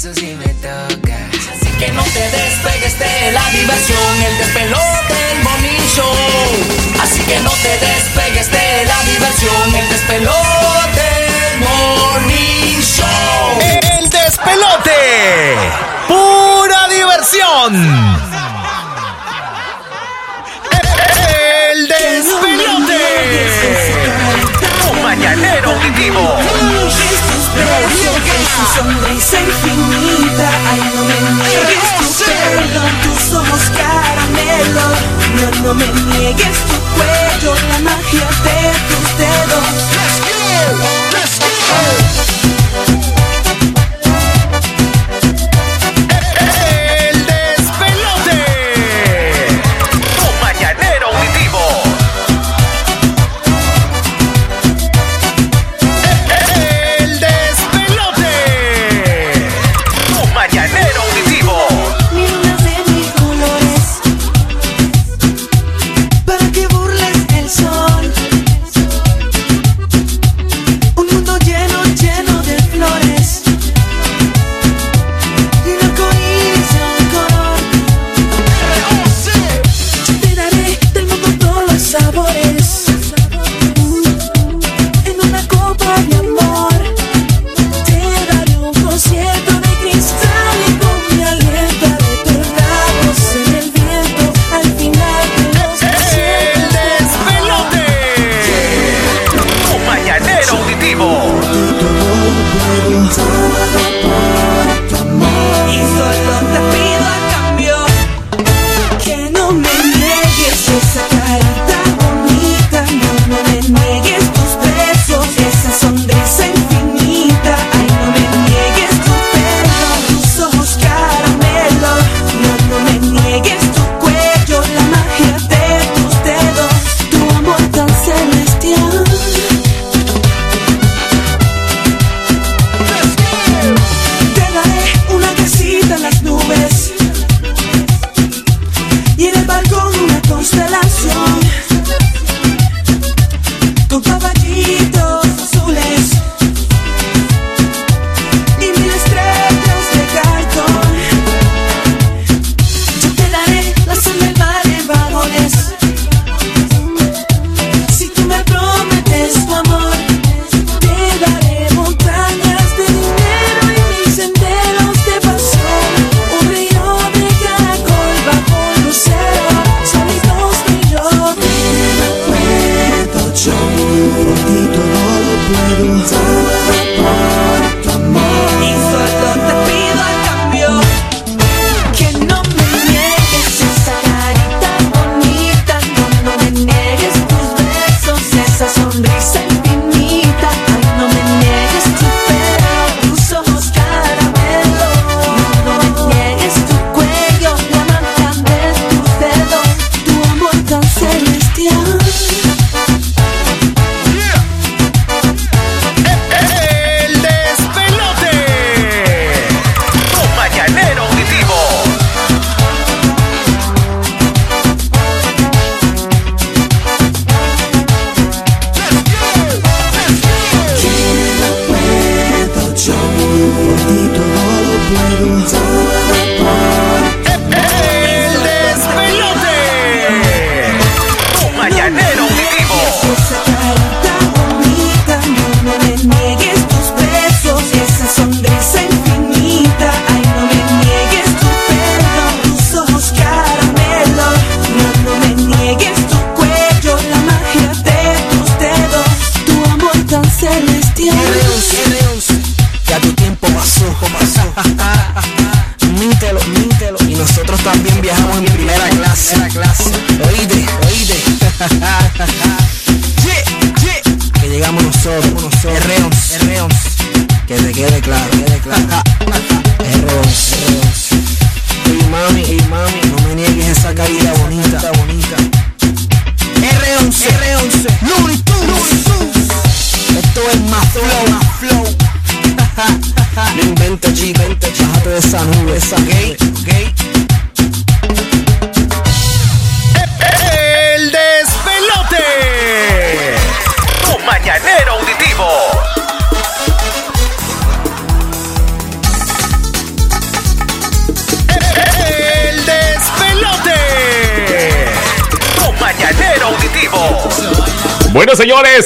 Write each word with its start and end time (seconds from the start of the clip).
piso 0.00 0.14
si 0.14 0.34
me 0.34 0.46
tocas. 0.54 1.28
Así 1.52 1.70
que 1.78 1.92
no 1.92 2.02
te 2.02 2.30
despegues 2.30 2.98
de 2.98 3.32
la 3.32 3.50
diversión, 3.50 4.22
el 4.22 4.38
despelote, 4.38 5.32
el 5.32 5.42
morning. 5.42 5.80
Así 7.02 7.22
que 7.22 7.38
no 7.40 7.50
te 7.50 7.78
despegues 7.78 8.50
de 8.50 8.86
la 8.86 9.02
diversión, 9.04 9.74
el 9.74 9.88
despelote, 9.90 11.02
el 11.52 11.60
morning 11.60 12.80
show. 12.80 13.58
El 13.60 14.08
despelote, 14.08 15.56
pura 16.08 16.88
diversión. 16.88 17.74
El 21.72 21.88
despelote, 21.88 23.02
tu 24.82 24.92
mañanero 25.02 25.74
vivo. 25.96 26.49
Su 27.50 28.64
sonrisa 28.76 29.40
infinita, 29.40 30.48
ay 30.70 30.80
no 30.94 31.02
me 31.04 31.18
niegues 31.42 31.88
tu 31.98 32.06
pelo, 32.24 32.82
tus 33.02 33.22
ojos 33.34 33.64
caramelo, 33.76 34.86
no, 35.34 35.46
no 35.64 35.74
me 35.74 35.88
niegues 36.14 36.58
tu 36.66 36.76
cuello, 36.94 37.54
la 37.68 37.78
magia 37.80 38.28
de 38.44 38.60
tus 38.88 39.06
dedos. 39.18 39.80
Let's 41.12 41.38
go. 43.14 43.19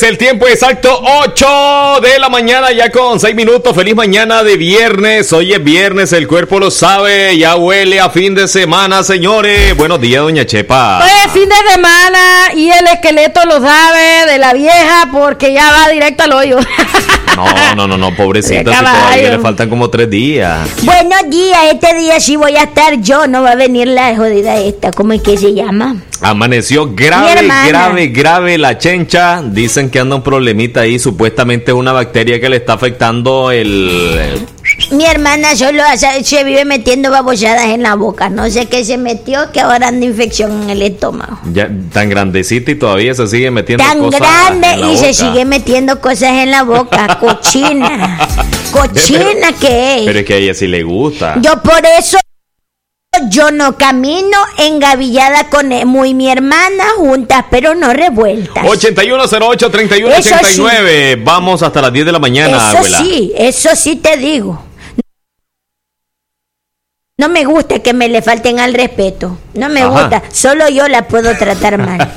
El 0.02 0.18
tiempo 0.18 0.48
exacto 0.48 1.00
8 1.22 2.00
de 2.02 2.18
la 2.18 2.28
mañana, 2.28 2.72
ya 2.72 2.90
con 2.90 3.20
6 3.20 3.34
minutos. 3.36 3.76
Feliz 3.76 3.94
mañana 3.94 4.42
de 4.42 4.56
viernes. 4.56 5.32
Hoy 5.32 5.52
es 5.52 5.62
viernes, 5.62 6.12
el 6.12 6.26
cuerpo 6.26 6.58
lo 6.58 6.72
sabe. 6.72 7.38
Ya 7.38 7.54
huele 7.54 8.00
a 8.00 8.10
fin 8.10 8.34
de 8.34 8.48
semana, 8.48 9.04
señores. 9.04 9.76
Buenos 9.76 10.00
días, 10.00 10.22
doña 10.22 10.44
Chepa. 10.44 10.98
Pues 11.00 11.32
fin 11.32 11.48
de 11.48 11.70
semana 11.70 12.52
y 12.54 12.70
el 12.70 12.86
esqueleto 12.88 13.40
lo 13.46 13.60
sabe 13.60 14.26
de 14.26 14.38
la 14.38 14.52
vieja 14.52 15.08
porque 15.12 15.52
ya 15.52 15.70
va 15.70 15.88
directo 15.88 16.24
al 16.24 16.32
hoyo. 16.32 16.58
No, 17.36 17.74
no, 17.74 17.86
no, 17.88 17.96
no, 17.96 18.14
pobrecita, 18.14 18.58
si 18.58 18.84
todavía 18.84 19.30
le 19.30 19.38
faltan 19.38 19.68
como 19.68 19.90
3 19.90 20.08
días. 20.08 20.68
Buenos 20.82 21.28
días, 21.28 21.58
este 21.72 21.94
día 21.96 22.20
sí 22.20 22.36
voy 22.36 22.54
a 22.56 22.64
estar 22.64 23.00
yo, 23.00 23.26
no 23.26 23.42
va 23.42 23.52
a 23.52 23.56
venir 23.56 23.88
la 23.88 24.14
jodida 24.16 24.56
esta, 24.56 24.92
¿cómo 24.92 25.12
es 25.12 25.22
que 25.22 25.36
se 25.36 25.52
llama? 25.52 25.96
Amaneció 26.20 26.94
grave, 26.94 27.46
grave, 27.68 28.06
grave 28.08 28.58
la 28.58 28.78
chencha. 28.78 29.42
Dicen 29.42 29.90
que 29.90 29.98
anda 29.98 30.16
un 30.16 30.22
problemita 30.22 30.80
ahí. 30.80 30.98
Supuestamente 30.98 31.72
una 31.72 31.92
bacteria 31.92 32.40
que 32.40 32.48
le 32.48 32.56
está 32.56 32.74
afectando 32.74 33.50
el. 33.50 34.46
Mi 34.90 35.06
hermana 35.06 35.54
solo 35.56 35.82
hace- 35.84 36.22
se 36.24 36.44
vive 36.44 36.64
metiendo 36.64 37.10
babosadas 37.10 37.66
en 37.66 37.82
la 37.82 37.94
boca, 37.94 38.28
no 38.28 38.50
sé 38.50 38.66
qué 38.66 38.84
se 38.84 38.98
metió, 38.98 39.50
que 39.52 39.60
ahora 39.60 39.88
anda 39.88 40.04
infección 40.04 40.62
en 40.64 40.70
el 40.70 40.82
estómago. 40.82 41.38
Ya, 41.52 41.70
tan 41.92 42.08
grandecita 42.10 42.72
y 42.72 42.74
todavía 42.74 43.14
se 43.14 43.26
sigue 43.28 43.50
metiendo 43.50 43.84
Tan 43.84 43.98
cosas 44.00 44.20
grande 44.20 44.70
en 44.72 44.80
la 44.80 44.92
y 44.92 44.96
se 44.96 45.14
sigue 45.14 45.44
metiendo 45.44 46.00
cosas 46.00 46.32
en 46.42 46.50
la 46.50 46.64
boca, 46.64 47.06
cochina, 47.20 48.18
cochina 48.72 49.52
que 49.60 50.02
Pero 50.04 50.10
es. 50.10 50.16
es 50.16 50.24
que 50.24 50.34
a 50.34 50.36
ella 50.38 50.54
sí 50.54 50.66
le 50.66 50.82
gusta. 50.82 51.36
Yo 51.40 51.62
por 51.62 51.80
eso 51.98 52.18
yo 53.30 53.52
no 53.52 53.78
camino 53.78 54.36
engavillada 54.58 55.48
con 55.48 55.70
e- 55.70 55.84
muy 55.84 56.14
mi 56.14 56.28
hermana 56.28 56.82
juntas, 56.96 57.44
pero 57.48 57.76
no 57.76 57.92
revueltas. 57.92 58.64
8108-3189. 58.64 61.22
Vamos 61.22 61.62
hasta 61.62 61.80
las 61.80 61.92
10 61.92 62.06
de 62.06 62.12
la 62.12 62.18
mañana, 62.18 62.56
Eso 62.56 62.78
abuela. 62.78 62.98
sí, 62.98 63.32
eso 63.36 63.70
sí 63.76 63.94
te 63.96 64.16
digo. 64.16 64.63
No 67.16 67.28
me 67.28 67.44
gusta 67.44 67.78
que 67.78 67.92
me 67.92 68.08
le 68.08 68.22
falten 68.22 68.58
al 68.58 68.74
respeto. 68.74 69.38
No 69.54 69.68
me 69.68 69.82
Ajá. 69.82 69.88
gusta. 69.90 70.22
Solo 70.32 70.68
yo 70.68 70.88
la 70.88 71.06
puedo 71.06 71.32
tratar 71.36 71.78
mal. 71.78 71.98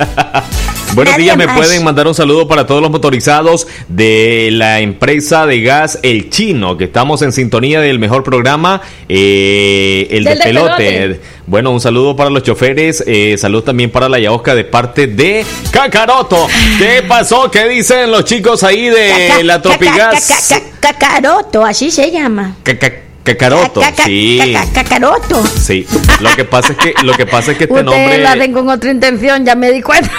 Buenos 0.94 1.12
Nadie 1.12 1.24
días, 1.26 1.36
me 1.36 1.46
más. 1.46 1.56
pueden 1.56 1.84
mandar 1.84 2.08
un 2.08 2.14
saludo 2.16 2.48
para 2.48 2.66
todos 2.66 2.82
los 2.82 2.90
motorizados 2.90 3.68
de 3.86 4.48
la 4.50 4.80
empresa 4.80 5.46
de 5.46 5.60
gas 5.60 6.00
El 6.02 6.30
Chino, 6.30 6.76
que 6.76 6.84
estamos 6.84 7.22
en 7.22 7.30
sintonía 7.30 7.80
del 7.80 8.00
mejor 8.00 8.24
programa, 8.24 8.82
eh, 9.08 10.08
el 10.10 10.24
de 10.24 10.30
Del 10.30 10.38
pelote. 10.40 10.82
despelote. 10.82 11.20
Bueno, 11.46 11.70
un 11.70 11.80
saludo 11.80 12.16
para 12.16 12.30
los 12.30 12.42
choferes, 12.42 13.04
eh, 13.06 13.36
salud 13.38 13.62
también 13.62 13.90
para 13.92 14.08
la 14.08 14.18
Yaosca 14.18 14.56
de 14.56 14.64
parte 14.64 15.06
de 15.06 15.46
Cacaroto. 15.70 16.48
¿Qué 16.78 17.04
pasó? 17.06 17.48
¿Qué 17.52 17.68
dicen 17.68 18.10
los 18.10 18.24
chicos 18.24 18.64
ahí 18.64 18.88
de 18.88 19.28
Caca- 19.28 19.42
la 19.44 19.62
caca- 19.62 19.62
Tropigas? 19.78 20.26
caca- 20.26 20.60
caca- 20.80 20.98
Cacaroto, 20.98 21.64
así 21.64 21.92
se 21.92 22.10
llama. 22.10 22.56
Caca- 22.64 23.04
Cacaroto, 23.36 23.80
Caca- 23.80 24.04
sí. 24.04 24.52
caca- 24.54 24.72
Cacaroto. 24.72 25.46
Sí, 25.46 25.86
lo 26.20 26.30
que 26.34 26.44
pasa 26.44 26.72
es 26.72 26.78
que 26.78 26.94
lo 27.02 27.12
que 27.14 27.26
pasa 27.26 27.52
es 27.52 27.58
que 27.58 27.64
este 27.64 27.82
nombre 27.82 28.18
lo 28.22 28.28
hacen 28.28 28.52
con 28.52 28.68
otra 28.68 28.90
intención, 28.90 29.44
ya 29.44 29.54
me 29.54 29.70
di 29.70 29.82
cuenta. 29.82 30.10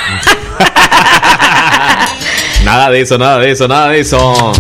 Nada 2.63 2.89
de 2.91 3.01
eso, 3.01 3.17
nada 3.17 3.39
de 3.39 3.51
eso, 3.51 3.67
nada 3.67 3.89
de 3.89 3.99
eso. 4.01 4.51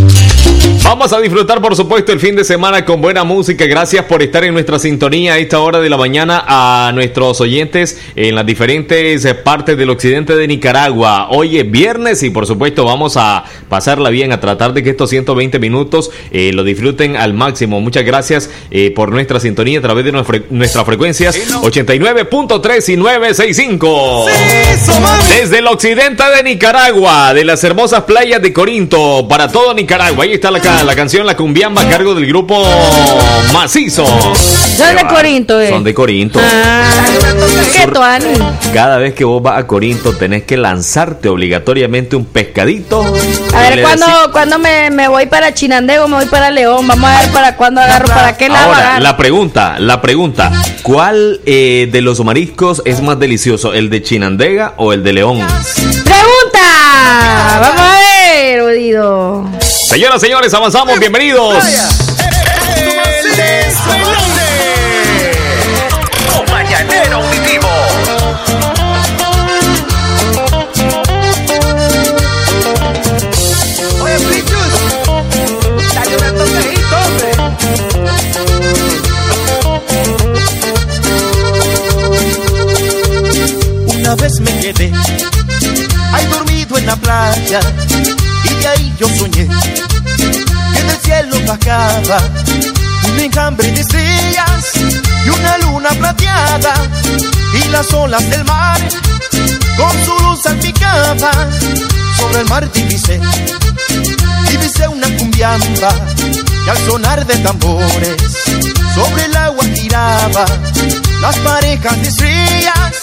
Vamos 0.83 1.13
a 1.13 1.19
disfrutar, 1.19 1.61
por 1.61 1.75
supuesto, 1.75 2.11
el 2.11 2.19
fin 2.19 2.35
de 2.35 2.43
semana 2.43 2.85
con 2.85 3.01
buena 3.01 3.23
música. 3.23 3.65
Gracias 3.65 4.05
por 4.05 4.21
estar 4.21 4.43
en 4.43 4.53
nuestra 4.53 4.79
sintonía 4.79 5.33
a 5.33 5.37
esta 5.37 5.59
hora 5.59 5.79
de 5.79 5.89
la 5.89 5.97
mañana 5.97 6.43
a 6.47 6.91
nuestros 6.93 7.41
oyentes 7.41 7.99
en 8.15 8.35
las 8.35 8.45
diferentes 8.45 9.25
partes 9.43 9.77
del 9.77 9.89
occidente 9.89 10.35
de 10.35 10.47
Nicaragua. 10.47 11.29
Hoy 11.31 11.59
es 11.59 11.69
viernes 11.69 12.23
y, 12.23 12.29
por 12.29 12.45
supuesto, 12.47 12.85
vamos 12.85 13.17
a 13.17 13.43
pasarla 13.67 14.09
bien, 14.09 14.31
a 14.31 14.39
tratar 14.39 14.73
de 14.73 14.83
que 14.83 14.91
estos 14.91 15.09
120 15.09 15.59
minutos 15.59 16.11
eh, 16.31 16.51
lo 16.53 16.63
disfruten 16.63 17.15
al 17.15 17.33
máximo. 17.33 17.81
Muchas 17.81 18.03
gracias 18.03 18.49
eh, 18.71 18.91
por 18.91 19.11
nuestra 19.11 19.39
sintonía 19.39 19.79
a 19.79 19.81
través 19.81 20.05
de 20.05 20.11
nuestra, 20.11 20.41
nuestras 20.49 20.85
frecuencias 20.85 21.37
89.3 21.61 22.93
y 22.93 22.97
965. 22.97 24.25
Desde 25.29 25.59
el 25.59 25.67
occidente 25.67 26.23
de 26.35 26.43
Nicaragua, 26.43 27.33
de 27.33 27.45
las 27.45 27.63
hermosas 27.63 28.03
playas 28.03 28.41
de 28.41 28.53
Corinto, 28.53 29.27
para 29.27 29.51
todo 29.51 29.73
Nicaragua. 29.73 30.23
Ahí 30.23 30.33
está 30.33 30.51
la, 30.51 30.58
la 30.63 30.95
canción 30.95 31.25
La 31.25 31.35
Cumbiamba 31.35 31.81
a 31.83 31.89
cargo 31.89 32.13
del 32.15 32.25
grupo 32.27 32.63
Macizo. 33.53 34.05
Son 34.05 34.95
de 34.95 35.05
Corinto, 35.07 35.59
eh. 35.59 35.69
Son 35.69 35.83
de 35.83 35.93
Corinto. 35.93 36.39
Ah, 36.41 36.89
¿Qué 37.73 37.87
Tuani? 37.87 38.33
Cada 38.73 38.97
vez 38.97 39.13
que 39.13 39.23
vos 39.23 39.41
vas 39.41 39.57
a 39.59 39.67
Corinto 39.67 40.13
tenés 40.15 40.43
que 40.43 40.57
lanzarte 40.57 41.29
obligatoriamente 41.29 42.15
un 42.15 42.25
pescadito. 42.25 43.01
A 43.53 43.59
ver, 43.61 43.75
le 43.77 43.81
¿cuándo, 43.83 44.05
decís- 44.05 44.31
cuándo 44.31 44.59
me, 44.59 44.89
me 44.91 45.07
voy 45.07 45.25
para 45.27 45.53
Chinandego? 45.53 46.07
Me 46.07 46.15
voy 46.17 46.25
para 46.25 46.49
León. 46.51 46.87
Vamos 46.87 47.09
a 47.09 47.21
ver 47.21 47.29
para 47.31 47.55
cuándo 47.55 47.81
agarro, 47.81 48.07
para 48.07 48.37
qué 48.37 48.49
lado 48.49 48.67
Ahora, 48.67 48.77
agarro. 48.79 49.03
la 49.03 49.17
pregunta, 49.17 49.75
la 49.79 50.01
pregunta. 50.01 50.51
¿Cuál 50.83 51.41
eh, 51.45 51.89
de 51.91 52.01
los 52.01 52.23
mariscos 52.23 52.81
es 52.85 53.01
más 53.01 53.19
delicioso? 53.19 53.73
¿El 53.73 53.89
de 53.89 54.01
Chinandega 54.03 54.73
o 54.77 54.93
el 54.93 55.03
de 55.03 55.13
León? 55.13 55.39
¡Pregunta! 56.03 57.59
Vamos 57.61 57.81
a 57.81 57.99
ver, 57.99 58.61
Odido. 58.61 59.45
Señoras, 59.89 60.21
señores, 60.21 60.53
avanzamos. 60.53 60.99
Bienvenidos. 60.99 61.63
El 62.75 63.35
despelote. 63.35 64.51
Tu 66.27 66.51
Mañanero 66.51 67.15
Auditivo. 67.17 67.67
Oye, 74.03 74.19
Plichus, 74.19 74.73
dale 75.95 76.15
un 76.17 76.21
toquecito, 76.37 76.95
hombre. 77.07 77.31
Una 83.97 84.13
vez 84.15 84.39
me 84.39 84.51
quedé 84.59 84.93
ahí 86.13 86.25
dormido 86.27 86.77
en 86.77 86.85
la 86.85 86.95
playa 86.95 87.59
y 88.61 88.65
ahí 88.65 88.95
yo 88.99 89.07
soñé 89.17 89.47
que 90.73 90.83
del 90.83 90.97
cielo 91.01 91.35
bajaba 91.47 92.19
un 93.07 93.19
enjambre 93.19 93.71
de 93.71 93.81
estrellas 93.81 94.71
y 95.25 95.29
una 95.29 95.57
luna 95.59 95.89
plateada 95.89 96.73
y 97.53 97.67
las 97.69 97.91
olas 97.93 98.29
del 98.29 98.43
mar 98.45 98.79
con 99.77 100.05
su 100.05 100.23
luz 100.23 100.41
salpicaba 100.43 101.31
sobre 102.17 102.41
el 102.41 102.49
mar 102.49 102.71
divisé 102.71 103.19
divisé 104.49 104.87
una 104.87 105.07
cumbiamba 105.17 105.89
y 106.65 106.69
al 106.69 106.77
sonar 106.85 107.25
de 107.25 107.37
tambores 107.37 108.17
sobre 108.95 109.25
el 109.25 109.35
agua 109.37 109.65
giraba 109.73 110.45
las 111.21 111.37
parejas 111.37 112.01
de 112.01 112.07
estrellas 112.07 112.93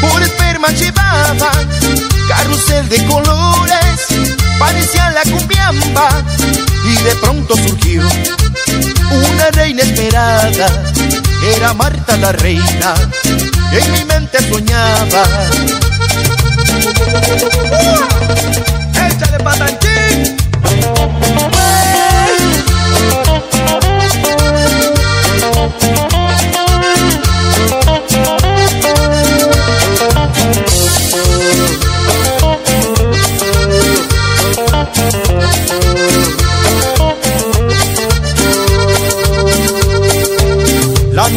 por 0.00 0.22
esperma 0.22 0.68
llevaban 0.68 1.68
carrusel 2.28 2.88
de 2.88 3.04
colores 3.06 4.27
parecía 4.58 5.10
la 5.10 5.22
cumbiamba 5.22 6.08
y 6.84 6.94
de 7.02 7.14
pronto 7.16 7.56
surgió 7.56 8.02
una 9.10 9.50
reina 9.52 9.82
esperada. 9.82 10.68
Era 11.56 11.72
Marta 11.74 12.16
la 12.16 12.32
reina 12.32 12.94
en 13.72 13.92
mi 13.92 14.04
mente 14.04 14.38
soñaba. 14.48 15.24
Échale 19.06 19.38
patanchín. 19.42 20.36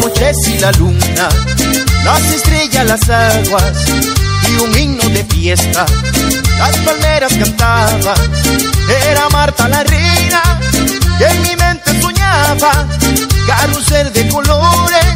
Las 0.01 0.10
noches 0.10 0.38
y 0.48 0.60
la 0.60 0.72
luna, 0.74 1.29
las 2.03 2.22
estrellas, 2.31 2.86
las 2.86 3.10
aguas 3.10 3.74
y 4.50 4.55
un 4.62 4.77
himno 4.77 5.03
de 5.10 5.24
fiesta. 5.25 5.86
Las 6.58 6.77
palmeras 6.77 7.34
cantaban, 7.34 8.17
era 9.10 9.29
Marta 9.29 9.67
la 9.67 9.84
reina, 9.84 10.60
que 11.17 11.25
en 11.25 11.41
mi 11.41 11.55
mente 11.55 12.01
soñaba, 12.01 12.88
carrusel 13.48 14.12
de 14.13 14.27
colores, 14.29 15.15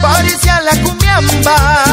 parecía 0.00 0.60
la 0.60 0.82
cumbiamba. 0.82 1.84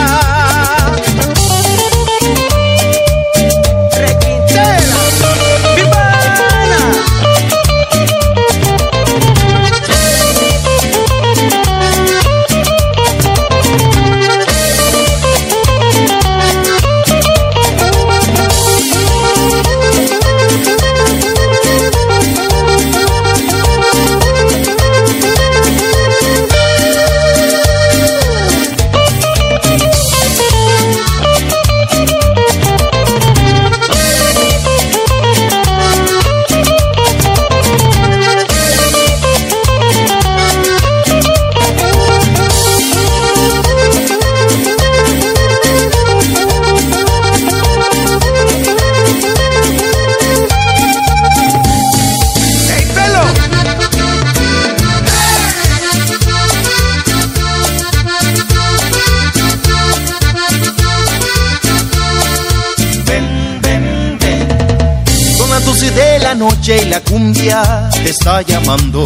Cumbia 67.25 67.89
te 67.91 68.09
está 68.09 68.41
llamando. 68.43 69.03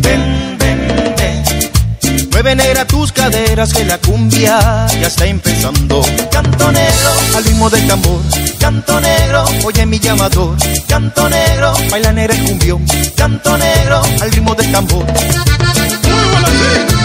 Ven, 0.00 0.56
ven, 0.58 1.14
ven. 1.18 2.28
Mueve 2.30 2.56
negra 2.56 2.86
tus 2.86 3.12
caderas 3.12 3.74
que 3.74 3.84
la 3.84 3.98
cumbia 3.98 4.86
ya 5.00 5.06
está 5.06 5.26
empezando. 5.26 6.00
Canto 6.30 6.72
negro 6.72 7.10
al 7.36 7.44
ritmo 7.44 7.68
del 7.68 7.86
tambor. 7.86 8.22
Canto 8.58 9.00
negro, 9.00 9.44
oye 9.64 9.84
mi 9.84 9.98
llamador. 9.98 10.56
Canto 10.88 11.28
negro, 11.28 11.74
baila 11.90 12.12
negra 12.12 12.34
el 12.34 12.42
cumbión. 12.44 12.86
Canto 13.14 13.58
negro 13.58 14.02
al 14.22 14.32
ritmo 14.32 14.54
del 14.54 14.72
tambor. 14.72 15.04
Ven, 15.06 16.95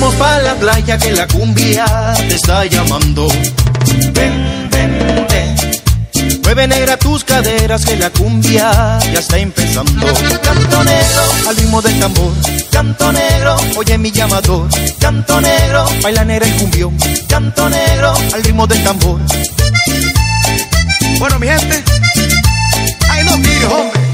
vamos 0.00 0.14
pa' 0.14 0.38
la 0.40 0.54
playa 0.54 0.96
que 0.96 1.10
la 1.12 1.26
cumbia 1.26 1.84
te 2.28 2.34
está 2.34 2.64
llamando. 2.64 3.28
Ven, 4.12 4.68
ven, 4.70 5.26
ven. 5.28 6.40
Mueve 6.42 6.68
negra 6.68 6.96
tus 6.96 7.24
caderas 7.24 7.84
que 7.84 7.96
la 7.96 8.10
cumbia 8.10 8.98
ya 9.12 9.18
está 9.18 9.38
empezando. 9.38 10.06
Canto 10.42 10.84
negro 10.84 11.22
al 11.48 11.56
ritmo 11.56 11.82
del 11.82 11.98
tambor. 11.98 12.32
Canto 12.70 13.12
negro, 13.12 13.56
oye 13.76 13.98
mi 13.98 14.10
llamador. 14.10 14.68
Canto 15.00 15.40
negro, 15.40 15.86
baila 16.02 16.24
negra 16.24 16.46
el 16.46 16.54
cumbión. 16.54 16.96
Canto 17.28 17.68
negro 17.68 18.14
al 18.34 18.44
ritmo 18.44 18.66
del 18.66 18.82
tambor. 18.84 19.20
Bueno, 21.18 21.38
mi 21.38 21.48
gente, 21.48 21.82
ay, 23.10 23.24
no 23.24 23.34
tires, 23.36 23.64
hombre. 23.64 24.07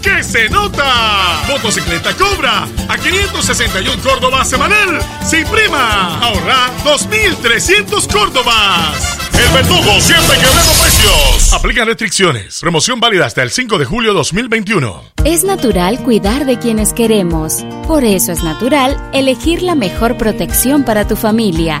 Que 0.00 0.22
se 0.22 0.48
nota! 0.48 1.42
Motocicleta 1.48 2.14
Cobra 2.14 2.64
a 2.88 2.98
561 2.98 4.02
Córdoba 4.02 4.44
semanal 4.44 5.00
sin 5.26 5.46
prima. 5.46 6.18
Ahorra 6.20 6.70
2.300 6.84 8.12
Córdobas. 8.12 9.18
El 9.32 9.52
verdugo 9.52 10.00
siempre 10.00 10.36
quebrando 10.36 10.72
precios. 10.72 11.52
Aplican 11.52 11.86
restricciones. 11.86 12.60
Promoción 12.60 13.00
válida 13.00 13.26
hasta 13.26 13.42
el 13.42 13.50
5 13.50 13.78
de 13.78 13.84
julio 13.84 14.14
2021. 14.14 15.04
Es 15.24 15.44
natural 15.44 16.02
cuidar 16.02 16.44
de 16.44 16.58
quienes 16.58 16.92
queremos. 16.92 17.64
Por 17.86 18.04
eso 18.04 18.32
es 18.32 18.42
natural 18.42 18.96
elegir 19.12 19.62
la 19.62 19.74
mejor 19.74 20.16
protección 20.16 20.84
para 20.84 21.06
tu 21.06 21.16
familia. 21.16 21.80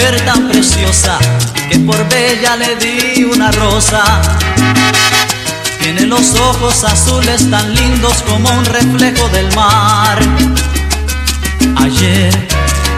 Mujer 0.00 0.24
tan 0.24 0.48
preciosa 0.48 1.18
que 1.70 1.78
por 1.80 2.08
bella 2.08 2.56
le 2.56 2.76
di 2.76 3.24
una 3.24 3.50
rosa. 3.52 4.02
Tiene 5.80 6.06
los 6.06 6.34
ojos 6.36 6.84
azules 6.84 7.50
tan 7.50 7.74
lindos 7.74 8.22
como 8.26 8.50
un 8.50 8.64
reflejo 8.64 9.28
del 9.28 9.54
mar. 9.54 10.18
Ayer, 11.76 12.48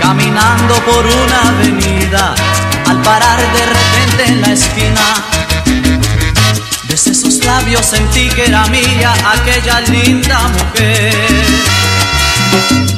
caminando 0.01 0.75
por 0.85 1.05
una 1.05 1.49
avenida, 1.49 2.35
al 2.89 3.03
parar 3.03 3.39
de 3.39 3.67
repente 3.67 4.33
en 4.33 4.41
la 4.41 4.53
esquina, 4.53 5.07
desde 6.89 7.15
sus 7.15 7.45
labios 7.45 7.85
sentí 7.85 8.29
que 8.29 8.47
era 8.47 8.67
mía 8.67 9.13
aquella 9.35 9.81
linda 9.81 10.39
mujer. 10.49 11.15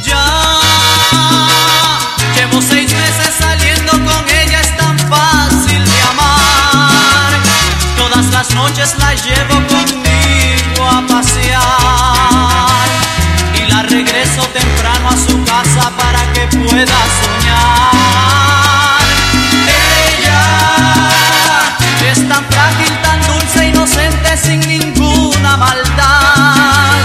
Ya 0.06 0.58
llevo 2.36 2.60
seis 2.60 2.92
meses 2.92 3.03
Las 8.64 8.70
noches 8.70 8.96
la 8.98 9.12
llevo 9.12 9.60
conmigo 9.68 10.88
a 10.90 11.06
pasear 11.06 12.88
y 13.52 13.60
la 13.70 13.82
regreso 13.82 14.40
temprano 14.54 15.10
a 15.10 15.16
su 15.18 15.44
casa 15.44 15.92
para 15.98 16.32
que 16.32 16.46
pueda 16.46 16.96
soñar. 17.20 19.04
Ella 20.16 20.42
es 22.10 22.26
tan 22.26 22.42
frágil, 22.46 22.96
tan 23.02 23.20
dulce, 23.26 23.66
inocente, 23.66 24.34
sin 24.38 24.60
ninguna 24.60 25.58
maldad. 25.58 27.02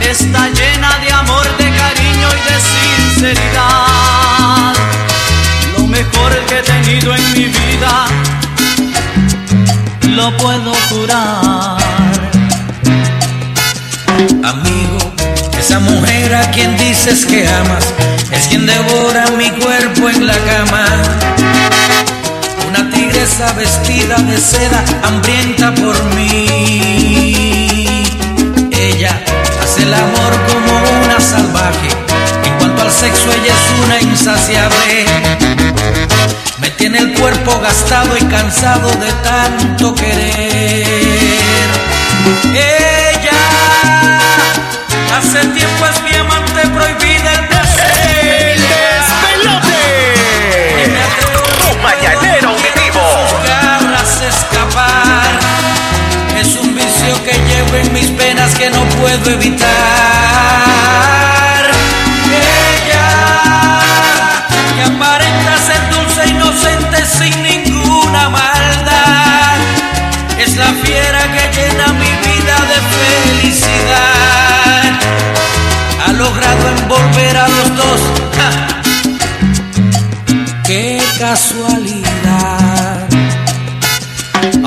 Está 0.00 0.48
llena 0.50 0.96
de 0.98 1.10
amor, 1.12 1.44
de 1.56 1.74
cariño 1.74 2.28
y 2.28 2.40
de 2.52 2.60
sinceridad. 2.70 4.74
Lo 5.76 5.88
mejor 5.88 6.38
que 6.46 6.60
he 6.60 6.62
tenido 6.62 7.16
en 7.16 7.32
mi 7.32 7.46
vida, 7.46 8.06
lo 10.10 10.36
puedo 10.36 10.72
jurar. 10.88 11.78
Amigo, 14.42 14.98
esa 15.58 15.78
mujer 15.80 16.34
a 16.34 16.50
quien 16.50 16.76
dices 16.76 17.24
que 17.26 17.46
amas 17.46 17.84
es 18.32 18.46
quien 18.48 18.66
devora 18.66 19.26
mi 19.36 19.50
cuerpo 19.50 20.08
en 20.08 20.26
la 20.26 20.36
cama. 20.38 20.86
Una 22.68 22.90
tigresa 22.90 23.52
vestida 23.52 24.16
de 24.16 24.38
seda, 24.38 24.84
hambrienta 25.04 25.74
por 25.74 26.02
mí. 26.14 26.46
Ella 28.72 29.22
hace 29.62 29.82
el 29.82 29.94
amor 29.94 30.32
como 30.48 31.04
una 31.04 31.20
salvaje. 31.20 31.88
En 32.44 32.58
cuanto 32.58 32.82
al 32.82 32.90
sexo, 32.90 33.32
ella 33.32 33.54
es 33.54 33.84
una 33.84 34.00
insaciable. 34.00 35.39
Me 36.90 36.98
tiene 36.98 37.12
el 37.12 37.20
cuerpo 37.20 37.60
gastado 37.60 38.16
y 38.16 38.24
cansado 38.24 38.90
de 38.90 39.12
tanto 39.22 39.94
querer. 39.94 41.68
Ella 42.52 43.30
hace 45.16 45.46
tiempo 45.48 45.86
es 45.86 46.02
mi 46.02 46.12
amante 46.18 46.66
prohibida 46.74 47.32
el 47.34 47.46
placer. 47.46 48.48
El 48.48 48.60
despelote. 49.62 50.90
Tu 51.60 51.70
mañanero 51.78 52.48
auditivo. 52.48 53.00
Sus 53.28 53.40
garras 53.48 54.20
escapar. 54.22 55.30
Es 56.40 56.56
un 56.56 56.74
vicio 56.74 57.22
que 57.24 57.32
llevo 57.32 57.76
en 57.76 57.92
mis 57.92 58.10
penas 58.10 58.52
que 58.56 58.68
no 58.68 58.82
puedo 59.00 59.30
evitar. 59.30 61.29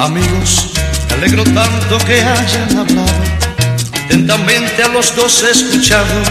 Amigos, 0.03 0.71
me 1.07 1.13
alegro 1.13 1.45
tanto 1.45 1.97
que 1.99 2.21
hayan 2.21 2.77
hablado. 2.77 3.23
Atentamente 4.03 4.83
a 4.83 4.89
los 4.89 5.15
dos 5.15 5.41
he 5.43 5.51
escuchado. 5.51 6.21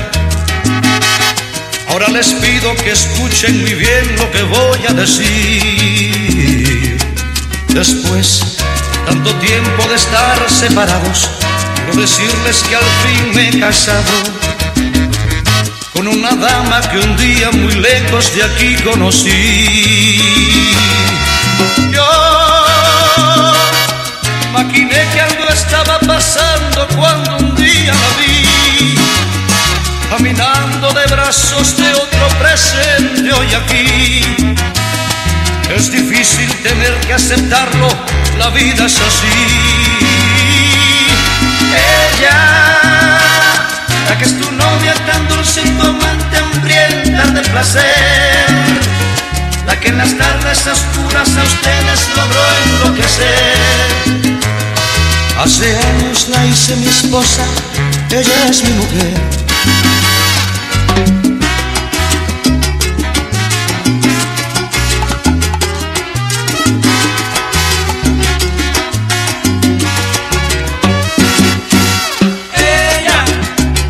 Ahora 1.89 2.09
les 2.09 2.35
pido 2.35 2.77
que 2.77 2.91
escuchen 2.91 3.63
muy 3.63 3.73
bien 3.73 4.15
lo 4.19 4.31
que 4.31 4.43
voy 4.43 4.79
a 4.87 4.93
decir. 4.93 6.99
Después, 7.69 8.59
tanto 9.07 9.35
tiempo 9.37 9.85
de 9.89 9.95
estar 9.95 10.51
separados, 10.51 11.31
quiero 11.77 11.95
decirles 11.99 12.63
que 12.69 12.77
al 12.77 12.85
fin 13.03 13.35
me 13.35 13.49
he 13.49 13.59
casado 13.59 14.13
con 15.95 16.09
una 16.09 16.33
dama 16.33 16.83
que 16.91 16.99
un 16.99 17.17
día 17.17 17.51
muy 17.53 17.73
lejos 17.73 18.37
de 18.37 18.43
aquí 18.43 18.77
conocí. 18.85 20.21
Maquiné 24.53 25.09
que 25.13 25.21
algo 25.21 25.49
estaba 25.49 25.99
pasando 26.01 26.87
cuando 26.97 27.37
un 27.39 27.55
día 27.57 27.93
la 27.93 28.11
vi, 28.19 28.95
caminando 30.11 30.93
de 30.93 31.07
brazos 31.07 31.77
de 31.77 31.93
otro 31.95 32.29
presente 32.39 33.33
hoy 33.33 33.49
aquí. 33.55 34.47
Es 35.75 35.91
difícil 35.91 36.51
tener 36.63 36.95
que 37.01 37.15
aceptarlo, 37.15 37.89
la 38.39 38.51
vida 38.51 38.85
es 38.85 39.01
así. 39.01 39.41
Ella, 42.21 42.41
la 44.09 44.19
que 44.19 44.25
es 44.25 44.39
tu 44.39 44.53
novia 44.53 44.95
tan 45.07 45.27
dulce 45.29 45.63
y 45.65 45.81
amante 45.81 46.37
hambrienta 46.37 47.27
de 47.29 47.41
placer, 47.51 48.47
la 49.67 49.81
que 49.81 49.89
en 49.89 49.99
las 49.99 50.17
tardes 50.19 50.67
oscuras 50.67 51.37
a 51.37 51.43
ustedes 51.43 52.09
logró 52.17 52.43
enloquecer. 52.67 54.32
Hace 55.39 55.77
años 55.77 56.29
la 56.29 56.47
hice 56.47 56.77
mi 56.77 56.87
esposa, 56.87 57.43
ella 58.11 58.49
es 58.49 58.63
mi 58.63 58.71
mujer. 58.71 59.21
Ella 72.55 73.25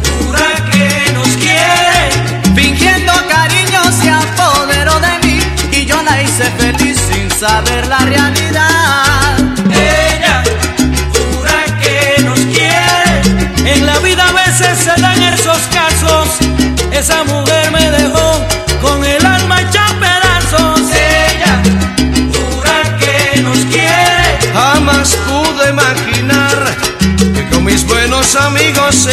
jura 0.05 0.71
que 0.71 1.13
nos 1.13 1.29
quiere, 1.37 2.55
fingiendo 2.55 3.13
cariño 3.29 3.83
se 4.01 4.11
apoderó 4.11 4.99
de 5.01 5.27
mí 5.27 5.41
y 5.73 5.85
yo 5.85 6.03
la 6.03 6.23
hice 6.23 6.45
feliz 6.59 6.99
sin 7.11 7.31
saber 7.31 7.87
la 7.89 7.99
realidad. 7.99 8.72
Esa 17.12 17.25
mujer 17.25 17.70
me 17.70 17.90
dejó 17.90 18.40
con 18.81 19.05
el 19.05 19.25
alma 19.27 19.61
hecha 19.61 19.85
pedazos. 20.01 20.81
Ella 20.90 21.62
jura 22.33 22.98
que 22.98 23.42
nos 23.42 23.59
quiere. 23.66 24.38
Jamás 24.55 25.14
pude 25.29 25.68
imaginar 25.68 26.75
que 27.35 27.48
con 27.51 27.64
mis 27.64 27.87
buenos 27.87 28.35
amigos 28.35 29.07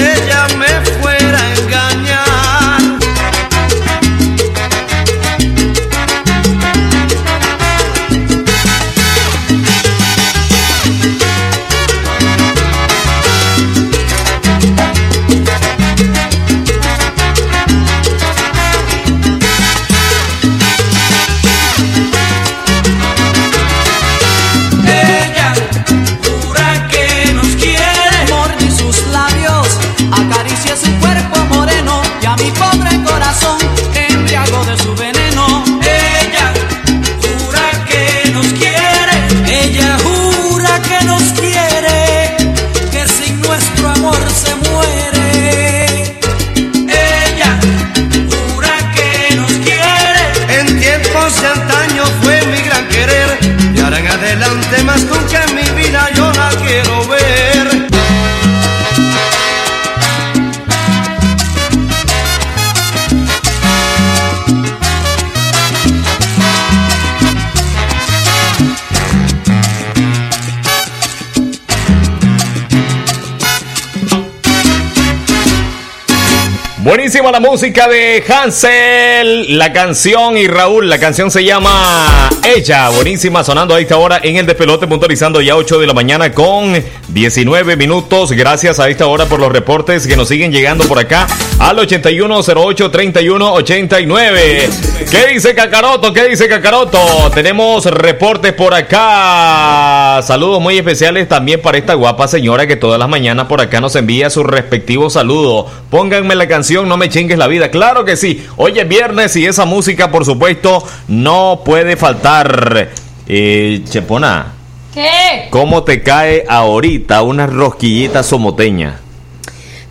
La 77.19 77.41
música 77.41 77.87
de 77.89 78.23
Hansel, 78.27 79.57
la 79.57 79.73
canción 79.73 80.37
y 80.37 80.47
Raúl, 80.47 80.89
la 80.89 80.99
canción 80.99 81.29
se 81.29 81.43
llama 81.43 82.29
Ella, 82.43 82.89
buenísima 82.89 83.43
sonando 83.43 83.75
a 83.75 83.81
esta 83.81 83.97
hora 83.97 84.21
en 84.23 84.37
el 84.37 84.45
despelote, 84.45 84.87
puntualizando 84.87 85.41
ya 85.41 85.57
8 85.57 85.79
de 85.79 85.85
la 85.85 85.93
mañana 85.93 86.31
con 86.31 86.81
19 87.09 87.75
minutos. 87.75 88.31
Gracias 88.31 88.79
a 88.79 88.87
esta 88.89 89.05
hora 89.05 89.25
por 89.25 89.41
los 89.41 89.51
reportes 89.51 90.07
que 90.07 90.15
nos 90.15 90.29
siguen 90.29 90.51
llegando 90.53 90.85
por 90.85 90.97
acá 90.97 91.27
al 91.59 91.77
8108-3189. 91.77 94.69
¿Qué 95.11 95.27
dice 95.33 95.53
Cacaroto? 95.53 96.13
¿Qué 96.13 96.29
dice 96.29 96.47
Cacaroto? 96.47 96.97
Tenemos 97.33 97.83
reportes 97.85 98.53
por 98.53 98.73
acá. 98.73 100.21
Saludos 100.23 100.61
muy 100.61 100.77
especiales 100.77 101.27
también 101.27 101.61
para 101.61 101.77
esta 101.77 101.95
guapa 101.95 102.29
señora 102.29 102.65
que 102.65 102.77
todas 102.77 102.97
las 102.97 103.09
mañanas 103.09 103.47
por 103.47 103.59
acá 103.59 103.81
nos 103.81 103.97
envía 103.97 104.29
su 104.29 104.43
respectivo 104.43 105.09
saludo. 105.09 105.65
Pónganme 105.89 106.35
la 106.35 106.47
canción 106.47 106.87
No 106.87 106.95
me 106.95 107.09
chingues 107.09 107.37
la 107.37 107.47
vida. 107.47 107.69
Claro 107.69 108.05
que 108.05 108.15
sí. 108.15 108.45
Hoy 108.55 108.79
es 108.79 108.87
viernes 108.87 109.35
y 109.35 109.45
esa 109.45 109.65
música, 109.65 110.11
por 110.11 110.23
supuesto, 110.25 110.81
no 111.07 111.63
puede 111.65 111.97
faltar. 111.97 112.89
Eh, 113.27 113.81
Chepona, 113.87 114.53
¿Qué? 114.93 115.47
¿cómo 115.51 115.83
te 115.83 116.01
cae 116.01 116.45
ahorita 116.47 117.21
una 117.21 117.45
rosquillita 117.45 118.23
somoteña? 118.23 119.01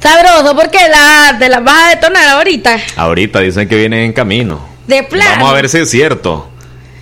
Sabroso, 0.01 0.55
porque 0.55 0.79
la, 0.89 1.37
te 1.39 1.49
la 1.49 1.61
vas 1.61 1.87
a 1.87 1.89
detonar 1.91 2.29
ahorita. 2.29 2.77
Ahorita 2.97 3.41
dicen 3.41 3.69
que 3.69 3.77
vienen 3.77 4.01
en 4.01 4.13
camino. 4.13 4.61
De 4.87 5.03
plano. 5.03 5.31
Vamos 5.33 5.51
a 5.51 5.55
ver 5.55 5.69
si 5.69 5.79
es 5.79 5.91
cierto. 5.91 6.49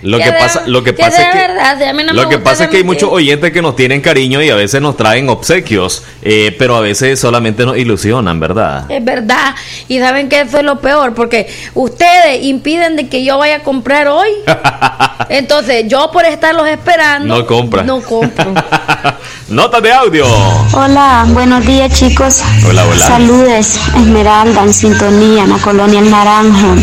Lo 0.03 0.17
que 0.19 0.25
de- 0.25 0.33
pasa, 0.33 0.63
lo 0.67 0.83
que 0.83 0.93
que 0.93 1.01
pasa 1.01 1.21
es 1.21 1.31
que 1.31 1.37
verdad, 1.39 1.93
no 2.05 2.13
lo 2.13 2.29
que 2.29 2.37
pasa 2.37 2.65
es 2.65 2.69
que 2.69 2.77
hay 2.77 2.83
muchos 2.83 3.09
oyentes 3.11 3.51
que 3.51 3.61
nos 3.61 3.75
tienen 3.75 4.01
cariño 4.01 4.41
y 4.43 4.49
a 4.49 4.55
veces 4.55 4.81
nos 4.81 4.95
traen 4.95 5.27
obsequios, 5.29 6.03
eh, 6.21 6.55
pero 6.59 6.75
a 6.75 6.81
veces 6.81 7.19
solamente 7.19 7.65
nos 7.65 7.77
ilusionan, 7.77 8.39
¿verdad? 8.39 8.89
Es 8.91 9.03
verdad. 9.03 9.55
Y 9.87 9.99
saben 9.99 10.29
que 10.29 10.41
eso 10.41 10.59
es 10.59 10.63
lo 10.63 10.79
peor, 10.81 11.13
porque 11.15 11.51
ustedes 11.73 12.43
impiden 12.43 12.95
de 12.95 13.07
que 13.07 13.23
yo 13.23 13.37
vaya 13.39 13.57
a 13.57 13.59
comprar 13.63 14.07
hoy. 14.07 14.29
Entonces, 15.29 15.85
yo 15.87 16.11
por 16.11 16.25
estarlos 16.25 16.67
esperando. 16.67 17.35
No 17.35 17.45
compra. 17.45 17.83
No 17.83 18.01
compro. 18.01 18.53
Notas 19.49 19.81
de 19.81 19.91
audio. 19.93 20.25
Hola, 20.73 21.25
buenos 21.29 21.65
días 21.65 21.91
chicos. 21.93 22.41
Hola, 22.67 22.85
hola. 22.85 23.07
Saludes, 23.07 23.79
Esmeralda 23.95 24.63
en 24.63 24.73
sintonía 24.73 25.43
en 25.43 25.49
la 25.49 25.57
colonia 25.57 25.99
El 25.99 26.11
Naranjo, 26.11 26.75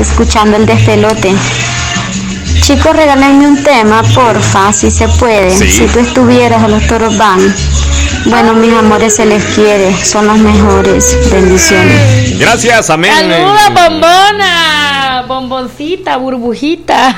escuchando 0.00 0.56
el 0.56 0.66
despelote. 0.66 1.34
Chicos, 2.64 2.96
regálenme 2.96 3.46
un 3.46 3.62
tema, 3.62 4.02
porfa, 4.14 4.72
si 4.72 4.90
se 4.90 5.06
puede. 5.06 5.50
Sí. 5.50 5.70
Si 5.70 5.84
tú 5.84 5.98
estuvieras 5.98 6.62
a 6.62 6.68
los 6.68 6.86
toros 6.86 7.18
van. 7.18 7.54
Bueno, 8.24 8.54
mis 8.54 8.72
amores, 8.72 9.16
se 9.16 9.26
les 9.26 9.44
quiere, 9.54 9.94
son 10.02 10.26
los 10.26 10.38
mejores. 10.38 11.30
Bendiciones. 11.30 12.38
Gracias, 12.38 12.88
amén. 12.88 13.12
Saluda, 13.12 13.68
bombona. 13.68 15.24
Bomboncita, 15.28 16.16
burbujita. 16.16 17.14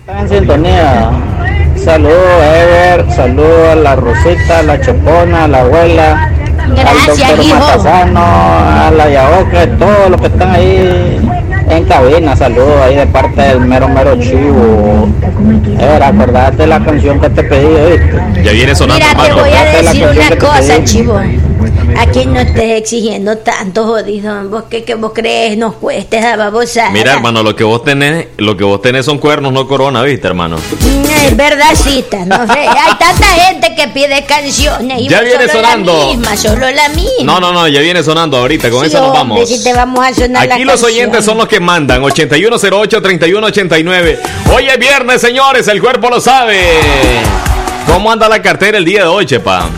Están 0.00 0.18
en 0.20 0.28
sintonía. 0.30 1.10
Saludos 1.84 2.40
a 2.40 2.56
Ever, 2.56 3.12
saludos 3.14 3.68
a 3.68 3.74
la 3.74 3.96
Rosita, 3.96 4.60
a 4.60 4.62
la 4.62 4.80
Chopona, 4.80 5.44
a 5.44 5.48
la 5.48 5.60
abuela, 5.60 6.30
al 6.58 6.74
Gracias, 6.74 7.18
doctor 7.18 7.44
hijo. 7.44 7.54
Matasano, 7.58 8.20
a 8.24 8.90
la 8.96 9.10
Yaoque, 9.10 9.66
todos 9.78 10.08
los 10.08 10.20
que 10.22 10.26
están 10.28 10.54
ahí 10.54 11.20
en 11.68 11.84
cabina. 11.84 12.36
Saludos 12.36 12.80
ahí 12.82 12.96
de 12.96 13.06
parte 13.06 13.40
del 13.40 13.60
mero 13.60 13.88
mero 13.88 14.18
chivo. 14.18 15.08
Ever, 15.78 16.02
acordate 16.02 16.56
de 16.56 16.66
la 16.66 16.84
canción 16.84 17.20
que 17.20 17.30
te 17.30 17.42
pedí, 17.44 17.66
¿oíste? 17.66 18.42
Ya 18.42 18.52
viene 18.52 18.74
sonando, 18.74 19.04
Mira, 19.06 19.24
te 19.24 19.32
voy 19.32 19.50
a 19.50 19.60
Acordate 19.60 19.82
decir 19.82 20.06
una 20.06 20.36
cosa, 20.38 20.84
chivo. 20.84 21.20
A 21.96 22.06
que 22.10 22.26
no 22.26 22.40
estés 22.40 22.80
exigiendo 22.82 23.38
tanto, 23.38 23.84
jodido. 23.86 24.48
¿Vos 24.48 24.64
qué, 24.68 24.82
qué 24.84 24.94
vos 24.94 25.12
crees 25.14 25.56
nos 25.56 25.74
cueste 25.76 26.18
esa 26.18 26.36
babosada? 26.36 26.90
Mira, 26.90 27.12
hermano, 27.14 27.42
lo 27.42 27.54
que 27.54 27.62
vos 27.64 27.84
tenés, 27.84 28.26
lo 28.36 28.56
que 28.56 28.64
vos 28.64 28.82
tenés 28.82 29.06
son 29.06 29.18
cuernos, 29.18 29.52
no 29.52 29.66
corona, 29.68 30.02
¿viste, 30.02 30.26
hermano? 30.26 30.56
Mm, 30.56 31.04
Es 31.26 31.36
verdadcita, 31.36 32.24
no 32.26 32.46
sé. 32.46 32.58
Hay 32.60 32.94
tanta 32.98 33.26
gente 33.26 33.74
que 33.74 33.88
pide 33.88 34.24
canciones 34.26 35.00
y 35.02 35.08
Ya 35.08 35.20
viene 35.20 35.46
solo 35.48 35.62
sonando. 35.62 36.00
la 36.00 36.06
misma, 36.16 36.36
solo 36.36 36.70
la 36.70 36.88
misma. 36.90 37.24
No, 37.24 37.40
no, 37.40 37.52
no, 37.52 37.66
ya 37.68 37.80
viene 37.80 38.02
sonando 38.02 38.36
ahorita, 38.38 38.70
con 38.70 38.80
Sí, 38.82 38.88
eso 38.88 38.98
nos 38.98 39.08
hombre, 39.18 39.34
vamos. 39.36 39.48
si 39.48 39.62
te 39.62 39.72
vamos 39.72 40.04
a 40.06 40.12
sonar 40.14 40.46
la 40.48 40.54
Aquí 40.56 40.64
los 40.64 40.80
canción. 40.80 40.90
oyentes 41.00 41.24
son 41.24 41.38
los 41.38 41.48
que 41.48 41.60
mandan. 41.60 42.02
8108-3189. 42.02 44.18
Hoy 44.54 44.66
es 44.68 44.78
viernes, 44.78 45.20
señores. 45.20 45.68
El 45.68 45.80
cuerpo 45.80 46.10
lo 46.10 46.20
sabe. 46.20 46.60
¿Cómo 47.86 48.10
anda 48.10 48.28
la 48.28 48.42
cartera 48.42 48.78
el 48.78 48.84
día 48.84 49.02
de 49.02 49.06
hoy, 49.08 49.26
Chepa? 49.26 49.68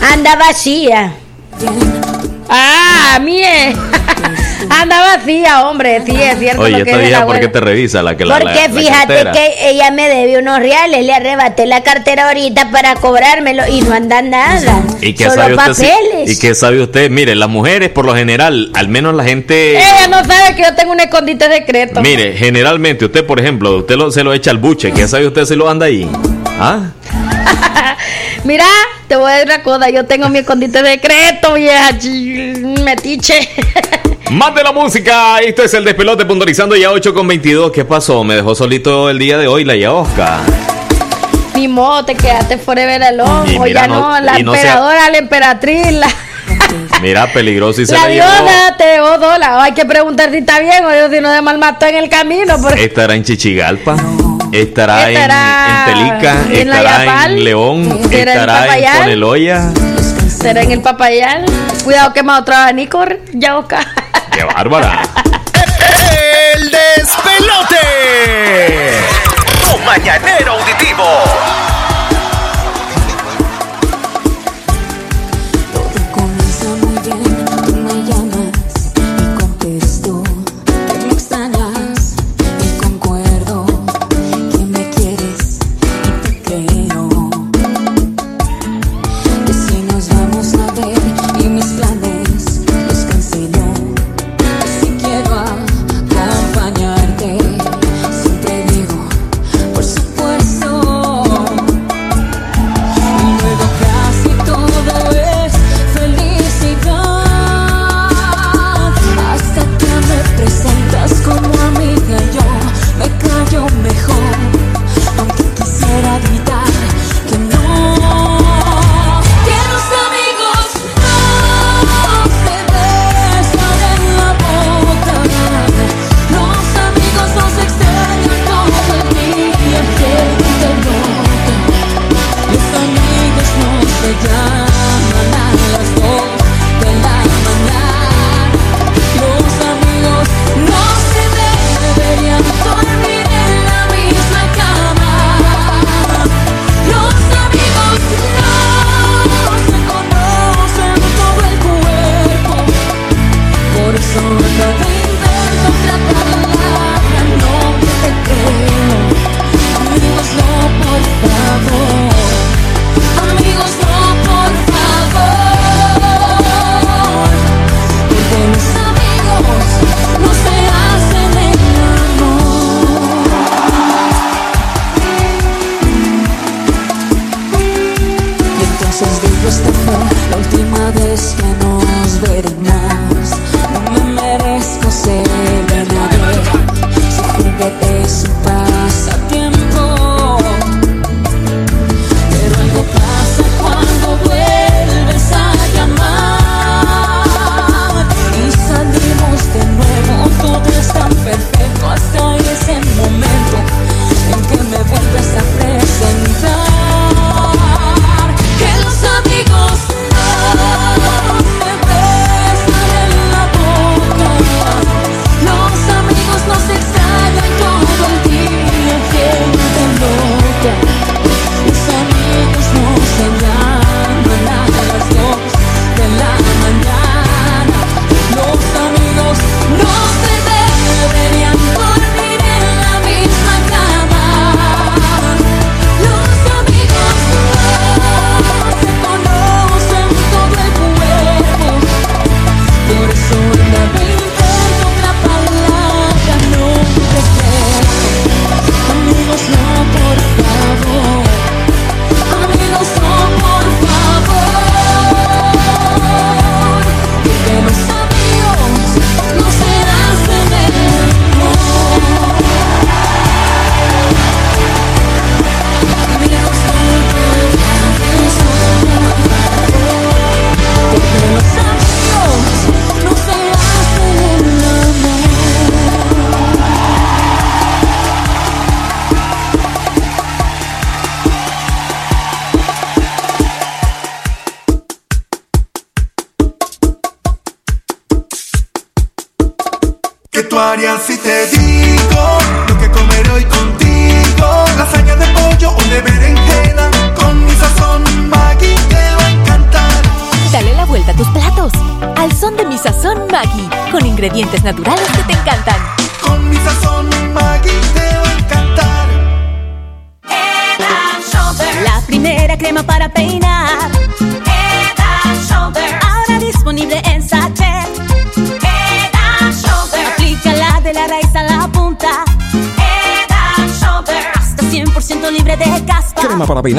Anda 0.00 0.36
vacía. 0.36 1.12
Ah, 2.48 3.18
mire. 3.22 3.74
Anda 4.70 5.16
vacía, 5.16 5.68
hombre. 5.68 6.02
Sí, 6.04 6.12
es 6.14 6.38
cierto. 6.38 6.62
Oye, 6.62 6.78
lo 6.78 6.84
que 6.84 6.90
esta 6.90 6.98
dice 6.98 7.10
la 7.12 7.18
vieja, 7.18 7.26
¿por 7.26 7.40
qué 7.40 7.48
te 7.48 7.60
revisa 7.60 8.02
la 8.02 8.16
que 8.16 8.24
la, 8.24 8.38
Porque 8.38 8.54
la- 8.68 8.68
fíjate 8.80 9.24
que 9.32 9.70
ella 9.70 9.90
me 9.90 10.08
debe 10.08 10.38
unos 10.38 10.58
reales, 10.58 11.04
le 11.04 11.14
arrebaté 11.14 11.66
la 11.66 11.82
cartera 11.82 12.28
ahorita 12.28 12.70
para 12.70 12.94
cobrármelo 12.96 13.64
y 13.68 13.80
no 13.82 13.94
anda 13.94 14.20
nada. 14.22 14.82
¿Y 15.00 15.14
qué 15.14 15.24
Solo 15.24 15.36
sabe 15.36 15.54
usted? 15.56 15.88
papeles. 15.88 16.30
¿Y 16.30 16.38
qué 16.38 16.54
sabe 16.54 16.80
usted? 16.82 17.10
Mire, 17.10 17.34
las 17.34 17.48
mujeres, 17.48 17.88
por 17.90 18.04
lo 18.04 18.14
general, 18.14 18.70
al 18.74 18.88
menos 18.88 19.14
la 19.14 19.24
gente. 19.24 19.72
Ella 19.78 20.08
no 20.08 20.24
sabe 20.24 20.54
que 20.56 20.62
yo 20.62 20.74
tengo 20.74 20.92
un 20.92 21.00
escondite 21.00 21.50
secreto. 21.52 22.00
Mire, 22.00 22.34
generalmente 22.36 23.04
usted, 23.04 23.24
por 23.26 23.40
ejemplo, 23.40 23.76
usted 23.78 23.96
lo- 23.96 24.10
se 24.10 24.22
lo 24.24 24.32
echa 24.32 24.50
al 24.50 24.58
buche. 24.58 24.92
¿Qué 24.92 25.06
sabe 25.08 25.26
usted 25.26 25.44
si 25.44 25.54
lo 25.56 25.68
anda 25.68 25.86
ahí? 25.86 26.08
¿Ah? 26.60 26.80
Mira, 28.44 28.64
te 29.08 29.16
voy 29.16 29.30
a 29.30 29.34
decir 29.36 29.46
una 29.52 29.62
cosa. 29.62 29.90
Yo 29.90 30.04
tengo 30.04 30.28
mi 30.28 30.38
escondite 30.40 30.80
secreto, 30.84 31.54
vieja. 31.54 31.90
Metiche. 32.84 33.48
Más 34.30 34.54
de 34.54 34.62
la 34.62 34.72
música. 34.72 35.38
Esto 35.40 35.62
es 35.62 35.72
el 35.74 35.84
despelote 35.84 36.24
puntualizando 36.26 36.76
ya 36.76 36.90
8 36.90 37.14
con 37.14 37.26
22. 37.26 37.72
¿Qué 37.72 37.84
pasó? 37.84 38.22
Me 38.24 38.34
dejó 38.34 38.54
solito 38.54 39.08
el 39.10 39.18
día 39.18 39.38
de 39.38 39.48
hoy 39.48 39.64
la 39.64 39.74
Yaosca. 39.76 40.40
Ni 41.54 41.66
modo, 41.66 42.04
te 42.04 42.14
quedaste 42.14 42.58
forever 42.58 43.02
alone. 43.02 43.52
Y 43.54 43.58
mira, 43.58 43.82
ya 43.82 43.88
no- 43.88 44.00
no, 44.00 44.20
la 44.20 44.38
no 44.38 44.52
sea- 44.52 44.60
emperadora, 44.62 45.10
la 45.10 45.18
emperatriz, 45.18 45.92
la, 45.92 46.08
Mira, 47.02 47.32
peligroso 47.32 47.80
y 47.80 47.86
se 47.86 47.94
la 47.94 48.02
la, 48.02 48.08
diosa 48.08 48.76
Teodola. 48.78 49.62
Hay 49.62 49.72
que 49.72 49.84
preguntar 49.84 50.30
si 50.30 50.38
está 50.38 50.60
bien 50.60 50.84
o 50.84 51.10
si 51.12 51.20
no 51.20 51.32
se 51.34 51.42
malmató 51.42 51.86
en 51.86 51.96
el 51.96 52.08
camino. 52.08 52.56
Porque 52.60 52.84
Estará 52.84 53.14
en 53.14 53.24
Chichigalpa. 53.24 53.96
Estará, 54.52 55.10
en- 55.10 55.16
Estará 55.16 55.84
en, 55.88 55.94
Telica. 55.94 56.32
en 56.50 56.68
estará 56.68 57.04
Yapal. 57.04 57.30
en 57.32 57.44
León. 57.44 58.00
Estará 58.10 58.18
en 58.22 58.28
estará 58.28 58.78
en. 58.78 58.98
Coneloya. 59.02 59.70
será 60.40 60.62
en 60.62 60.70
el 60.72 60.80
papayal. 60.80 61.44
Cuidado, 61.84 62.12
quema 62.12 62.38
otro 62.38 62.54
abanico, 62.54 63.04
ya 63.32 63.58
Oscar. 63.58 63.86
¡Qué 64.32 64.44
bárbara! 64.44 65.02
El 66.54 66.70
despelote. 66.70 67.86
Tu 69.60 69.78
mañanero 69.84 70.52
auditivo. 70.52 71.04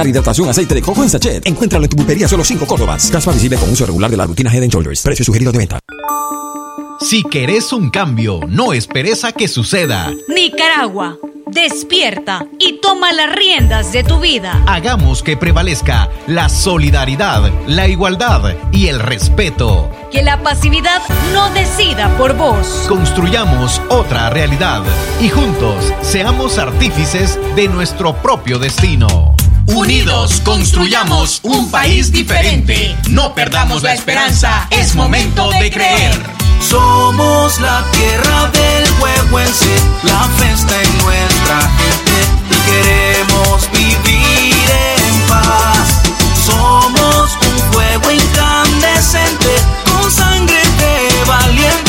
Hidratación 0.10 0.50
aceite 0.50 0.76
de 0.76 0.82
coco 0.82 1.04
en 1.04 1.10
sachet. 1.10 1.46
Encuéntralo 1.48 1.86
en 1.86 1.90
tu 1.90 1.98
pulpería 1.98 2.28
solo 2.28 2.44
5 2.44 2.66
Córdobas. 2.66 3.10
Caspa 3.12 3.32
visible 3.32 3.58
con 3.58 3.70
uso 3.70 3.86
regular 3.86 4.12
de 4.12 4.18
la 4.18 4.26
rutina 4.26 4.54
Head 4.54 4.64
and 4.64 4.72
Shoulders. 4.72 5.02
Precio 5.02 5.26
sugerido 5.26 5.52
de 5.52 5.58
venta. 5.58 5.80
Si 7.00 7.24
querés 7.24 7.72
un 7.72 7.90
cambio, 7.90 8.42
no 8.48 8.74
esperes 8.74 9.24
a 9.24 9.32
que 9.32 9.48
suceda. 9.48 10.12
Nicaragua, 10.28 11.18
despierta 11.48 12.46
y 12.60 12.82
toma 12.82 13.14
las 13.14 13.34
riendas 13.34 13.94
de 13.94 14.04
tu 14.04 14.20
vida. 14.20 14.62
Hagamos 14.68 15.24
que 15.24 15.38
prevalezca 15.38 16.10
la 16.28 16.50
solidaridad, 16.50 17.52
la 17.68 17.88
igualdad 17.88 18.54
y 18.74 18.88
el 18.88 19.00
respeto. 19.00 19.90
Que 20.12 20.24
la 20.24 20.44
pasividad 20.44 21.02
no 21.34 21.50
decida 21.54 22.16
por 22.18 22.36
vos. 22.36 22.86
Construyamos 22.90 23.82
otra 23.90 24.30
realidad 24.30 24.84
y 25.22 25.30
juntos 25.30 25.94
seamos 26.02 26.58
artífices 26.58 27.40
de 27.56 27.70
nuestro 27.70 28.14
propio 28.22 28.60
destino. 28.60 29.36
Unidos 29.76 30.42
construyamos 30.44 31.40
un 31.44 31.70
país 31.70 32.12
diferente. 32.12 32.96
No 33.10 33.36
perdamos 33.36 33.84
la 33.84 33.94
esperanza, 33.94 34.68
es 34.72 34.96
momento 34.96 35.50
de 35.52 35.70
creer. 35.70 36.12
Somos 36.60 37.60
la 37.60 37.84
tierra 37.92 38.50
del 38.52 38.92
huevo 39.00 39.40
en 39.40 39.48
sí, 39.48 39.76
la 40.04 40.28
fiesta 40.38 40.82
en 40.82 40.98
nuestra 41.04 41.62
gente 41.80 42.16
y 42.50 42.56
queremos 42.70 43.72
vivir 43.72 44.70
en 44.98 45.28
paz. 45.28 46.02
Somos 46.46 47.38
un 47.42 47.72
fuego 47.72 48.12
incandescente 48.12 49.50
con 49.86 50.12
sangre 50.12 50.62
de 50.80 51.24
valientes 51.26 51.89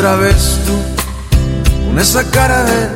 Otra 0.00 0.16
vez 0.16 0.58
tú, 0.64 1.84
con 1.84 1.98
esa 1.98 2.24
cara 2.30 2.64
de 2.64 2.88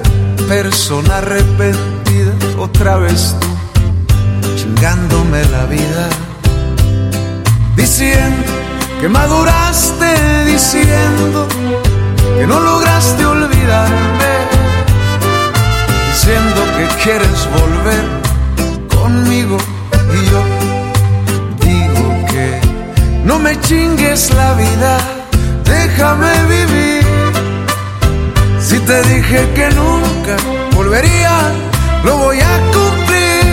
persona 0.48 1.18
arrepentida, 1.18 2.32
otra 2.58 2.96
vez 2.96 3.36
tú, 3.38 3.46
chingándome 4.56 5.44
la 5.50 5.66
vida, 5.66 6.08
diciendo 7.76 8.50
que 9.02 9.08
maduraste, 9.10 10.46
diciendo 10.46 11.46
que 12.38 12.46
no 12.46 12.58
lograste 12.58 13.26
olvidarme, 13.26 14.32
diciendo 16.10 16.62
que 16.78 17.02
quieres 17.02 17.48
volver 17.60 18.04
conmigo 18.98 19.58
y 20.10 20.30
yo 20.30 20.42
digo 21.60 22.26
que 22.28 22.60
no 23.26 23.38
me 23.38 23.60
chingues 23.60 24.32
la 24.34 24.54
vida 24.54 25.23
déjame 25.94 26.32
vivir. 26.46 27.04
Si 28.60 28.78
te 28.80 29.02
dije 29.02 29.48
que 29.54 29.68
nunca 29.70 30.36
volvería, 30.74 31.36
lo 32.04 32.16
voy 32.18 32.38
a 32.40 32.54
cumplir. 32.72 33.44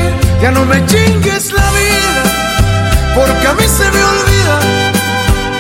Ya 0.41 0.51
no 0.51 0.65
me 0.65 0.83
chingues 0.85 1.51
la 1.53 1.67
vida, 1.79 2.23
porque 3.15 3.47
a 3.47 3.53
mí 3.53 3.67
se 3.77 3.85
me 3.95 4.03
olvida. 4.13 4.57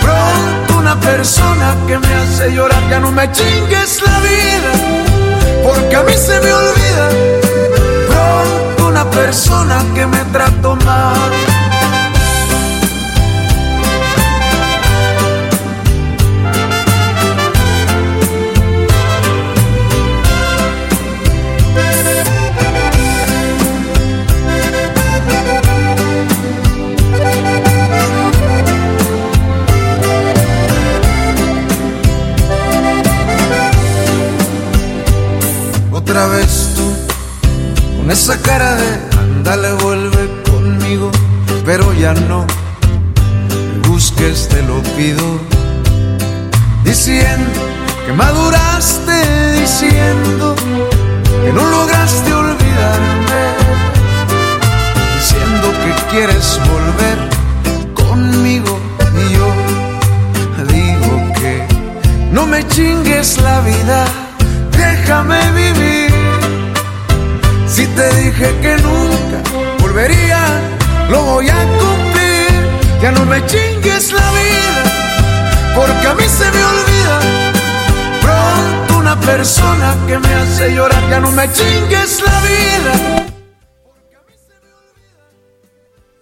Pronto 0.01 0.79
una 0.79 0.99
persona 0.99 1.75
que 1.87 1.97
me 1.99 2.13
hace 2.15 2.51
llorar, 2.51 2.83
ya 2.89 2.99
no 2.99 3.11
me 3.11 3.31
chingues 3.31 4.01
la 4.01 4.19
vida, 4.29 4.71
porque 5.63 5.95
a 5.95 6.03
mí 6.03 6.13
se 6.13 6.39
me 6.41 6.51
olvida. 6.51 7.05
Pronto 8.09 8.87
una 8.87 9.09
persona 9.11 9.83
que 9.93 10.05
me 10.07 10.21
trató 10.33 10.75
mal. 10.77 11.50
Esa 38.11 38.37
cara 38.41 38.75
de 38.75 38.99
ándale, 39.19 39.71
vuelve 39.73 40.29
conmigo, 40.49 41.09
pero 41.65 41.93
ya 41.93 42.13
no 42.13 42.45
busques, 43.87 44.49
te 44.49 44.61
lo 44.63 44.81
pido. 44.97 45.39
Diciendo 46.83 47.61
que 48.05 48.11
maduraste, 48.11 49.59
diciendo 49.61 50.55
que 51.43 51.53
no 51.53 51.65
lograste 51.65 52.33
olvidarme, 52.33 53.41
diciendo 55.15 55.67
que 55.81 56.11
quieres 56.11 56.59
volver 56.73 57.17
conmigo 57.93 58.77
y 59.15 59.33
yo 59.33 59.47
digo 60.67 61.33
que 61.39 61.65
no 62.33 62.45
me 62.45 62.67
chingues 62.67 63.37
la 63.37 63.61
vida 63.61 64.05
déjame 64.77 65.51
vivir. 65.51 66.10
Si 67.71 67.87
te 67.87 68.09
dije 68.15 68.53
que 68.61 68.75
nunca 68.77 69.41
volvería, 69.79 70.39
lo 71.09 71.21
voy 71.23 71.49
a 71.49 71.55
cumplir. 71.55 72.49
Ya 73.01 73.11
no 73.11 73.25
me 73.25 73.43
chingues 73.45 74.11
la 74.11 74.31
vida, 74.31 74.83
porque 75.73 76.07
a 76.07 76.13
mí 76.13 76.23
se 76.23 76.51
me 76.51 76.63
olvida. 76.63 77.19
Pronto 78.21 78.97
una 78.97 79.19
persona 79.21 79.95
que 80.05 80.19
me 80.19 80.33
hace 80.33 80.75
llorar, 80.75 81.01
ya 81.09 81.19
no 81.21 81.31
me 81.31 81.51
chingues 81.53 82.21
la 82.25 82.41
vida. 82.41 83.25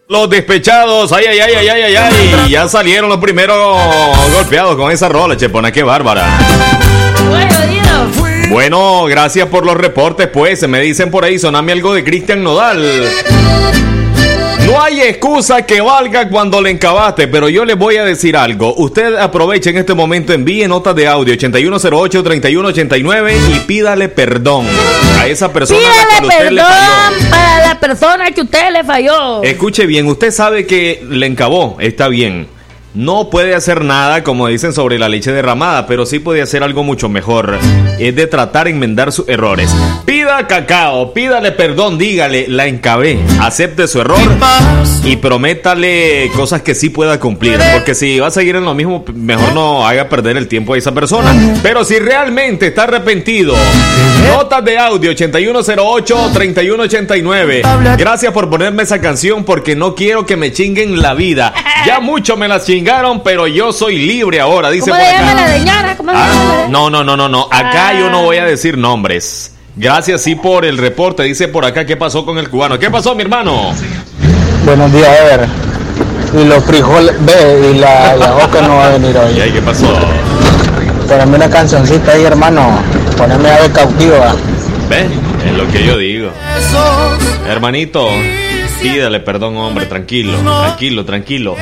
Los 0.08 0.30
despechados, 0.30 1.12
ay, 1.12 1.26
ay, 1.26 1.40
ay, 1.40 1.54
ay, 1.56 1.70
ay, 1.70 1.82
ay, 1.82 1.96
ay. 1.96 2.50
Ya 2.50 2.68
salieron 2.68 3.10
los 3.10 3.20
primeros 3.20 3.80
golpeados 4.34 4.76
con 4.76 4.92
esa 4.92 5.10
rola, 5.10 5.36
Chepona, 5.36 5.72
qué 5.72 5.84
bárbara. 5.84 6.26
Bueno, 8.50 9.06
gracias 9.06 9.48
por 9.48 9.66
los 9.66 9.76
reportes, 9.78 10.28
pues. 10.28 10.68
Me 10.68 10.82
dicen 10.82 11.12
por 11.12 11.24
ahí, 11.24 11.38
soname 11.38 11.72
algo 11.72 11.94
de 11.94 12.04
Cristian 12.04 12.44
Nodal. 12.44 13.08
No 14.66 14.82
hay 14.82 15.02
excusa 15.02 15.66
que 15.66 15.82
valga 15.82 16.30
cuando 16.30 16.62
le 16.62 16.72
encabaste, 16.72 17.28
pero 17.28 17.48
yo 17.50 17.64
les 17.66 17.78
voy 17.78 17.98
a 17.98 18.04
decir 18.04 18.36
algo. 18.36 18.76
Usted 18.76 19.16
aproveche 19.16 19.70
en 19.70 19.78
este 19.78 19.94
momento, 19.94 20.34
envíe 20.34 20.68
notas 20.68 20.96
de 20.96 21.08
audio 21.08 21.34
8108-3189 21.36 23.34
y 23.56 23.60
pídale 23.62 24.10
perdón 24.10 24.66
a 25.20 25.28
esa 25.28 25.52
persona 25.54 25.80
a 25.80 26.06
la 26.16 26.20
Pídale 26.20 26.20
que 26.20 26.28
usted 26.28 26.52
le 26.52 26.62
falló. 26.62 26.68
perdón 26.68 27.30
para 27.30 27.68
la 27.68 27.80
persona 27.80 28.32
que 28.32 28.42
usted 28.42 28.72
le 28.72 28.84
falló. 28.84 29.44
Escuche 29.44 29.86
bien, 29.86 30.08
usted 30.08 30.32
sabe 30.32 30.68
que 30.68 31.04
le 31.08 31.26
encabó, 31.26 31.78
está 31.80 32.08
bien. 32.08 32.59
No 32.96 33.30
puede 33.30 33.54
hacer 33.54 33.84
nada, 33.84 34.24
como 34.24 34.48
dicen, 34.48 34.74
sobre 34.74 34.98
la 34.98 35.10
leche 35.10 35.32
derramada, 35.32 35.86
pero 35.86 36.08
sí 36.08 36.18
puede 36.18 36.42
hacer 36.42 36.64
algo 36.64 36.84
mucho 36.84 37.08
mejor. 37.08 37.60
Es 38.00 38.16
de 38.16 38.26
tratar 38.26 38.64
de 38.64 38.72
enmendar 38.72 39.12
sus 39.12 39.30
errores. 39.30 39.70
Pida 40.06 40.48
cacao, 40.48 41.14
pídale 41.14 41.52
perdón, 41.52 42.00
dígale, 42.00 42.48
la 42.48 42.66
encabé, 42.66 43.20
acepte 43.42 43.88
su 43.88 44.02
error 44.02 44.18
y 45.04 45.18
prométale 45.18 46.32
cosas 46.36 46.64
que 46.64 46.74
sí 46.74 46.90
pueda 46.90 47.20
cumplir. 47.20 47.60
Porque 47.74 47.94
si 47.94 48.18
va 48.20 48.26
a 48.28 48.32
seguir 48.32 48.56
en 48.56 48.66
lo 48.66 48.74
mismo, 48.74 49.06
mejor 49.14 49.54
no 49.54 49.88
haga 49.88 50.10
perder 50.10 50.38
el 50.38 50.48
tiempo 50.48 50.74
a 50.74 50.78
esa 50.80 50.92
persona. 50.92 51.32
Pero 51.62 51.84
si 51.84 52.00
realmente 52.00 52.66
está 52.68 52.86
arrepentido, 52.86 53.54
notas 54.36 54.66
de 54.66 54.80
audio 54.80 55.12
8108-3189. 55.12 57.98
Gracias 57.98 58.34
por 58.34 58.50
ponerme 58.50 58.82
esa 58.82 59.00
canción 59.00 59.44
porque 59.44 59.76
no 59.76 59.94
quiero 59.94 60.26
que 60.26 60.38
me 60.38 60.52
chinguen 60.52 61.04
la 61.04 61.14
vida. 61.14 61.54
Ya 61.86 62.00
mucho 62.00 62.36
me 62.38 62.48
las 62.48 62.66
chingaron, 62.66 63.22
pero 63.24 63.48
yo 63.48 63.72
soy 63.72 63.98
libre 63.98 64.40
ahora, 64.40 64.70
dice 64.70 64.90
¿Cómo 64.92 65.02
por 65.02 65.10
acá. 65.16 65.34
la 65.34 65.48
de 65.50 65.60
Ñara? 65.62 65.98
¿Cómo 65.98 66.12
se 66.12 66.18
Ah, 66.18 66.28
llama? 66.34 66.68
no, 66.70 66.90
no, 66.90 67.04
no, 67.04 67.16
no, 67.18 67.30
no. 67.30 67.48
Acá 67.52 67.94
yo 67.94 68.10
no 68.10 68.24
voy 68.24 68.38
a 68.38 68.46
decir 68.46 68.78
nombres. 68.78 69.54
Gracias, 69.76 70.22
sí, 70.22 70.36
por 70.36 70.66
el 70.66 70.78
reporte. 70.78 71.24
Dice 71.24 71.48
por 71.48 71.64
acá 71.66 71.86
qué 71.86 71.96
pasó 71.96 72.26
con 72.26 72.38
el 72.38 72.50
cubano. 72.50 72.78
¿Qué 72.78 72.90
pasó, 72.92 73.16
mi 73.16 73.22
hermano? 73.24 73.72
Buenos 74.66 74.92
días, 74.92 75.10
Ever. 75.22 75.48
Y 76.42 76.46
los 76.46 76.64
frijoles, 76.64 77.16
ve, 77.26 77.72
y 77.74 77.78
la, 77.80 78.16
la 78.16 78.32
boca 78.32 78.62
no 78.62 78.76
va 78.76 78.88
a 78.88 78.90
venir 78.92 79.18
hoy. 79.18 79.38
¿Y 79.38 79.42
ahí 79.42 79.52
qué 79.52 79.62
pasó? 79.62 79.88
Poneme 81.08 81.38
una 81.38 81.50
cancioncita 81.50 82.12
ahí, 82.12 82.24
hermano. 82.24 82.78
Poneme 83.18 83.50
ave 83.50 83.72
cautiva. 83.72 84.36
¿Ve? 84.90 85.08
Es 85.48 85.54
lo 85.58 85.68
que 85.72 85.84
yo 85.86 85.98
digo. 85.98 86.30
Hermanito, 87.48 88.08
pídale 88.82 89.20
perdón, 89.20 89.58
hombre, 89.58 89.86
tranquilo, 89.86 90.38
tranquilo, 90.40 91.06
tranquilo. 91.06 91.56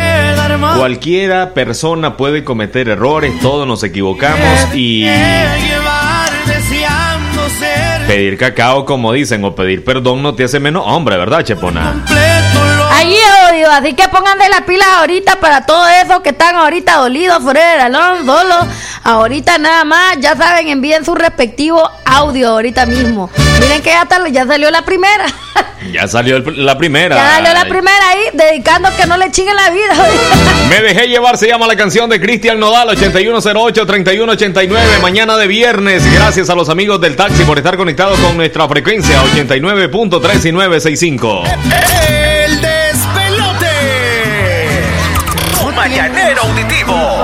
Cualquiera 0.78 1.54
persona 1.54 2.18
puede 2.18 2.44
cometer 2.44 2.90
errores, 2.90 3.40
todos 3.42 3.68
nos 3.68 3.84
equivocamos 3.84 4.74
y 4.74 5.08
pedir 8.08 8.38
cacao, 8.38 8.86
como 8.86 9.12
dicen, 9.14 9.44
o 9.44 9.54
pedir 9.54 9.84
perdón 9.84 10.24
no 10.24 10.34
te 10.34 10.46
hace 10.46 10.60
menos 10.60 10.84
hombre, 10.86 11.18
¿verdad, 11.18 11.44
Chepona? 11.44 12.06
Ahí 12.92 13.16
odio, 13.52 13.70
así 13.70 13.94
que 13.94 14.08
pongan 14.08 14.40
de 14.40 14.50
las 14.50 14.62
pilas 14.62 14.88
ahorita 15.00 15.40
para 15.40 15.66
todos 15.66 15.88
esos 16.04 16.22
que 16.22 16.30
están 16.30 16.56
ahorita 16.56 16.96
dolidos, 16.96 17.44
fuera 17.44 17.72
del 17.72 17.82
salón, 17.82 18.26
solos. 18.26 18.66
Ahorita 19.04 19.58
nada 19.58 19.84
más, 19.84 20.18
ya 20.20 20.36
saben, 20.36 20.68
envíen 20.70 21.06
su 21.06 21.14
respectivo 21.14 21.90
audio 22.06 22.50
ahorita 22.50 22.86
mismo. 22.86 23.30
Miren 23.68 23.82
que 23.82 23.90
ya, 23.90 24.06
tal- 24.06 24.32
ya 24.32 24.46
salió 24.46 24.72
la 24.72 24.84
primera. 24.86 25.26
Ya 25.94 26.08
salió 26.08 26.38
el- 26.38 26.66
la 26.66 26.76
primera. 26.78 27.16
Ya 27.16 27.36
salió 27.36 27.54
la 27.54 27.66
primera 27.66 28.10
ahí, 28.10 28.20
dedicando 28.34 28.90
que 28.98 29.06
no 29.06 29.16
le 29.16 29.32
chinguen 29.32 29.56
la 29.56 29.70
vida. 29.70 29.94
Me 30.70 30.82
dejé 30.82 31.08
llevar, 31.08 31.38
se 31.38 31.48
llama 31.48 31.66
la 31.68 31.76
canción 31.78 32.10
de 32.10 32.20
Cristian 32.20 32.60
Nodal, 32.60 32.90
8108-3189, 32.98 35.00
mañana 35.02 35.38
de 35.38 35.48
viernes. 35.48 36.04
Gracias 36.14 36.50
a 36.50 36.56
los 36.56 36.68
amigos 36.70 37.00
del 37.00 37.16
taxi 37.16 37.44
por 37.44 37.58
estar 37.58 37.78
conectados 37.78 38.20
con 38.20 38.36
nuestra 38.36 38.68
frecuencia, 38.68 39.22
89.3 39.36 40.50
y 40.50 40.52
965. 40.52 41.44
El 42.10 42.60
despelote. 42.62 43.68
Tu 45.62 45.72
mañanero 45.74 46.42
auditivo. 46.42 47.24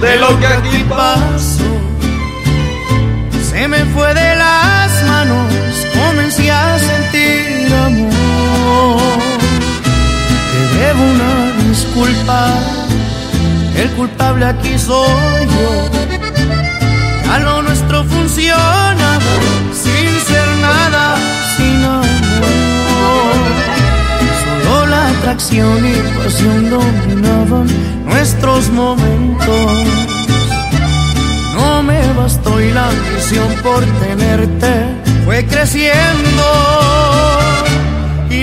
de 0.00 0.16
lo 0.16 0.38
que 0.40 0.46
aquí 0.46 0.84
pasó. 0.88 1.62
Se 3.50 3.68
me 3.68 3.84
fue 3.86 4.14
de 4.14 4.31
disculpa, 11.92 12.48
el 13.76 13.90
culpable 13.90 14.46
aquí 14.46 14.78
soy 14.78 15.46
yo. 15.46 15.90
Ya 17.26 17.38
lo 17.38 17.62
nuestro 17.62 18.04
funcionaba 18.04 19.18
sin 19.72 20.20
ser 20.26 20.48
nada, 20.60 21.16
sin 21.56 21.84
amor. 21.84 23.34
Solo 24.64 24.86
la 24.86 25.08
atracción 25.08 25.86
y 25.86 25.94
pasión 26.22 26.70
dominaban 26.70 27.66
nuestros 28.06 28.70
momentos. 28.70 29.86
No 31.56 31.82
me 31.82 32.12
bastó 32.14 32.60
y 32.60 32.72
la 32.72 32.88
ambición 32.88 33.48
por 33.62 33.84
tenerte 33.84 34.72
fue 35.24 35.46
creciendo. 35.46 36.42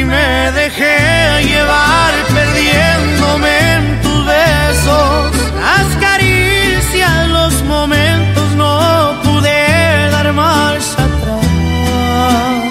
Me 0.10 0.52
dejé 0.52 1.43
llevar 1.43 2.13
perdiéndome 2.34 3.74
en 3.76 4.02
tus 4.02 4.26
besos. 4.26 5.32
Las 5.62 5.88
caricias, 6.06 7.28
los 7.28 7.54
momentos, 7.65 8.48
no 8.56 9.13
pude 9.24 10.10
dar 10.10 10.34
marcha 10.34 11.04
atrás. 11.10 12.64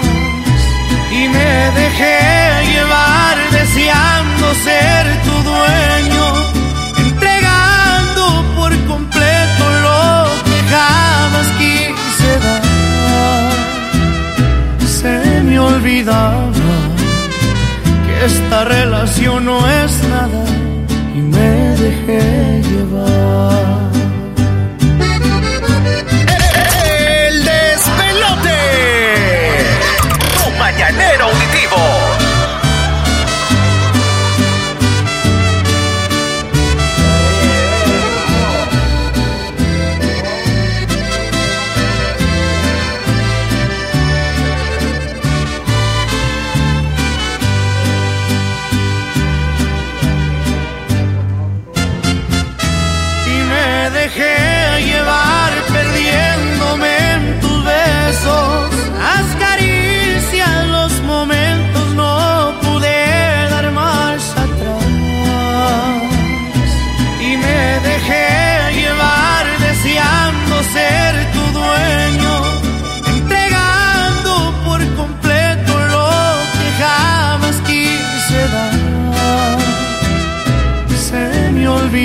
Y 1.11 1.29
me 1.35 1.51
dejé 1.81 2.19
llevar 2.73 3.37
deseando 3.51 4.45
ser 4.65 5.03
tu 5.23 5.35
dueño, 5.51 6.25
entregando 7.07 8.23
por 8.57 8.71
completo 8.85 9.63
lo 9.85 10.01
que 10.47 10.57
jamás 10.73 11.47
quise 11.57 12.31
dar. 12.45 12.63
Se 14.99 15.41
me 15.43 15.57
olvidaba 15.57 16.58
esta 18.25 18.65
relación 18.65 19.45
no 19.45 19.57
es 19.69 20.03
nada 20.09 20.45
y 21.15 21.19
me 21.19 21.49
dejé 21.77 22.61
llevar. 22.63 23.88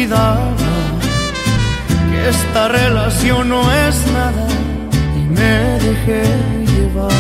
Olvidaba 0.05 0.53
que 2.11 2.29
esta 2.29 2.69
relación 2.69 3.49
no 3.49 3.61
es 3.73 3.97
nada 4.13 4.47
y 5.17 5.21
me 5.31 5.79
dejé 5.81 6.23
llevar. 6.67 7.11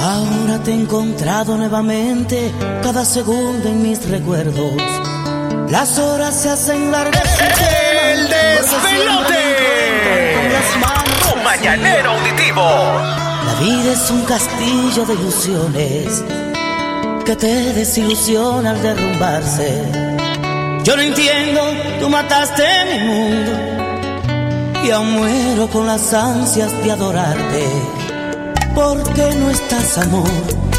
Ahora 0.00 0.62
te 0.64 0.70
he 0.72 0.74
encontrado 0.74 1.56
nuevamente, 1.56 2.50
cada 2.82 3.04
segundo 3.04 3.68
en 3.68 3.82
mis 3.82 4.08
recuerdos. 4.08 4.72
Las 5.70 5.98
horas 5.98 6.34
se 6.34 6.50
hacen 6.50 6.90
largas. 6.90 7.22
y 7.40 8.12
El 8.12 8.28
despelote. 8.28 9.51
Auditivo. 11.54 12.62
La 12.62 13.54
vida 13.60 13.92
es 13.92 14.10
un 14.10 14.22
castillo 14.22 15.04
de 15.04 15.12
ilusiones 15.12 16.24
que 17.26 17.36
te 17.36 17.74
desilusiona 17.74 18.70
al 18.70 18.80
derrumbarse. 18.80 19.82
Yo 20.82 20.96
no 20.96 21.02
entiendo, 21.02 21.60
tú 22.00 22.08
mataste 22.08 22.64
mi 22.86 22.98
mundo 23.06 23.52
y 24.82 24.90
aún 24.92 25.12
muero 25.12 25.68
con 25.68 25.86
las 25.86 26.14
ansias 26.14 26.72
de 26.82 26.90
adorarte. 26.90 27.66
¿Por 28.74 29.02
qué 29.12 29.34
no 29.34 29.50
estás, 29.50 29.98
amor? 29.98 30.71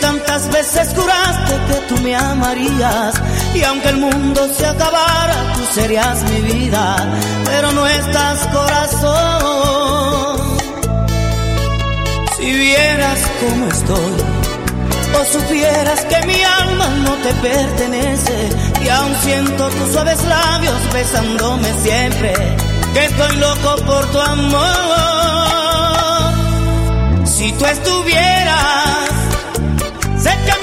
Tantas 0.00 0.48
veces 0.50 0.94
juraste 0.94 1.54
que 1.68 1.74
tú 1.88 2.00
me 2.02 2.14
amarías 2.14 3.14
y 3.54 3.62
aunque 3.62 3.88
el 3.88 3.98
mundo 3.98 4.48
se 4.54 4.66
acabara, 4.66 5.52
tú 5.54 5.60
serías 5.74 6.22
mi 6.30 6.40
vida, 6.40 6.96
pero 7.44 7.72
no 7.72 7.86
estás, 7.86 8.46
corazón. 8.48 10.38
Si 12.36 12.52
vieras 12.52 13.18
cómo 13.40 13.66
estoy, 13.66 14.38
o 15.14 15.24
supieras 15.24 16.04
que 16.04 16.26
mi 16.26 16.42
alma 16.42 16.88
no 17.04 17.14
te 17.16 17.32
pertenece 17.34 18.48
y 18.84 18.88
aún 18.88 19.14
siento 19.22 19.68
tus 19.70 19.92
suaves 19.92 20.22
labios 20.24 20.92
besándome 20.92 21.72
siempre, 21.82 22.32
que 22.94 23.04
estoy 23.04 23.36
loco 23.36 23.76
por 23.84 24.06
tu 24.06 24.20
amor. 24.20 24.68
Si 27.24 27.52
tú 27.52 27.64
estuvieras, 27.66 29.17
sé 30.18 30.57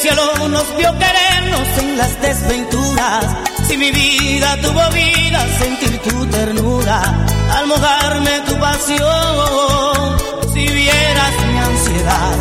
cielo 0.00 0.48
nos 0.48 0.76
vio 0.76 0.90
querernos 0.98 1.68
en 1.78 1.98
las 1.98 2.20
desventuras, 2.22 3.24
si 3.68 3.76
mi 3.76 3.90
vida 3.90 4.56
tuvo 4.62 4.80
vida, 4.90 5.46
sentir 5.58 5.98
tu 5.98 6.26
ternura, 6.26 7.02
al 7.54 7.66
mojarme 7.66 8.40
tu 8.48 8.58
pasión, 8.58 10.18
si 10.54 10.66
vieras 10.66 11.32
mi 11.52 11.58
ansiedad, 11.58 12.34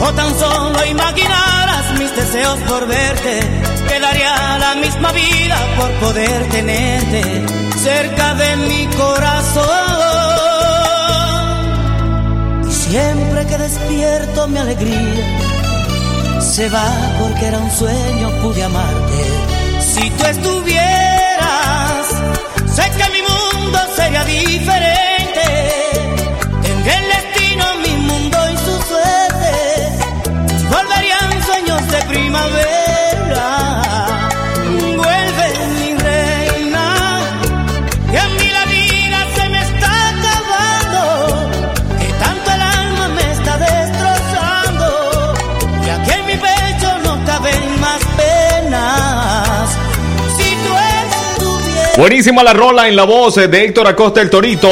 o 0.00 0.12
tan 0.14 0.34
solo 0.36 0.84
imaginaras 0.84 1.92
mis 1.96 2.16
deseos 2.16 2.58
por 2.68 2.88
verte, 2.88 3.40
quedaría 3.88 4.58
la 4.58 4.74
misma 4.74 5.12
vida 5.12 5.56
por 5.76 5.90
poder 6.00 6.48
tenerte 6.50 7.22
cerca 7.78 8.34
de 8.34 8.56
mi 8.56 8.86
corazón. 8.96 9.64
Y 12.68 12.72
siempre 12.72 13.46
que 13.46 13.58
despierto 13.58 14.48
mi 14.48 14.58
alegría 14.58 15.53
se 16.44 16.68
va 16.68 16.86
porque 17.18 17.46
era 17.46 17.58
un 17.58 17.70
sueño, 17.70 18.30
pude 18.42 18.62
amarte. 18.62 19.22
Si 19.80 20.10
tú 20.10 20.24
estuvieras, 20.24 22.06
sé 22.74 22.82
que 22.98 23.06
mi 23.14 23.22
mundo 23.22 23.78
sería 23.96 24.24
diferente. 24.24 25.46
Tendría 26.62 26.98
el 26.98 27.08
destino, 27.16 27.64
mi 27.84 27.96
mundo 28.06 28.38
y 28.52 28.56
su 28.58 28.76
suerte. 28.88 29.52
Volverían 30.68 31.42
sueños 31.44 31.90
de 31.90 32.02
primavera. 32.12 32.63
Buenísima 51.96 52.42
la 52.42 52.52
rola 52.52 52.88
en 52.88 52.96
la 52.96 53.04
voz 53.04 53.36
de 53.36 53.64
Héctor 53.64 53.86
Acosta 53.86 54.20
el 54.20 54.28
Torito 54.28 54.68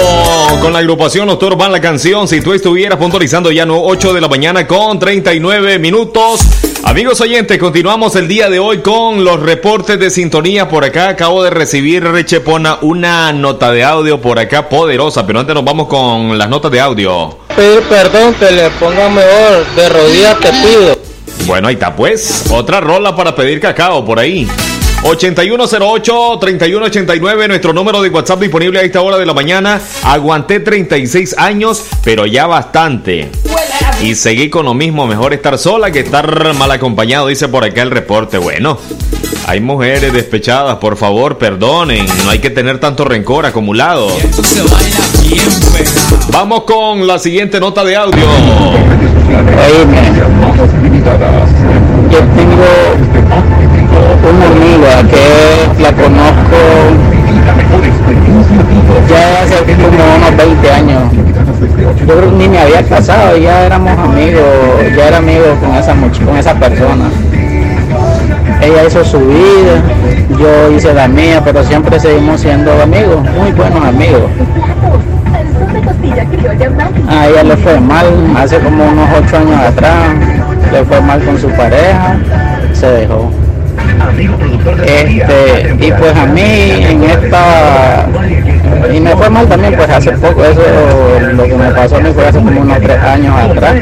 con 0.61 0.73
la 0.73 0.81
agrupación 0.81 1.29
Los 1.29 1.39
Toros 1.39 1.57
Van 1.57 1.70
la 1.70 1.81
canción. 1.81 2.27
Si 2.27 2.41
tú 2.41 2.53
estuvieras 2.53 2.99
puntualizando 2.99 3.53
ya 3.53 3.64
no 3.64 3.81
8 3.81 4.12
de 4.12 4.20
la 4.20 4.27
mañana 4.27 4.66
con 4.66 4.99
39 4.99 5.79
minutos. 5.79 6.41
Amigos 6.83 7.20
oyentes, 7.20 7.59
continuamos 7.59 8.16
el 8.16 8.27
día 8.27 8.51
de 8.51 8.59
hoy 8.59 8.79
con 8.79 9.25
los 9.25 9.39
reportes 9.39 10.01
de 10.01 10.11
sintonía. 10.11 10.68
Por 10.68 10.85
acá 10.85 11.11
acabo 11.11 11.45
de 11.45 11.51
recibir, 11.51 12.03
Rechepona, 12.03 12.79
una 12.81 13.33
nota 13.33 13.70
de 13.70 13.85
audio 13.85 14.20
por 14.20 14.41
acá 14.41 14.68
poderosa. 14.68 15.25
Pero 15.25 15.39
antes 15.39 15.55
nos 15.55 15.64
vamos 15.64 15.87
con 15.87 16.37
las 16.37 16.49
notas 16.49 16.73
de 16.73 16.81
audio. 16.81 17.39
Pedir 17.55 17.83
perdón 17.83 18.35
que 18.35 18.51
le 18.51 18.68
ponga 18.70 19.09
mejor, 19.09 19.64
de 19.77 19.89
rodillas 19.89 20.41
te 20.41 20.51
pido. 20.51 20.99
Bueno, 21.47 21.68
ahí 21.68 21.75
está 21.75 21.95
pues. 21.95 22.47
Otra 22.51 22.81
rola 22.81 23.14
para 23.14 23.33
pedir 23.33 23.61
cacao 23.61 24.05
por 24.05 24.18
ahí. 24.18 24.49
8108-3189, 25.03 27.48
nuestro 27.48 27.72
número 27.72 28.03
de 28.03 28.09
WhatsApp 28.09 28.40
disponible 28.40 28.78
a 28.78 28.82
esta 28.82 29.00
hora 29.00 29.18
de 29.18 29.26
la 29.26 29.34
mañana. 29.34 29.80
Aguanté 30.05 30.61
36 30.61 31.36
años, 31.38 31.84
pero 32.05 32.26
ya 32.26 32.46
bastante. 32.46 33.30
Y 34.00 34.14
seguí 34.14 34.48
con 34.48 34.64
lo 34.64 34.74
mismo, 34.74 35.07
mejor 35.07 35.32
estar 35.32 35.59
sola 35.59 35.90
que 35.90 36.00
estar 36.00 36.55
mal 36.55 36.70
acompañado, 36.70 37.26
dice 37.26 37.48
por 37.48 37.64
acá 37.64 37.82
el 37.82 37.90
reporte. 37.90 38.38
Bueno, 38.38 38.78
hay 39.46 39.61
mujeres 39.61 40.12
despechadas, 40.12 40.76
por 40.76 40.96
favor, 40.96 41.38
perdonen, 41.38 42.07
no 42.24 42.30
hay 42.30 42.38
que 42.38 42.50
tener 42.50 42.78
tanto 42.78 43.05
rencor 43.05 43.46
acumulado. 43.46 44.09
Vamos 46.32 46.62
con 46.62 47.07
la 47.07 47.18
siguiente 47.18 47.61
nota 47.61 47.84
de 47.84 47.96
audio. 47.96 48.26
Una 54.31 54.47
amiga 54.47 55.03
que 55.09 55.83
la 55.83 55.93
conozco 55.93 56.57
ya 59.09 59.43
hace 59.43 59.57
como 59.75 59.89
unos 60.16 60.37
20 60.37 60.70
años. 60.70 61.03
Yo 62.07 62.16
creo 62.16 62.31
que 62.31 62.37
ni 62.37 62.49
me 62.49 62.59
había 62.59 62.83
casado, 62.83 63.37
ya 63.37 63.66
éramos 63.66 63.99
amigos, 63.99 64.43
ya 64.97 65.09
era 65.09 65.18
amigo 65.18 65.45
con 65.61 65.75
esa, 65.75 65.95
con 66.25 66.37
esa 66.37 66.55
persona. 66.55 67.11
Ella 68.61 68.85
hizo 68.87 69.05
su 69.05 69.18
vida, 69.18 69.83
yo 70.39 70.70
hice 70.77 70.95
la 70.95 71.09
mía, 71.09 71.43
pero 71.45 71.64
siempre 71.64 71.99
seguimos 71.99 72.41
siendo 72.41 72.73
amigos, 72.81 73.23
muy 73.37 73.53
buenos 73.53 73.85
amigos. 73.85 74.31
A 77.09 77.29
ella 77.29 77.43
le 77.45 77.57
fue 77.57 77.81
mal 77.81 78.07
hace 78.37 78.59
como 78.59 78.85
unos 78.85 79.09
ocho 79.18 79.37
años 79.37 79.61
atrás, 79.61 80.14
le 80.73 80.85
fue 80.85 81.01
mal 81.01 81.25
con 81.25 81.39
su 81.39 81.49
pareja, 81.51 82.16
se 82.73 82.87
dejó. 82.87 83.31
Este, 84.86 85.76
y 85.80 85.93
pues 85.93 86.16
a 86.16 86.26
mí 86.26 86.40
en 86.40 87.03
esta, 87.05 88.07
y 88.93 89.01
me 89.01 89.16
fue 89.16 89.30
mal 89.30 89.47
también 89.47 89.74
pues 89.74 89.88
hace 89.90 90.12
poco, 90.12 90.45
eso 90.45 90.61
lo 91.32 91.43
que 91.45 91.55
me 91.55 91.70
pasó 91.70 91.97
a 91.97 92.01
mí 92.01 92.11
fue 92.12 92.26
hace 92.26 92.38
como 92.38 92.61
unos 92.61 92.80
tres 92.80 92.99
años 93.03 93.34
atrás. 93.36 93.74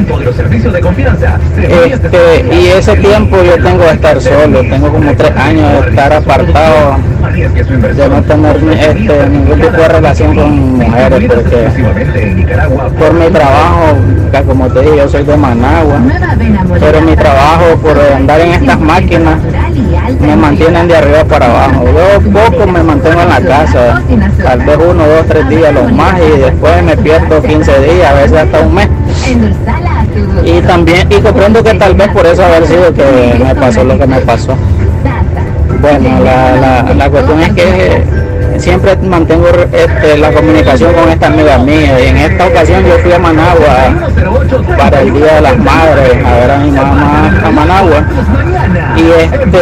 Este, 1.59 2.55
y 2.55 2.67
ese 2.69 2.97
tiempo 2.97 3.37
yo 3.43 3.63
tengo 3.63 3.85
de 3.85 3.91
estar 3.93 4.21
solo, 4.21 4.61
tengo 4.61 4.91
como 4.91 5.15
tres 5.15 5.37
años 5.37 5.85
de 5.85 5.91
estar 5.91 6.13
apartado, 6.13 6.97
de 7.35 8.09
no 8.09 8.23
tener 8.23 8.57
este, 8.57 9.29
ningún 9.29 9.61
tipo 9.61 9.77
de 9.77 9.89
relación 9.89 10.35
con 10.37 10.79
mujeres, 10.79 11.31
porque 11.35 11.69
por 12.99 13.15
mi 13.15 13.31
trabajo, 13.31 13.97
como 14.47 14.69
te 14.69 14.81
dije, 14.81 14.97
yo 14.97 15.09
soy 15.09 15.25
de 15.25 15.37
Managua, 15.37 16.01
pero 16.79 17.01
mi 17.03 17.17
trabajo 17.17 17.77
por 17.83 17.99
andar 18.01 18.41
en 18.41 18.53
estas 18.53 18.81
máquinas 18.81 19.39
me 20.21 20.37
mantienen 20.37 20.89
de 20.89 20.97
arriba 20.97 21.25
para 21.25 21.47
abajo. 21.47 21.85
Yo 21.85 22.31
poco 22.31 22.67
me 22.67 22.83
mantengo 22.83 23.21
en 23.23 23.29
la 23.29 23.41
casa, 23.41 24.03
tal 24.43 24.59
vez 24.61 24.79
uno, 24.79 25.07
dos, 25.07 25.27
tres 25.29 25.49
días 25.49 25.73
los 25.75 25.93
más 25.93 26.15
y 26.19 26.39
después 26.41 26.83
me 26.83 26.97
pierdo 26.97 27.43
15 27.43 27.81
días, 27.81 28.11
a 28.11 28.15
veces 28.15 28.39
hasta 28.39 28.61
un 28.61 28.75
mes. 28.75 28.89
Y 30.45 30.61
también, 30.63 31.07
y 31.11 31.21
comprendo 31.21 31.63
que 31.63 31.75
tal 31.75 31.95
vez 31.95 32.09
por 32.09 32.27
eso 32.27 32.45
haber 32.45 32.67
sido 32.67 32.93
que 32.93 33.43
me 33.45 33.55
pasó 33.55 33.85
lo 33.85 33.99
que 33.99 34.07
me 34.07 34.21
pasó. 34.21 34.57
Bueno, 35.81 36.25
la, 36.25 36.57
la, 36.57 36.95
la 36.95 37.11
cuestión 37.11 37.41
es 37.41 37.53
que 37.53 38.03
siempre 38.61 38.97
mantengo 38.97 39.49
este, 39.49 40.19
la 40.19 40.33
comunicación 40.33 40.93
con 40.93 41.09
esta 41.09 41.27
amiga 41.29 41.59
mía 41.59 42.01
y 42.01 42.09
en 42.09 42.17
esta 42.17 42.47
ocasión 42.47 42.85
yo 42.85 42.99
fui 42.99 43.13
a 43.13 43.19
Managua 43.19 43.95
para 44.77 45.01
el 45.01 45.13
Día 45.13 45.35
de 45.37 45.41
las 45.41 45.59
Madres 45.59 46.25
a 46.25 46.35
ver 46.35 46.51
a 46.51 46.59
mi 46.59 46.71
mamá 46.71 47.41
a 47.45 47.51
Managua 47.51 48.05
y 48.97 49.11
este 49.23 49.61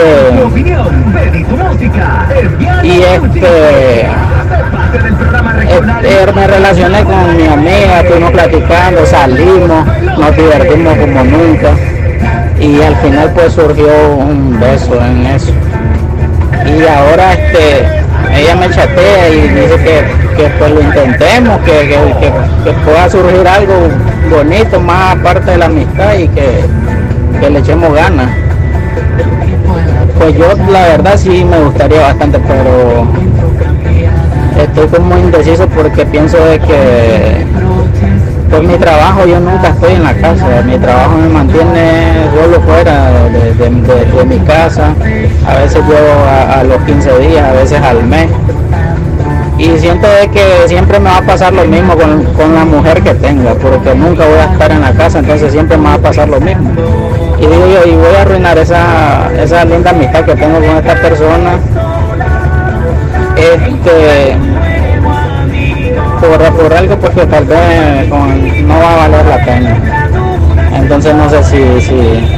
y 2.83 3.03
este 3.03 4.09
este, 5.69 6.33
me 6.33 6.47
relacioné 6.47 7.05
con 7.05 7.37
mi 7.37 7.47
amiga, 7.47 8.01
estuvimos 8.01 8.33
platicando, 8.33 9.07
salimos, 9.07 9.87
nos 10.19 10.37
divertimos 10.37 10.97
como 10.97 11.25
nunca 11.25 11.71
y 12.59 12.81
al 12.83 12.97
final 12.97 13.33
pues 13.35 13.53
surgió 13.53 13.87
un 14.17 14.59
beso 14.59 15.01
en 15.05 15.27
eso. 15.27 15.53
Y 16.67 16.87
ahora 16.87 17.35
este 17.35 17.98
ella 18.41 18.55
me 18.57 18.71
chatea 18.71 19.29
y 19.31 19.41
dice 19.49 19.77
que, 19.77 20.37
que 20.37 20.49
pues 20.59 20.71
lo 20.71 20.81
intentemos, 20.81 21.59
que, 21.61 21.73
que, 21.73 21.99
que- 22.65 22.73
pueda 22.85 23.09
surgir 23.11 23.47
algo 23.47 23.75
bonito 24.31 24.81
más 24.81 25.17
aparte 25.17 25.51
de 25.53 25.59
la 25.59 25.67
amistad 25.67 26.15
y 26.15 26.29
que, 26.29 26.65
que 27.41 27.51
le 27.51 27.59
echemos 27.59 27.93
ganas. 27.95 28.29
Pues 30.19 30.37
yo 30.37 30.49
la 30.71 30.83
verdad 30.89 31.17
sí 31.17 31.45
me 31.45 31.59
gustaría 31.61 32.01
bastante, 32.01 32.39
pero 32.41 33.07
estoy 34.63 34.87
como 34.89 35.17
indeciso 35.19 35.67
porque 35.69 36.05
pienso 36.07 36.37
de 36.45 36.59
que 36.59 37.47
por 38.51 38.63
mi 38.63 38.75
trabajo 38.77 39.27
yo 39.27 39.41
nunca 39.41 39.69
estoy 39.69 39.95
en 39.95 40.03
la 40.05 40.15
casa, 40.15 40.47
mi 40.65 40.79
trabajo 40.79 41.17
me 41.17 41.29
mantiene 41.29 42.13
solo 42.35 42.61
fuera 42.63 43.11
de, 43.31 43.55
de- 43.55 44.25
mi 44.25 44.39
casa, 44.41 44.95
a 45.47 45.55
veces 45.57 45.83
llevo 45.87 46.25
a, 46.29 46.61
a 46.61 46.65
los 46.65 46.79
15 46.83 47.19
días, 47.21 47.45
a 47.49 47.53
veces 47.53 47.81
al 47.83 48.05
mes. 48.05 48.29
Y 49.59 49.77
siento 49.79 50.07
de 50.09 50.29
que 50.29 50.69
siempre 50.69 51.01
me 51.01 51.11
va 51.11 51.19
a 51.19 51.23
pasar 51.23 51.53
lo 51.53 51.65
mismo 51.65 51.97
con, 51.97 52.25
con 52.35 52.55
la 52.55 52.65
mujer 52.65 53.03
que 53.03 53.15
tenga, 53.15 53.55
porque 53.55 53.95
nunca 53.95 54.25
voy 54.27 54.39
a 54.39 54.53
estar 54.53 54.71
en 54.71 54.81
la 54.83 54.93
casa, 54.93 55.19
entonces 55.19 55.51
siempre 55.53 55.77
me 55.77 55.85
va 55.85 55.95
a 55.95 55.99
pasar 55.99 56.29
lo 56.29 56.41
mismo. 56.41 56.71
Y 57.41 57.47
digo 57.47 57.67
yo, 57.67 57.91
y 57.91 57.97
voy 57.97 58.15
a 58.19 58.23
arruinar 58.23 58.59
esa, 58.59 59.31
esa 59.41 59.65
linda 59.65 59.91
amistad 59.91 60.25
que 60.25 60.35
tengo 60.37 60.57
con 60.57 60.65
esta 60.77 60.95
persona. 61.01 61.53
Este, 63.37 64.37
por, 66.21 66.39
por 66.57 66.73
algo 66.75 66.97
porque 66.99 67.27
tal 67.27 67.45
vez 67.45 68.09
con- 68.09 68.69
no 68.69 68.79
va 68.79 68.93
a 68.93 68.97
valer 69.09 69.27
la 69.27 69.45
pena. 69.45 69.77
Entonces 70.75 71.15
no 71.15 71.29
sé 71.31 71.43
si, 71.45 71.81
si, 71.81 72.29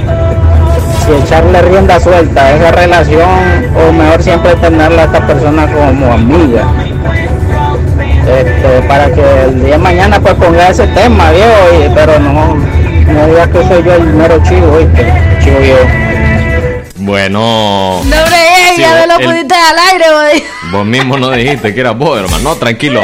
si 1.07 1.13
echarle 1.25 1.63
rienda 1.63 1.99
suelta 2.01 2.45
a 2.47 2.51
esa 2.57 2.71
relación 2.73 3.29
o 3.89 3.93
mejor 3.93 4.23
siempre 4.23 4.55
tenerla 4.57 5.03
a 5.03 5.05
esta 5.07 5.27
persona 5.27 5.67
como 5.67 6.13
amiga. 6.13 6.65
Este, 8.21 8.87
para 8.87 9.07
que 9.11 9.23
el 9.45 9.63
día 9.65 9.73
de 9.73 9.79
mañana 9.79 10.21
pues 10.21 10.35
ponga 10.35 10.69
ese 10.69 10.87
tema, 10.89 11.31
viejo, 11.33 11.51
y- 11.85 11.89
pero 11.95 12.19
no, 12.21 12.55
no 12.55 13.27
digas 13.27 13.49
que 13.49 13.59
soy 13.67 13.83
yo 13.83 13.95
el 13.95 14.05
mero 14.05 14.41
chivo, 14.49 14.73
¿oíste? 14.77 15.13
chivo 15.43 15.61
yo. 15.61 15.77
Bueno, 17.03 17.41
No, 17.41 17.99
hombre, 18.01 18.37
eh, 18.37 18.75
ya 18.79 18.95
me 19.01 19.07
lo 19.07 19.19
el- 19.19 19.25
pusiste 19.27 19.55
al 19.55 19.79
aire, 19.93 20.05
vos 20.71 20.85
mismo 20.87 21.17
no 21.17 21.31
dijiste 21.31 21.75
que 21.75 21.81
eras 21.81 21.97
vos, 21.97 22.21
hermano. 22.21 22.43
No, 22.51 22.57
tranquilo. 22.57 23.01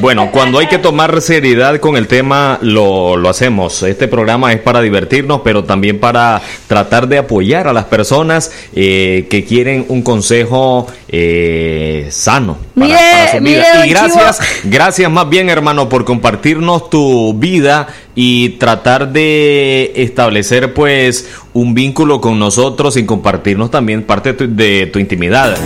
Bueno, 0.00 0.30
cuando 0.30 0.60
hay 0.60 0.68
que 0.68 0.78
tomar 0.78 1.20
seriedad 1.20 1.80
con 1.80 1.96
el 1.96 2.06
tema, 2.06 2.58
lo, 2.62 3.16
lo 3.16 3.28
hacemos. 3.28 3.82
Este 3.82 4.06
programa 4.06 4.52
es 4.52 4.60
para 4.60 4.80
divertirnos, 4.80 5.40
pero 5.42 5.64
también 5.64 5.98
para 5.98 6.40
tratar 6.68 7.08
de 7.08 7.18
apoyar 7.18 7.66
a 7.66 7.72
las 7.72 7.86
personas 7.86 8.52
eh, 8.74 9.26
que 9.28 9.44
quieren 9.44 9.86
un 9.88 10.02
consejo 10.02 10.86
eh, 11.08 12.06
sano. 12.10 12.58
para- 12.74 12.86
Mire, 12.86 12.96
para 12.96 13.32
su 13.32 13.40
vida. 13.42 13.86
Y 13.86 13.90
gracias, 13.90 14.40
gracias 14.64 15.10
más 15.10 15.28
bien, 15.28 15.50
hermano, 15.50 15.88
por 15.88 16.04
compartirnos 16.04 16.90
tu 16.90 17.34
vida 17.34 17.88
y 18.14 18.50
tratar 18.50 19.08
de 19.12 19.92
establecer, 19.96 20.74
pues, 20.74 21.28
un 21.54 21.74
vínculo 21.74 22.20
con 22.20 22.38
nosotros 22.38 22.96
y 22.96 23.04
compartirnos 23.04 23.70
también 23.72 24.04
parte 24.04 24.32
de 24.32 24.38
tu, 24.38 24.54
de 24.54 24.86
tu 24.86 24.98
intimidad. 25.00 25.56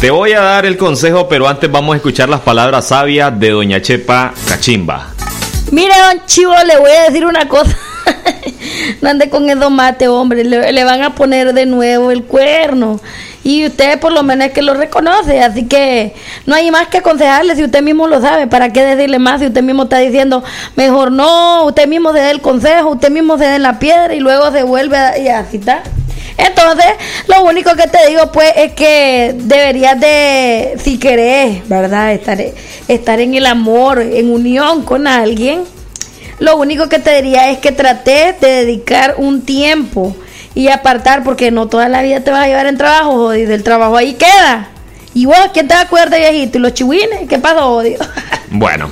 Te 0.00 0.10
voy 0.10 0.32
a 0.32 0.40
dar 0.40 0.64
el 0.64 0.78
consejo, 0.78 1.28
pero 1.28 1.46
antes 1.46 1.70
vamos 1.70 1.92
a 1.92 1.96
escuchar 1.96 2.28
las 2.30 2.40
palabras 2.40 2.86
sabias 2.86 3.38
de 3.38 3.50
Doña 3.50 3.82
Chepa 3.82 4.32
Cachimba. 4.48 5.10
Mire, 5.72 5.92
don 5.94 6.24
Chivo, 6.26 6.54
le 6.66 6.78
voy 6.78 6.90
a 6.90 7.02
decir 7.02 7.26
una 7.26 7.46
cosa. 7.46 7.76
no 9.02 9.10
ande 9.10 9.28
con 9.28 9.50
el 9.50 9.60
domate, 9.60 10.08
hombre. 10.08 10.42
Le, 10.44 10.84
van 10.84 11.02
a 11.02 11.14
poner 11.14 11.52
de 11.52 11.66
nuevo 11.66 12.10
el 12.10 12.24
cuerno. 12.24 12.98
Y 13.44 13.66
usted 13.66 14.00
por 14.00 14.12
lo 14.12 14.22
menos 14.22 14.46
es 14.48 14.52
que 14.54 14.62
lo 14.62 14.72
reconoce. 14.72 15.42
Así 15.42 15.66
que 15.66 16.14
no 16.46 16.54
hay 16.54 16.70
más 16.70 16.88
que 16.88 16.98
aconsejarle 16.98 17.54
si 17.54 17.62
usted 17.62 17.82
mismo 17.82 18.08
lo 18.08 18.22
sabe. 18.22 18.46
¿Para 18.46 18.72
qué 18.72 18.82
decirle 18.82 19.18
más 19.18 19.40
si 19.40 19.48
usted 19.48 19.62
mismo 19.62 19.82
está 19.82 19.98
diciendo, 19.98 20.42
mejor 20.76 21.12
no, 21.12 21.64
usted 21.66 21.86
mismo 21.86 22.12
se 22.14 22.20
da 22.20 22.30
el 22.30 22.40
consejo, 22.40 22.88
usted 22.88 23.10
mismo 23.10 23.36
se 23.36 23.44
da 23.44 23.58
la 23.58 23.78
piedra 23.78 24.14
y 24.14 24.20
luego 24.20 24.50
se 24.50 24.62
vuelve 24.62 24.96
a- 24.96 25.18
y 25.18 25.28
así 25.28 25.58
está? 25.58 25.82
Entonces, 26.46 26.86
lo 27.26 27.44
único 27.44 27.74
que 27.74 27.86
te 27.86 28.08
digo, 28.08 28.32
pues, 28.32 28.52
es 28.56 28.72
que 28.72 29.34
deberías 29.36 30.00
de, 30.00 30.76
si 30.82 30.98
querés, 30.98 31.68
¿verdad? 31.68 32.12
Estar, 32.12 32.38
estar 32.88 33.20
en 33.20 33.34
el 33.34 33.46
amor, 33.46 34.00
en 34.00 34.32
unión 34.32 34.84
con 34.84 35.06
alguien. 35.06 35.64
Lo 36.38 36.56
único 36.56 36.88
que 36.88 36.98
te 36.98 37.14
diría 37.22 37.50
es 37.50 37.58
que 37.58 37.72
trates 37.72 38.40
de 38.40 38.48
dedicar 38.48 39.16
un 39.18 39.42
tiempo 39.42 40.16
y 40.54 40.68
apartar, 40.68 41.22
porque 41.22 41.50
no 41.50 41.68
toda 41.68 41.88
la 41.88 42.02
vida 42.02 42.20
te 42.20 42.30
vas 42.30 42.44
a 42.44 42.48
llevar 42.48 42.66
en 42.66 42.78
trabajo, 42.78 43.12
jodido. 43.12 43.54
El 43.54 43.62
trabajo 43.62 43.96
ahí 43.96 44.14
queda. 44.14 44.68
Y 45.12 45.26
vos, 45.26 45.50
¿quién 45.52 45.68
te 45.68 45.74
va 45.74 45.82
a 45.82 45.88
cuidar 45.88 46.08
de 46.08 46.18
viejito? 46.18 46.58
¿Y 46.58 46.60
los 46.62 46.74
chihuines? 46.74 47.28
¿Qué 47.28 47.38
pasó, 47.38 47.74
jodido? 47.74 48.04
Bueno, 48.52 48.90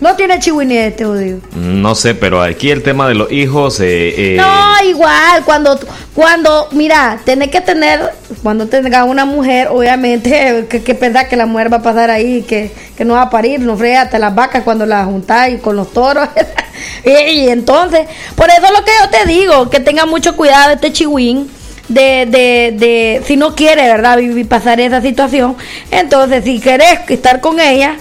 No 0.00 0.16
tiene 0.16 0.38
chihuines 0.38 0.88
este, 0.92 1.04
jodido. 1.04 1.40
no 1.54 1.94
sé, 1.94 2.14
pero 2.14 2.40
aquí 2.42 2.70
el 2.70 2.82
tema 2.82 3.06
de 3.06 3.14
los 3.14 3.30
hijos... 3.30 3.80
eh, 3.80 4.34
eh, 4.34 4.36
No, 4.38 4.88
igual, 4.88 5.44
cuando, 5.44 5.78
cuando, 6.14 6.68
mira, 6.72 7.20
tenés 7.24 7.50
que 7.50 7.60
tener, 7.60 8.00
cuando 8.42 8.66
tengas 8.66 9.06
una 9.06 9.26
mujer, 9.26 9.68
obviamente, 9.70 10.66
que, 10.70 10.82
que 10.82 10.96
que 11.28 11.36
la 11.36 11.46
mujer 11.46 11.70
va 11.70 11.78
a 11.78 11.82
pasar 11.82 12.10
ahí, 12.10 12.42
que, 12.42 12.70
que 12.96 13.04
no 13.04 13.14
va 13.14 13.22
a 13.22 13.30
parir, 13.30 13.60
no 13.60 13.76
frega 13.76 14.02
hasta 14.02 14.18
las 14.18 14.34
vacas 14.34 14.62
cuando 14.64 14.86
las 14.86 15.04
juntás 15.04 15.50
y 15.50 15.58
con 15.58 15.76
los 15.76 15.92
toros. 15.92 16.28
y, 17.04 17.10
y 17.10 17.48
entonces, 17.50 18.06
por 18.36 18.48
eso 18.48 18.64
es 18.64 18.70
lo 18.72 18.84
que 18.84 18.92
yo 19.02 19.10
te 19.10 19.26
digo, 19.26 19.68
que 19.68 19.80
tenga 19.80 20.06
mucho 20.06 20.34
cuidado 20.34 20.72
este 20.72 20.92
chihuín. 20.92 21.50
De, 21.88 22.24
de, 22.24 22.72
de, 22.78 23.22
si 23.26 23.36
no 23.36 23.56
quiere, 23.56 23.82
¿verdad? 23.82 24.16
Vivir, 24.16 24.46
pasar 24.46 24.78
esa 24.78 25.02
situación. 25.02 25.56
Entonces, 25.90 26.44
si 26.44 26.60
querés 26.60 27.00
estar 27.08 27.40
con 27.40 27.58
ella, 27.58 27.96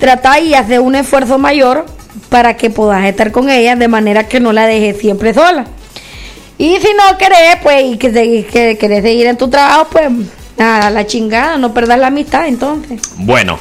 trata 0.00 0.40
y 0.40 0.54
hace 0.54 0.80
un 0.80 0.96
esfuerzo 0.96 1.38
mayor 1.38 1.86
para 2.28 2.56
que 2.56 2.70
puedas 2.70 3.04
estar 3.04 3.30
con 3.30 3.48
ella 3.48 3.76
de 3.76 3.86
manera 3.86 4.26
que 4.26 4.40
no 4.40 4.52
la 4.52 4.66
dejes 4.66 4.98
siempre 4.98 5.32
sola. 5.32 5.66
Y 6.58 6.76
si 6.76 6.88
no 6.94 7.16
querés, 7.16 7.56
pues, 7.62 7.84
y 7.84 7.96
que, 7.96 8.10
que 8.50 8.76
querés 8.78 9.02
seguir 9.02 9.26
en 9.26 9.38
tu 9.38 9.48
trabajo, 9.48 9.88
pues, 9.92 10.10
nada, 10.58 10.90
la 10.90 11.06
chingada, 11.06 11.56
no 11.56 11.72
perdas 11.72 11.98
la 11.98 12.08
amistad 12.08 12.48
entonces. 12.48 13.00
Bueno, 13.16 13.58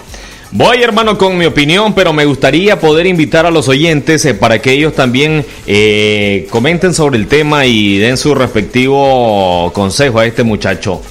voy 0.52 0.82
hermano 0.82 1.18
con 1.18 1.38
mi 1.38 1.46
opinión, 1.46 1.94
pero 1.94 2.12
me 2.12 2.26
gustaría 2.26 2.80
poder 2.80 3.06
invitar 3.06 3.46
a 3.46 3.52
los 3.52 3.68
oyentes 3.68 4.26
eh, 4.26 4.34
para 4.34 4.62
que 4.62 4.72
ellos 4.72 4.96
también 4.96 5.46
eh, 5.68 6.48
comenten 6.50 6.94
sobre 6.94 7.18
el 7.18 7.28
tema 7.28 7.66
y 7.66 7.98
den 8.00 8.18
su 8.18 8.36
respectivo 8.36 9.72
consejo 9.74 10.20
a 10.20 10.26
este 10.26 10.44
muchacho. 10.44 11.02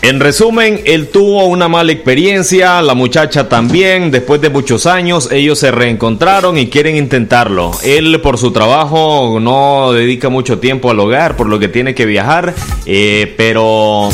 En 0.00 0.20
resumen, 0.20 0.80
él 0.84 1.08
tuvo 1.08 1.46
una 1.46 1.66
mala 1.66 1.90
experiencia, 1.90 2.80
la 2.82 2.94
muchacha 2.94 3.48
también, 3.48 4.12
después 4.12 4.40
de 4.40 4.48
muchos 4.48 4.86
años 4.86 5.28
ellos 5.32 5.58
se 5.58 5.72
reencontraron 5.72 6.56
y 6.56 6.68
quieren 6.68 6.94
intentarlo. 6.94 7.72
Él 7.82 8.20
por 8.20 8.38
su 8.38 8.52
trabajo 8.52 9.38
no 9.40 9.92
dedica 9.92 10.28
mucho 10.28 10.60
tiempo 10.60 10.92
al 10.92 11.00
hogar, 11.00 11.36
por 11.36 11.48
lo 11.48 11.58
que 11.58 11.66
tiene 11.66 11.96
que 11.96 12.06
viajar, 12.06 12.54
eh, 12.86 13.34
pero 13.36 14.08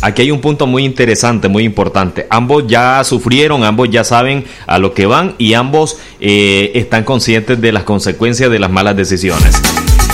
aquí 0.00 0.22
hay 0.22 0.30
un 0.30 0.40
punto 0.40 0.66
muy 0.66 0.86
interesante, 0.86 1.48
muy 1.48 1.64
importante. 1.64 2.26
Ambos 2.30 2.64
ya 2.66 3.04
sufrieron, 3.04 3.62
ambos 3.62 3.90
ya 3.90 4.04
saben 4.04 4.46
a 4.66 4.78
lo 4.78 4.94
que 4.94 5.04
van 5.04 5.34
y 5.36 5.52
ambos 5.52 5.98
eh, 6.18 6.72
están 6.74 7.04
conscientes 7.04 7.60
de 7.60 7.72
las 7.72 7.84
consecuencias 7.84 8.50
de 8.50 8.58
las 8.58 8.70
malas 8.70 8.96
decisiones. 8.96 9.60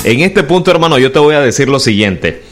En 0.02 0.20
este 0.20 0.42
punto, 0.42 0.72
hermano, 0.72 0.98
yo 0.98 1.12
te 1.12 1.20
voy 1.20 1.36
a 1.36 1.40
decir 1.40 1.68
lo 1.68 1.78
siguiente. 1.78 2.51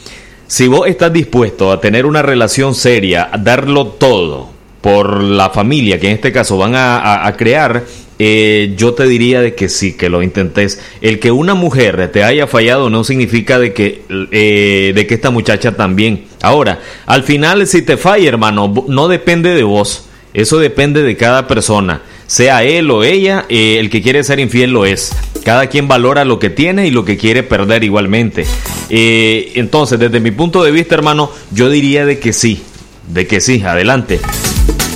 Si 0.51 0.67
vos 0.67 0.85
estás 0.85 1.13
dispuesto 1.13 1.71
a 1.71 1.79
tener 1.79 2.05
una 2.05 2.21
relación 2.21 2.75
seria, 2.75 3.29
a 3.31 3.37
darlo 3.37 3.87
todo 3.87 4.49
por 4.81 5.23
la 5.23 5.49
familia 5.49 5.97
que 5.97 6.07
en 6.07 6.15
este 6.15 6.33
caso 6.33 6.57
van 6.57 6.73
a, 6.75 7.33
crear, 7.37 7.85
eh, 8.19 8.73
yo 8.75 8.93
te 8.93 9.07
diría 9.07 9.39
de 9.39 9.55
que 9.55 9.69
sí, 9.69 9.93
que 9.93 10.09
lo 10.09 10.21
intentes. 10.21 10.81
El 10.99 11.19
que 11.19 11.31
una 11.31 11.53
mujer 11.53 12.11
te 12.11 12.25
haya 12.25 12.47
fallado 12.47 12.89
no 12.89 13.05
significa 13.05 13.59
de 13.59 13.71
que, 13.71 14.03
eh, 14.09 14.91
de 14.93 15.07
que 15.07 15.13
esta 15.13 15.29
muchacha 15.29 15.77
también. 15.77 16.25
Ahora, 16.41 16.81
al 17.05 17.23
final 17.23 17.65
si 17.65 17.81
te 17.81 17.95
falla, 17.95 18.27
hermano, 18.27 18.73
no 18.89 19.07
depende 19.07 19.55
de 19.55 19.63
vos. 19.63 20.09
Eso 20.33 20.59
depende 20.59 21.01
de 21.01 21.15
cada 21.15 21.47
persona. 21.47 22.01
Sea 22.31 22.63
él 22.63 22.89
o 22.91 23.03
ella, 23.03 23.45
eh, 23.49 23.75
el 23.77 23.89
que 23.89 24.01
quiere 24.01 24.23
ser 24.23 24.39
infiel 24.39 24.71
lo 24.71 24.85
es. 24.85 25.11
Cada 25.43 25.67
quien 25.67 25.89
valora 25.89 26.23
lo 26.23 26.39
que 26.39 26.49
tiene 26.49 26.87
y 26.87 26.91
lo 26.91 27.03
que 27.03 27.17
quiere 27.17 27.43
perder 27.43 27.83
igualmente. 27.83 28.45
Eh, 28.89 29.51
entonces, 29.55 29.99
desde 29.99 30.21
mi 30.21 30.31
punto 30.31 30.63
de 30.63 30.71
vista, 30.71 30.95
hermano, 30.95 31.29
yo 31.51 31.69
diría 31.69 32.05
de 32.05 32.19
que 32.19 32.31
sí, 32.31 32.63
de 33.09 33.27
que 33.27 33.41
sí, 33.41 33.61
adelante. 33.63 34.21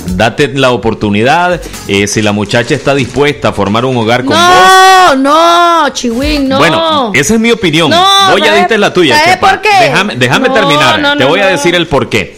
Date 0.06 0.48
la 0.48 0.70
oportunidad, 0.70 1.60
eh, 1.88 2.06
si 2.06 2.22
la 2.22 2.32
muchacha 2.32 2.74
está 2.74 2.94
dispuesta 2.94 3.48
a 3.48 3.52
formar 3.52 3.84
un 3.84 3.98
hogar 3.98 4.24
con 4.24 4.34
vos. 4.34 5.16
No, 5.22 5.82
no, 5.84 5.88
Chihuín, 5.90 6.48
no. 6.48 6.56
Bueno, 6.56 7.10
esa 7.12 7.34
es 7.34 7.40
mi 7.40 7.50
opinión. 7.50 7.90
No, 7.90 8.02
Voy 8.30 8.40
a 8.40 8.44
¿sabes- 8.46 8.60
diste 8.60 8.78
la 8.78 8.94
tuya. 8.94 9.14
¿sabes 9.14 9.34
Chepa. 9.34 9.50
por 9.50 9.60
qué? 9.60 9.68
Déjame, 9.82 10.16
déjame 10.16 10.48
No, 10.48 10.54
terminar. 10.54 11.00
no, 11.00 11.18
Te 11.18 11.24
voy 11.26 11.40
a 11.40 11.48
decir 11.48 11.74
el 11.74 11.86
por 11.86 12.08
qué. 12.08 12.34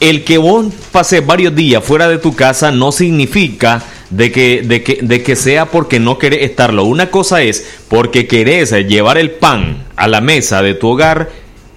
El 0.00 0.24
que 0.24 0.38
vos 0.38 0.66
pases 0.90 1.24
varios 1.24 1.54
días 1.54 1.84
fuera 1.84 2.08
de 2.08 2.18
tu 2.18 2.34
casa 2.34 2.72
no 2.72 2.90
significa 2.90 3.80
de 4.10 4.30
que, 4.32 4.62
de 4.62 4.82
que, 4.82 4.98
de 5.02 5.22
que 5.22 5.36
sea 5.36 5.66
porque 5.66 5.98
no 6.00 6.18
querés 6.18 6.42
estarlo. 6.42 6.84
Una 6.84 7.10
cosa 7.10 7.42
es 7.42 7.64
porque 7.88 8.26
querés 8.26 8.72
llevar 8.86 9.18
el 9.18 9.30
pan 9.30 9.84
a 9.96 10.08
la 10.08 10.20
mesa 10.20 10.62
de 10.62 10.74
tu 10.74 10.88
hogar 10.88 11.30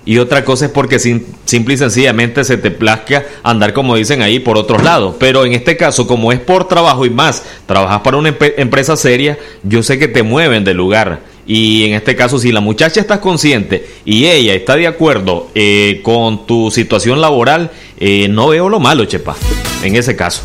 y 0.06 0.18
otra 0.18 0.44
cosa 0.44 0.66
es 0.66 0.72
porque 0.72 1.00
sim- 1.00 1.24
simple 1.46 1.76
y 1.76 1.78
sencillamente 1.78 2.44
se 2.44 2.58
te 2.58 2.72
plazca 2.72 3.24
andar 3.42 3.72
como 3.72 3.96
dicen 3.96 4.22
ahí 4.22 4.40
por 4.40 4.58
otros 4.58 4.84
lados. 4.84 5.16
Pero 5.18 5.46
en 5.46 5.54
este 5.54 5.78
caso, 5.78 6.06
como 6.08 6.32
es 6.32 6.40
por 6.40 6.68
trabajo 6.68 7.06
y 7.06 7.10
más, 7.10 7.44
trabajas 7.66 8.02
para 8.02 8.18
una 8.18 8.36
empresa 8.58 8.98
seria, 8.98 9.38
yo 9.64 9.82
sé 9.82 9.98
que 10.00 10.08
te 10.10 10.24
mueven 10.24 10.64
del 10.66 10.76
lugar. 10.78 11.22
Y 11.46 11.86
en 11.86 11.94
este 11.94 12.16
caso, 12.16 12.40
si 12.40 12.52
la 12.52 12.62
muchacha 12.62 13.00
está 13.02 13.20
consciente 13.22 13.86
y 14.06 14.26
ella 14.28 14.54
está 14.56 14.76
de 14.76 14.88
acuerdo 14.88 15.50
eh, 15.56 16.00
con 16.02 16.46
tu 16.48 16.72
situación 16.72 17.22
laboral, 17.22 17.72
eh, 18.00 18.28
no 18.30 18.48
veo 18.50 18.70
lo 18.70 18.80
malo, 18.80 19.06
Chepa, 19.06 19.36
en 19.84 19.96
ese 19.96 20.16
caso. 20.16 20.42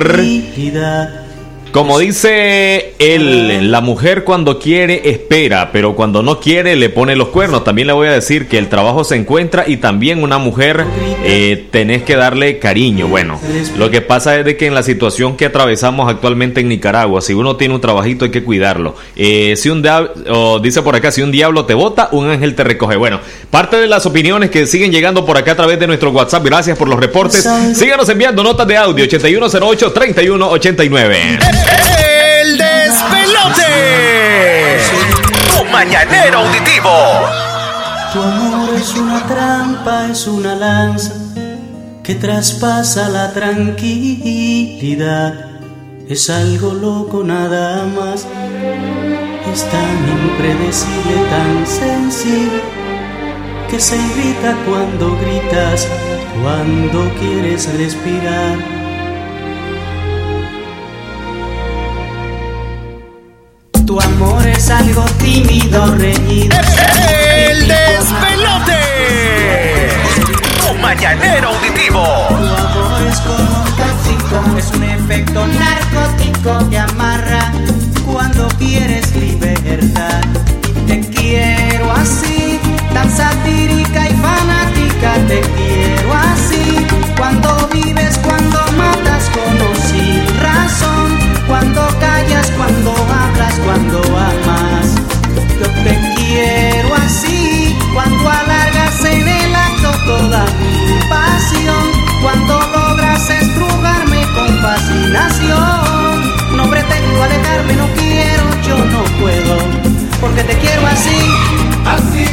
como 1.72 2.00
dice 2.00 2.94
él, 3.00 3.72
la 3.72 3.82
mujer 3.82 4.24
cuando 4.24 4.60
quiere 4.60 5.10
espera, 5.10 5.72
pero 5.72 5.96
cuando 5.96 6.22
no 6.24 6.40
quiere 6.40 6.76
le 6.76 6.90
pone 6.90 7.16
los 7.16 7.30
cuernos. 7.30 7.64
También 7.64 7.88
le 7.88 7.94
voy 7.94 8.08
a 8.08 8.12
decir 8.12 8.48
que 8.48 8.58
el 8.58 8.70
trabajo 8.70 9.04
se 9.04 9.16
encuentra 9.16 9.66
y 9.68 9.78
también 9.78 10.24
una 10.24 10.38
mujer 10.38 10.86
eh, 11.24 11.68
tenés 11.72 12.04
que 12.04 12.16
darle 12.16 12.60
cariño. 12.60 13.08
Bueno, 13.08 13.40
lo 13.78 13.90
que 13.92 14.02
pasa 14.02 14.38
es 14.40 14.46
de 14.46 14.58
que 14.58 14.66
en 14.68 14.76
la 14.76 14.84
situación 14.84 15.38
que 15.38 15.46
atravesamos 15.46 16.10
actualmente 16.10 16.62
en 16.62 16.70
Nicaragua, 16.70 17.22
si 17.22 17.34
uno 17.34 17.56
tiene 17.56 17.74
un 17.76 17.82
trabajito 17.82 18.26
hay 18.26 18.32
que 18.32 18.44
cuidarlo. 18.44 18.96
Eh, 19.16 19.56
si 19.56 19.70
un 19.70 19.82
dia- 19.82 20.10
o 20.30 20.60
dice 20.60 20.82
por 20.82 20.96
acá, 20.96 21.12
si 21.12 21.22
un 21.22 21.32
diablo 21.32 21.66
te 21.66 21.74
bota, 21.74 22.10
un 22.12 22.30
ángel 22.30 22.56
te 22.56 22.64
recoge. 22.64 22.96
Bueno, 22.96 23.20
parte 23.52 23.78
de 23.78 23.88
las 23.88 24.06
opiniones 24.06 24.50
que 24.50 24.66
siguen 24.66 24.92
llegando 24.92 25.26
por 25.26 25.38
acá 25.38 25.52
a 25.52 25.56
través 25.56 25.80
de 25.80 25.88
nuestro 25.88 26.10
WhatsApp. 26.12 26.44
Gracias 26.46 26.78
por 26.78 26.88
los 26.90 27.00
reportes. 27.00 27.48
Síganos 27.76 28.08
enviando 28.10 28.44
notas 28.44 28.68
de 28.68 28.78
audio 28.78 29.06
8108-3189. 29.06 31.59
El 31.98 32.58
despelote. 32.58 33.72
Tu 35.48 35.66
mañanero 35.66 36.40
auditivo. 36.40 36.96
Tu 38.14 38.22
amor 38.22 38.70
es 38.76 38.96
una 38.96 39.26
trampa, 39.28 40.08
es 40.12 40.26
una 40.28 40.56
lanza 40.56 41.14
que 42.04 42.16
traspasa 42.16 43.08
la 43.10 43.32
tranquilidad. 43.34 44.50
Es 46.08 46.30
algo 46.32 46.74
loco 46.74 47.24
nada 47.24 47.86
más. 47.86 48.26
Es 49.54 49.64
tan 49.70 50.10
impredecible, 50.10 51.24
tan 51.30 51.68
sensible, 51.68 52.62
que 53.70 53.80
se 53.80 53.96
irrita 53.96 54.56
cuando 54.68 55.16
gritas, 55.18 55.88
cuando 56.42 57.14
quieres 57.20 57.72
respirar. 57.78 58.79
Tu 63.90 64.00
amor 64.00 64.46
es 64.46 64.70
algo 64.70 65.04
tímido, 65.18 65.96
reñido. 65.96 66.56
El 67.10 67.68
despelote. 67.68 68.78
Tu 70.62 70.76
mañanero 70.76 71.50
auditivo. 71.50 72.04
Tu 72.30 72.36
amor 72.36 73.02
es 73.10 73.20
como 73.22 73.66
tóxico, 73.80 74.58
es 74.60 74.72
un 74.76 74.84
efecto 74.84 75.48
narcótico 75.48 76.70
que 76.70 76.78
amarra 76.78 77.52
cuando 78.06 78.48
quieres 78.60 79.16
libertad. 79.16 80.22
Y 80.68 80.82
te 80.86 81.00
quiero 81.10 81.92
así, 81.92 82.60
tan 82.94 83.10
satírica 83.10 84.08
y 84.08 84.14
fanática, 84.14 85.14
te 85.28 85.42
quiero 85.42 86.14
así. 86.14 86.86
Cuando 87.18 87.68
vives, 87.74 88.20
cuando 88.20 88.60
matas 88.78 89.32
con 89.32 89.60
o 89.60 89.76
sin 89.88 90.28
razón, 90.40 91.18
cuando 91.48 91.88
callas, 92.00 92.52
cuando 92.56 92.99
cuando 93.66 94.00
amas. 94.00 94.96
Yo 95.60 95.68
te 95.84 96.00
quiero 96.16 96.94
así, 96.96 97.76
cuando 97.94 98.30
alargas 98.30 99.06
en 99.06 99.28
el 99.28 99.56
acto 99.56 99.92
toda 100.06 100.46
mi 100.60 101.00
pasión, 101.10 101.86
cuando 102.22 102.60
logras 102.74 103.30
estrujarme 103.30 104.22
con 104.36 104.48
fascinación. 104.60 106.58
No 106.58 106.70
pretendo 106.70 107.24
alejarme, 107.24 107.74
no 107.74 107.88
quiero, 107.96 108.44
yo 108.68 108.78
no 108.86 109.04
puedo, 109.20 109.58
porque 110.22 110.44
te 110.44 110.58
quiero 110.58 110.86
así, 110.88 111.20
así, 111.86 112.26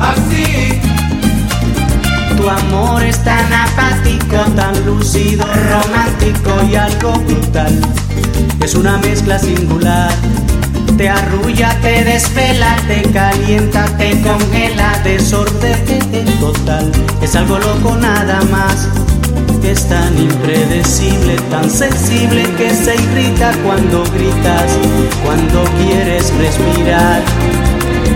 así. 0.00 0.89
Tu 2.40 2.48
amor 2.48 3.02
es 3.02 3.22
tan 3.22 3.52
apático, 3.52 4.36
tan 4.56 4.86
lúcido, 4.86 5.44
romántico 5.44 6.64
y 6.70 6.74
algo 6.74 7.12
brutal. 7.12 7.78
Es 8.62 8.74
una 8.74 8.96
mezcla 8.96 9.38
singular. 9.38 10.10
Te 10.96 11.10
arrulla, 11.10 11.76
te 11.82 12.02
desvela, 12.02 12.76
te 12.88 13.02
calienta, 13.10 13.84
te 13.98 14.18
congela, 14.22 14.98
desorden 15.04 15.84
total. 16.40 16.90
Es 17.20 17.36
algo 17.36 17.58
loco 17.58 17.94
nada 17.96 18.40
más. 18.50 18.88
Es 19.62 19.86
tan 19.86 20.18
impredecible, 20.18 21.36
tan 21.50 21.70
sensible 21.70 22.44
que 22.56 22.70
se 22.70 22.94
irrita 22.94 23.52
cuando 23.62 24.02
gritas, 24.14 24.78
cuando 25.22 25.64
quieres 25.84 26.32
respirar. 26.38 27.20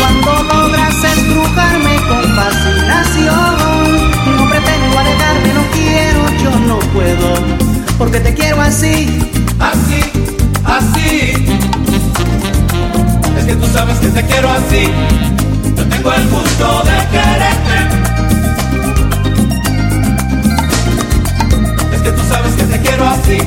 cuando 0.00 0.42
logras 0.44 1.04
estrujarme 1.04 1.96
con 2.08 2.24
fascinación. 2.34 3.56
No 4.36 4.48
pretendo 4.48 4.98
alejarme, 4.98 5.54
no 5.54 5.64
quiero, 5.72 6.20
yo 6.42 6.50
no 6.66 6.78
puedo, 6.94 7.34
porque 7.98 8.20
te 8.20 8.34
quiero 8.34 8.60
así, 8.62 9.06
así, 9.58 10.00
así. 10.64 11.34
Es 13.38 13.44
que 13.44 13.54
tú 13.56 13.66
sabes 13.66 13.98
que 13.98 14.08
te 14.08 14.22
quiero 14.24 14.48
así. 14.50 14.84
Yo 15.76 15.84
tengo 15.86 16.12
el 16.12 16.28
gusto 16.28 16.82
de 16.84 16.98
quererte. 17.14 17.76
Es 21.94 22.00
que 22.02 22.12
tú 22.12 22.22
sabes 22.28 22.54
que 22.54 22.64
te 22.64 22.80
quiero 22.80 23.06
así. 23.06 23.38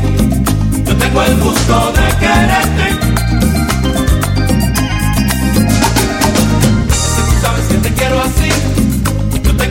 Yo 0.86 0.95
tengo 0.97 1.24
el 1.24 1.36
gusto 1.39 1.93
de 1.93 2.08
quererte. 2.20 3.04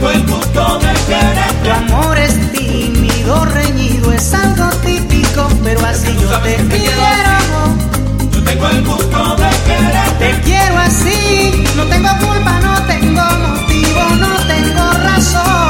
Tengo 0.03 0.11
el 0.11 0.27
gusto 0.27 0.79
de 0.81 0.93
quererte. 1.07 1.63
Tu 1.63 1.71
amor 1.71 2.19
es 2.19 2.53
tímido, 2.53 3.45
reñido, 3.45 4.13
es 4.13 4.35
algo 4.35 4.69
típico, 4.85 5.49
pero 5.63 5.87
así 5.87 6.09
yo 6.21 6.39
te 6.41 6.57
quiero. 6.57 7.03
Yo 8.33 8.43
tengo 8.43 8.67
el 8.69 8.85
gusto 8.85 9.37
de 9.37 9.51
quererte. 9.67 10.19
Te 10.19 10.41
quiero 10.43 10.79
así, 10.79 11.65
no 11.77 11.85
tengo 11.85 12.09
culpa, 12.19 12.59
no 12.61 12.83
tengo 12.87 13.23
motivo, 13.23 14.01
no 14.19 14.37
tengo 14.49 14.91
razón, 15.05 15.62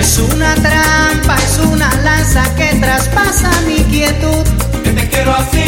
Es 0.00 0.16
una 0.16 0.54
trampa, 0.54 1.36
es 1.36 1.58
una 1.58 1.94
lanza 2.02 2.42
que 2.54 2.74
traspasa 2.80 3.50
mi 3.66 3.84
quietud. 3.84 4.44
Que 4.82 4.92
te 4.92 5.08
quiero 5.10 5.30
así. 5.36 5.64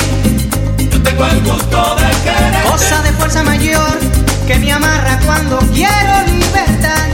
Yo 0.90 1.02
tengo 1.02 1.26
el 1.26 1.40
gusto 1.42 1.96
de 1.96 2.10
quererte. 2.24 2.68
Cosa 2.70 3.02
de 3.02 3.12
fuerza 3.12 3.42
mayor 3.42 3.98
que 4.46 4.56
me 4.58 4.72
amarra 4.72 5.20
cuando 5.26 5.58
quiero 5.74 6.12
libertad. 6.26 7.08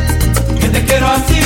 Que 0.61 0.69
te 0.69 0.85
quiero 0.85 1.09
así. 1.09 1.41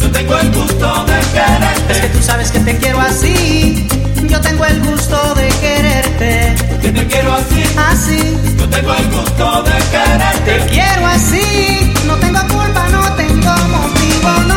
Yo 0.00 0.10
tengo 0.10 0.38
el 0.38 0.52
gusto 0.52 1.04
de 1.06 1.18
quererte. 1.32 1.92
Es 1.92 2.00
que 2.00 2.08
tú 2.08 2.22
sabes 2.22 2.50
que 2.50 2.60
te 2.60 2.76
quiero 2.76 3.00
así. 3.00 3.88
Yo 4.28 4.38
tengo 4.42 4.66
el 4.66 4.80
gusto 4.82 5.34
de 5.34 5.48
quererte. 5.48 6.54
Que 6.82 6.92
te 6.92 7.06
quiero 7.06 7.32
así. 7.32 7.64
Así. 7.90 8.36
Yo 8.58 8.68
tengo 8.68 8.92
el 8.92 9.10
gusto 9.10 9.62
de 9.62 9.78
quererte. 9.90 10.58
Te 10.58 10.66
quiero 10.66 11.06
así. 11.06 11.94
No 12.06 12.16
tengo 12.16 12.40
culpa, 12.48 12.86
no 12.90 13.02
tengo 13.14 13.54
motivo, 13.68 14.30
no 14.46 14.53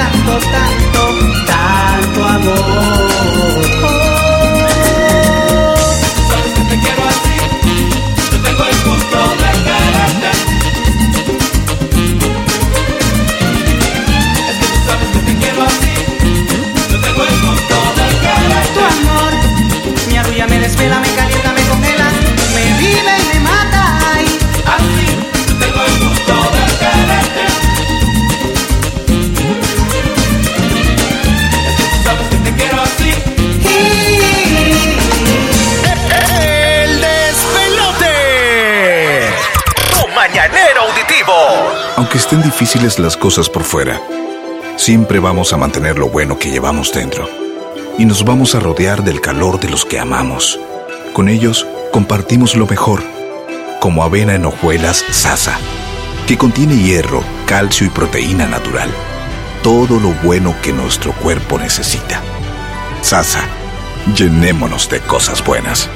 tanto, 0.00 0.38
tanto, 0.50 1.44
tanto 1.46 2.24
amor. 2.24 3.49
Estén 42.30 42.42
difíciles 42.48 43.00
las 43.00 43.16
cosas 43.16 43.48
por 43.48 43.64
fuera, 43.64 44.00
siempre 44.76 45.18
vamos 45.18 45.52
a 45.52 45.56
mantener 45.56 45.98
lo 45.98 46.08
bueno 46.10 46.38
que 46.38 46.48
llevamos 46.48 46.92
dentro. 46.92 47.28
Y 47.98 48.04
nos 48.04 48.24
vamos 48.24 48.54
a 48.54 48.60
rodear 48.60 49.02
del 49.02 49.20
calor 49.20 49.58
de 49.58 49.68
los 49.68 49.84
que 49.84 49.98
amamos. 49.98 50.56
Con 51.12 51.28
ellos 51.28 51.66
compartimos 51.90 52.54
lo 52.54 52.68
mejor, 52.68 53.02
como 53.80 54.04
avena 54.04 54.36
en 54.36 54.46
hojuelas 54.46 55.04
Sasa, 55.10 55.58
que 56.28 56.38
contiene 56.38 56.76
hierro, 56.76 57.24
calcio 57.46 57.88
y 57.88 57.90
proteína 57.90 58.46
natural. 58.46 58.90
Todo 59.64 59.98
lo 59.98 60.10
bueno 60.22 60.54
que 60.62 60.72
nuestro 60.72 61.12
cuerpo 61.14 61.58
necesita. 61.58 62.22
Sasa, 63.02 63.42
llenémonos 64.16 64.88
de 64.88 65.00
cosas 65.00 65.44
buenas. 65.44 65.88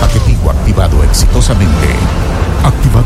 Paquetigo 0.00 0.50
activado 0.50 1.04
exitosamente. 1.04 2.25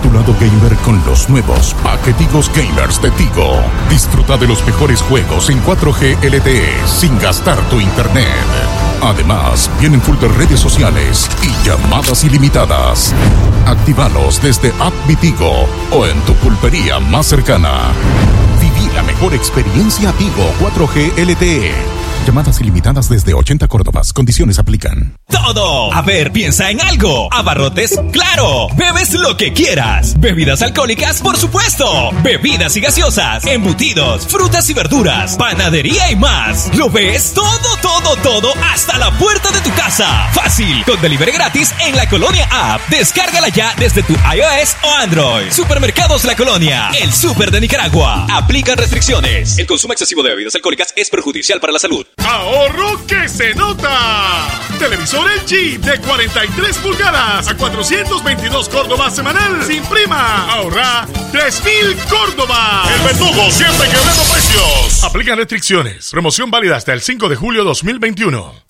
Tu 0.02 0.10
lado 0.12 0.34
gamer 0.40 0.74
con 0.78 1.02
los 1.04 1.28
nuevos 1.28 1.74
paquetigos 1.82 2.50
gamers 2.54 3.02
de 3.02 3.10
Tigo. 3.10 3.60
Disfruta 3.90 4.38
de 4.38 4.46
los 4.46 4.64
mejores 4.64 5.02
juegos 5.02 5.50
en 5.50 5.62
4G 5.62 6.16
LTE 6.24 6.86
sin 6.86 7.18
gastar 7.18 7.58
tu 7.68 7.78
internet. 7.80 8.26
Además, 9.02 9.70
vienen 9.78 10.00
full 10.00 10.16
de 10.18 10.28
redes 10.28 10.58
sociales 10.58 11.28
y 11.42 11.66
llamadas 11.66 12.24
ilimitadas. 12.24 13.14
Actívalos 13.66 14.40
desde 14.42 14.72
App 14.80 14.94
Tigo 15.20 15.66
o 15.90 16.06
en 16.06 16.18
tu 16.22 16.34
pulpería 16.34 16.98
más 16.98 17.26
cercana. 17.26 17.92
Viví 18.60 18.90
la 18.94 19.02
mejor 19.02 19.34
experiencia 19.34 20.12
Tigo 20.12 20.50
4G 20.60 21.12
LTE. 21.18 21.74
Llamadas 22.26 22.60
ilimitadas 22.60 23.08
desde 23.08 23.34
80 23.34 23.68
Córdobas. 23.68 24.12
Condiciones 24.12 24.58
aplican. 24.58 25.19
Todo. 25.30 25.92
A 25.92 26.02
ver, 26.02 26.32
piensa 26.32 26.70
en 26.70 26.80
algo. 26.80 27.28
Abarrotes, 27.32 27.98
claro. 28.12 28.68
Bebes 28.76 29.12
lo 29.14 29.36
que 29.36 29.52
quieras. 29.52 30.14
Bebidas 30.18 30.62
alcohólicas, 30.62 31.20
por 31.20 31.36
supuesto. 31.36 32.10
Bebidas 32.22 32.76
y 32.76 32.80
gaseosas, 32.80 33.46
embutidos, 33.46 34.26
frutas 34.26 34.68
y 34.70 34.74
verduras, 34.74 35.36
panadería 35.36 36.10
y 36.10 36.16
más. 36.16 36.70
Lo 36.76 36.90
ves 36.90 37.32
todo, 37.34 37.76
todo, 37.82 38.16
todo 38.16 38.52
hasta 38.72 38.98
la 38.98 39.10
puerta 39.18 39.50
de 39.50 39.60
tu 39.60 39.72
casa. 39.74 40.28
Fácil, 40.32 40.84
con 40.84 41.00
delivery 41.00 41.32
gratis 41.32 41.72
en 41.80 41.96
la 41.96 42.08
Colonia 42.08 42.48
App. 42.50 42.80
Descárgala 42.88 43.48
ya 43.48 43.74
desde 43.78 44.02
tu 44.02 44.14
iOS 44.14 44.76
o 44.82 44.90
Android. 44.92 45.50
Supermercados 45.50 46.24
La 46.24 46.36
Colonia, 46.36 46.90
el 47.00 47.12
super 47.12 47.50
de 47.50 47.60
Nicaragua. 47.60 48.26
Aplican 48.30 48.76
restricciones. 48.78 49.58
El 49.58 49.66
consumo 49.66 49.92
excesivo 49.92 50.22
de 50.22 50.30
bebidas 50.30 50.54
alcohólicas 50.54 50.92
es 50.96 51.10
perjudicial 51.10 51.60
para 51.60 51.72
la 51.72 51.78
salud. 51.78 52.06
¡Ahorro 52.18 53.04
que 53.06 53.28
se 53.28 53.54
nota! 53.54 54.48
Televisor 54.78 55.19
LG 55.26 55.80
de 55.80 55.98
43 56.00 56.78
pulgadas 56.78 57.48
a 57.48 57.56
422 57.56 58.68
Córdoba 58.68 59.10
semanal 59.10 59.62
sin 59.64 59.82
prima. 59.84 60.50
Ahorra 60.50 61.06
3000 61.32 61.96
Córdoba. 62.08 62.84
El 62.94 63.02
verdugo 63.02 63.50
siempre 63.50 63.88
quebrando 63.88 64.22
precios. 64.24 65.04
Aplican 65.04 65.38
restricciones. 65.38 66.10
Promoción 66.10 66.50
válida 66.50 66.76
hasta 66.76 66.92
el 66.92 67.00
5 67.00 67.28
de 67.28 67.36
julio 67.36 67.64
2021. 67.64 68.69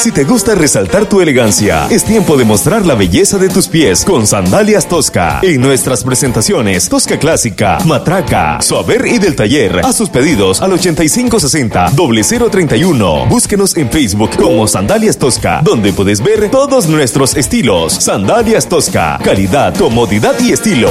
Si 0.00 0.10
te 0.12 0.24
gusta 0.24 0.54
resaltar 0.54 1.06
tu 1.06 1.20
elegancia, 1.20 1.86
es 1.90 2.04
tiempo 2.04 2.38
de 2.38 2.46
mostrar 2.46 2.86
la 2.86 2.94
belleza 2.94 3.36
de 3.36 3.50
tus 3.50 3.68
pies 3.68 4.02
con 4.02 4.26
Sandalias 4.26 4.88
Tosca. 4.88 5.40
En 5.42 5.60
nuestras 5.60 6.04
presentaciones, 6.04 6.88
Tosca 6.88 7.18
Clásica, 7.18 7.76
Matraca, 7.84 8.62
Suaver 8.62 9.04
y 9.04 9.18
del 9.18 9.36
Taller. 9.36 9.84
A 9.84 9.92
sus 9.92 10.08
pedidos 10.08 10.62
al 10.62 10.72
8560-031. 10.72 13.28
Búsquenos 13.28 13.76
en 13.76 13.90
Facebook 13.90 14.30
como 14.36 14.66
Sandalias 14.66 15.18
Tosca, 15.18 15.60
donde 15.62 15.92
puedes 15.92 16.22
ver 16.22 16.50
todos 16.50 16.88
nuestros 16.88 17.36
estilos. 17.36 17.92
Sandalias 17.92 18.70
Tosca, 18.70 19.18
calidad, 19.22 19.76
comodidad 19.76 20.34
y 20.40 20.52
estilo. 20.52 20.88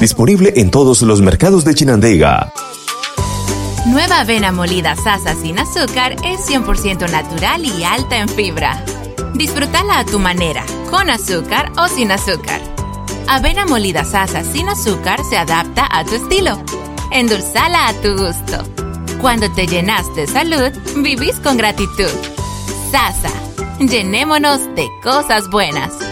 Disponible 0.00 0.52
en 0.54 0.70
todos 0.70 1.02
los 1.02 1.20
mercados 1.20 1.64
de 1.64 1.74
Chinandega. 1.74 2.52
Nueva 3.86 4.20
avena 4.20 4.52
molida 4.52 4.94
Sasa 4.94 5.34
sin 5.34 5.58
azúcar 5.58 6.12
es 6.24 6.48
100% 6.48 7.10
natural 7.10 7.64
y 7.64 7.82
alta 7.82 8.18
en 8.18 8.28
fibra. 8.28 8.80
Disfrútala 9.34 9.98
a 9.98 10.04
tu 10.04 10.20
manera, 10.20 10.64
con 10.88 11.10
azúcar 11.10 11.72
o 11.76 11.88
sin 11.88 12.12
azúcar. 12.12 12.60
Avena 13.26 13.66
molida 13.66 14.04
Sasa 14.04 14.44
sin 14.44 14.68
azúcar 14.68 15.24
se 15.28 15.36
adapta 15.36 15.88
a 15.90 16.04
tu 16.04 16.14
estilo. 16.14 16.62
Endulzala 17.10 17.88
a 17.88 17.92
tu 17.94 18.10
gusto. 18.16 18.64
Cuando 19.20 19.50
te 19.52 19.66
llenas 19.66 20.14
de 20.14 20.28
salud, 20.28 20.70
vivís 20.96 21.40
con 21.40 21.56
gratitud. 21.56 22.10
Sasa, 22.92 23.32
llenémonos 23.80 24.60
de 24.76 24.88
cosas 25.02 25.50
buenas. 25.50 26.11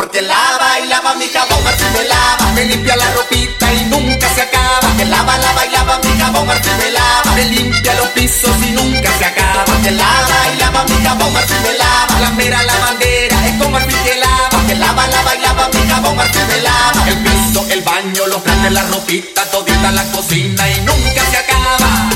Porque 0.00 0.22
lava 0.22 0.80
y 0.82 0.88
lava 0.88 1.14
mi 1.16 1.28
jabón, 1.28 1.62
Martín 1.62 1.92
me 1.92 2.04
lava, 2.04 2.52
me 2.54 2.64
limpia 2.64 2.96
la 2.96 3.04
ropita 3.12 3.70
y 3.70 3.84
nunca 3.84 4.34
se 4.34 4.40
acaba. 4.40 4.96
Que 4.96 5.04
lava, 5.04 5.36
lava 5.36 5.66
y 5.66 5.70
lava 5.72 5.98
mi 5.98 6.18
jabón, 6.18 6.46
Martín 6.46 6.72
me 6.78 6.90
lava, 6.90 7.32
me 7.34 7.44
limpia 7.44 7.94
los 7.96 8.08
pisos 8.08 8.56
y 8.66 8.70
nunca 8.70 9.10
se 9.18 9.26
acaba. 9.26 9.62
Que 9.82 9.90
lava 9.90 10.36
y 10.54 10.58
lava 10.58 10.84
mi 10.84 11.04
jabón, 11.04 11.30
Martín 11.34 11.62
me 11.62 11.74
lava, 11.74 12.18
la 12.18 12.30
mera 12.30 12.62
lavandera 12.62 13.46
es 13.46 13.52
con 13.60 13.72
Martín 13.72 13.98
que 14.02 14.16
lava. 14.16 14.66
Que 14.66 14.74
lava, 14.74 15.06
lava 15.06 15.36
y 15.36 15.40
lava 15.42 15.68
mi 15.68 15.90
jabón, 15.90 16.16
Martín 16.16 16.46
me 16.48 16.60
lava, 16.62 17.06
el 17.06 17.18
piso, 17.18 17.66
el 17.68 17.82
baño, 17.82 18.26
los 18.26 18.40
planes, 18.40 18.72
la 18.72 18.82
ropita, 18.84 19.44
todita 19.50 19.90
la 19.90 20.04
cocina 20.12 20.66
y 20.70 20.80
nunca 20.80 21.22
se 21.30 21.36
acaba. 21.36 22.08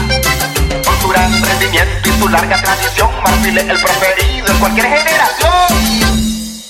Con 0.87 1.01
su 1.03 1.09
gran 1.09 1.31
rendimiento 1.45 2.09
y 2.09 2.19
su 2.19 2.29
larga 2.29 2.63
tradición, 2.63 3.11
Marfil 3.23 3.59
es 3.59 3.69
el 3.69 3.79
preferido 3.79 4.47
en 4.47 4.59
cualquier 4.59 4.87
generación. 4.87 6.14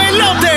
El 0.00 0.18
despelote. 0.18 0.56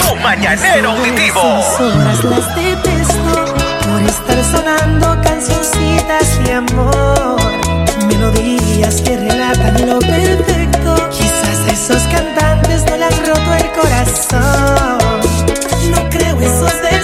Tu 0.00 0.16
mañanero 0.16 0.90
auditivo. 0.90 1.40
horas 1.40 2.24
las 2.24 2.54
detesto 2.54 3.44
por 3.84 4.02
estar 4.02 4.44
sonando 4.44 5.20
cancioncitas 5.22 6.44
de 6.44 6.54
amor. 6.54 7.36
Melodías 8.06 9.00
que 9.02 9.16
relatan 9.16 9.86
lo 9.86 9.98
perfecto. 9.98 11.08
Quizás 11.10 11.58
esos 11.72 12.02
cantantes 12.04 12.84
no 12.86 12.96
le 12.96 13.04
han 13.04 13.26
roto 13.26 13.54
el 13.54 13.70
corazón. 13.72 15.20
No 15.90 16.08
creo 16.10 16.40
esos 16.40 16.82
versos 16.82 16.97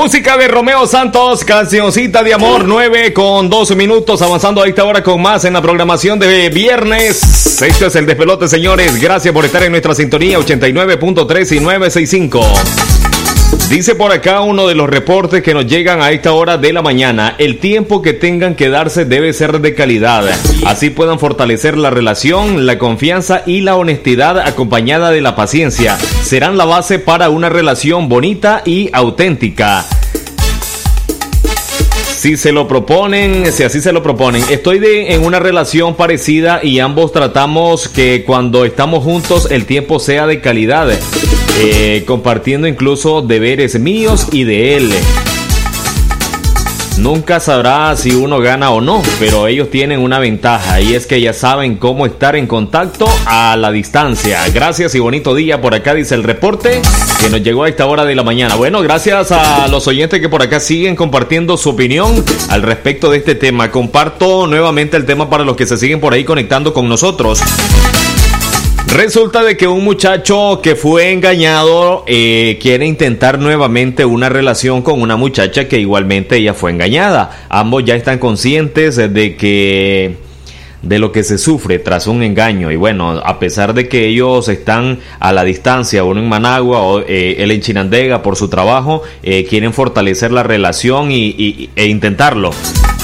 Música 0.00 0.38
de 0.38 0.48
Romeo 0.48 0.86
Santos, 0.86 1.44
cancioncita 1.44 2.22
de 2.22 2.32
amor, 2.32 2.64
9 2.66 3.12
con 3.12 3.50
12 3.50 3.76
minutos, 3.76 4.22
avanzando 4.22 4.62
a 4.62 4.66
esta 4.66 4.82
hora 4.82 5.02
con 5.02 5.20
más 5.20 5.44
en 5.44 5.52
la 5.52 5.60
programación 5.60 6.18
de 6.18 6.48
viernes. 6.48 7.60
Esto 7.60 7.84
es 7.84 7.96
el 7.96 8.06
despelote, 8.06 8.48
señores. 8.48 8.98
Gracias 8.98 9.34
por 9.34 9.44
estar 9.44 9.62
en 9.62 9.72
nuestra 9.72 9.94
sintonía 9.94 10.38
89.3 10.38 11.54
y 11.54 11.60
965. 11.60 12.40
Dice 13.70 13.94
por 13.94 14.10
acá 14.10 14.40
uno 14.40 14.66
de 14.66 14.74
los 14.74 14.90
reportes 14.90 15.44
que 15.44 15.54
nos 15.54 15.64
llegan 15.64 16.02
a 16.02 16.10
esta 16.10 16.32
hora 16.32 16.58
de 16.58 16.72
la 16.72 16.82
mañana, 16.82 17.36
el 17.38 17.60
tiempo 17.60 18.02
que 18.02 18.12
tengan 18.12 18.56
que 18.56 18.68
darse 18.68 19.04
debe 19.04 19.32
ser 19.32 19.60
de 19.60 19.76
calidad, 19.76 20.24
así 20.66 20.90
puedan 20.90 21.20
fortalecer 21.20 21.78
la 21.78 21.88
relación, 21.88 22.66
la 22.66 22.78
confianza 22.78 23.44
y 23.46 23.60
la 23.60 23.76
honestidad 23.76 24.40
acompañada 24.40 25.12
de 25.12 25.20
la 25.20 25.36
paciencia, 25.36 25.96
serán 25.96 26.58
la 26.58 26.64
base 26.64 26.98
para 26.98 27.30
una 27.30 27.48
relación 27.48 28.08
bonita 28.08 28.62
y 28.66 28.90
auténtica. 28.92 29.86
Si 32.20 32.36
se 32.36 32.52
lo 32.52 32.68
proponen, 32.68 33.50
si 33.50 33.62
así 33.62 33.80
se 33.80 33.92
lo 33.92 34.02
proponen, 34.02 34.44
estoy 34.50 34.78
de, 34.78 35.14
en 35.14 35.24
una 35.24 35.38
relación 35.38 35.94
parecida 35.94 36.60
y 36.62 36.78
ambos 36.78 37.12
tratamos 37.12 37.88
que 37.88 38.24
cuando 38.26 38.66
estamos 38.66 39.02
juntos 39.02 39.50
el 39.50 39.64
tiempo 39.64 39.98
sea 39.98 40.26
de 40.26 40.42
calidad, 40.42 40.90
eh, 41.60 42.04
compartiendo 42.06 42.66
incluso 42.66 43.22
deberes 43.22 43.80
míos 43.80 44.26
y 44.32 44.44
de 44.44 44.76
él. 44.76 44.92
Nunca 47.00 47.40
sabrá 47.40 47.96
si 47.96 48.14
uno 48.14 48.40
gana 48.40 48.70
o 48.72 48.82
no, 48.82 49.02
pero 49.18 49.46
ellos 49.46 49.70
tienen 49.70 50.00
una 50.00 50.18
ventaja 50.18 50.82
y 50.82 50.94
es 50.94 51.06
que 51.06 51.18
ya 51.18 51.32
saben 51.32 51.76
cómo 51.76 52.04
estar 52.04 52.36
en 52.36 52.46
contacto 52.46 53.08
a 53.24 53.56
la 53.56 53.72
distancia. 53.72 54.46
Gracias 54.52 54.94
y 54.94 54.98
bonito 54.98 55.34
día 55.34 55.62
por 55.62 55.74
acá, 55.74 55.94
dice 55.94 56.14
el 56.14 56.22
reporte 56.22 56.82
que 57.18 57.30
nos 57.30 57.42
llegó 57.42 57.64
a 57.64 57.70
esta 57.70 57.86
hora 57.86 58.04
de 58.04 58.14
la 58.14 58.22
mañana. 58.22 58.54
Bueno, 58.56 58.82
gracias 58.82 59.32
a 59.32 59.66
los 59.68 59.88
oyentes 59.88 60.20
que 60.20 60.28
por 60.28 60.42
acá 60.42 60.60
siguen 60.60 60.94
compartiendo 60.94 61.56
su 61.56 61.70
opinión 61.70 62.22
al 62.50 62.60
respecto 62.60 63.10
de 63.10 63.16
este 63.16 63.34
tema. 63.34 63.70
Comparto 63.70 64.46
nuevamente 64.46 64.98
el 64.98 65.06
tema 65.06 65.30
para 65.30 65.44
los 65.44 65.56
que 65.56 65.66
se 65.66 65.78
siguen 65.78 66.00
por 66.00 66.12
ahí 66.12 66.24
conectando 66.24 66.74
con 66.74 66.86
nosotros. 66.86 67.40
Resulta 68.92 69.44
de 69.44 69.56
que 69.56 69.68
un 69.68 69.84
muchacho 69.84 70.60
que 70.60 70.74
fue 70.74 71.12
engañado 71.12 72.02
eh, 72.08 72.58
quiere 72.60 72.86
intentar 72.86 73.38
nuevamente 73.38 74.04
una 74.04 74.28
relación 74.28 74.82
con 74.82 75.00
una 75.00 75.14
muchacha 75.14 75.68
que 75.68 75.78
igualmente 75.78 76.38
ella 76.38 76.54
fue 76.54 76.72
engañada. 76.72 77.46
Ambos 77.48 77.84
ya 77.84 77.94
están 77.94 78.18
conscientes 78.18 78.96
de 78.96 79.36
que 79.36 80.16
de 80.82 80.98
lo 80.98 81.12
que 81.12 81.22
se 81.22 81.38
sufre 81.38 81.78
tras 81.78 82.06
un 82.06 82.22
engaño. 82.22 82.70
Y 82.70 82.76
bueno 82.76 83.20
a 83.24 83.38
pesar 83.38 83.74
de 83.74 83.88
que 83.88 84.06
ellos 84.06 84.48
están 84.48 84.98
a 85.18 85.32
la 85.32 85.44
distancia 85.44 86.04
uno 86.04 86.20
en 86.20 86.28
Managua 86.28 86.80
o 86.80 87.00
eh, 87.00 87.36
él 87.38 87.50
en 87.50 87.60
Chinandega 87.60 88.22
por 88.22 88.36
su 88.36 88.48
trabajo 88.48 89.02
eh, 89.22 89.44
quieren 89.44 89.72
fortalecer 89.72 90.32
la 90.32 90.42
relación 90.42 91.10
y, 91.10 91.70
e 91.76 91.86
intentarlo 91.86 92.50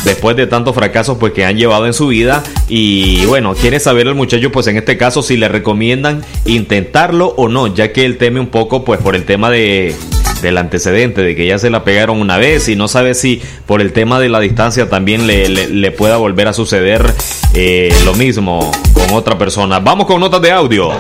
después 0.05 0.37
de 0.37 0.47
tantos 0.47 0.75
fracasos 0.75 1.19
pues 1.19 1.33
que 1.33 1.45
han 1.45 1.57
llevado 1.57 1.87
en 1.87 1.93
su 1.93 2.09
vida. 2.09 2.43
Y 2.69 3.25
bueno 3.27 3.55
quiere 3.55 3.81
saber 3.81 4.07
el 4.07 4.15
muchacho 4.15 4.51
pues 4.53 4.67
en 4.67 4.77
este 4.77 4.97
caso 4.97 5.23
si 5.23 5.37
le 5.37 5.49
recomiendan 5.49 6.23
intentarlo 6.45 7.35
o 7.37 7.49
no 7.49 7.67
ya 7.75 7.93
que 7.93 8.05
él 8.05 8.17
teme 8.19 8.41
un 8.41 8.49
poco 8.49 8.85
pues 8.85 9.01
por 9.01 9.15
el 9.15 9.25
tema 9.25 9.51
de 9.51 9.95
del 10.43 10.59
antecedente 10.59 11.23
de 11.23 11.35
que 11.35 11.47
ya 11.47 11.59
se 11.59 11.71
la 11.71 11.83
pegaron 11.85 12.21
una 12.21 12.37
vez 12.39 12.69
y 12.69 12.77
no 12.77 12.89
sabe 12.89 13.15
si 13.15 13.41
por 13.67 13.81
el 13.81 13.93
tema 13.93 14.21
de 14.21 14.29
la 14.29 14.41
distancia 14.41 14.89
también 14.89 15.27
le, 15.27 15.49
le- 15.49 15.69
le 15.69 15.91
pueda 15.93 16.17
volver 16.19 16.49
a 16.49 16.53
suceder 16.53 17.15
eh, 17.55 17.93
lo 18.05 18.15
mismo 18.15 18.71
con 18.93 19.13
otra 19.15 19.39
persona. 19.39 19.79
Vamos 19.81 20.07
con 20.07 20.21
notas 20.21 20.41
de 20.43 20.51
audio. 20.53 20.91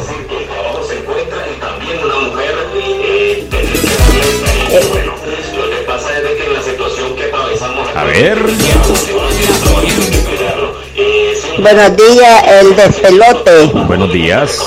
A 7.94 8.04
ver. 8.04 8.36
Buenos 11.58 11.96
días, 11.96 12.44
el 12.60 12.76
despelote. 12.76 13.66
Buenos 13.86 14.12
días. 14.12 14.58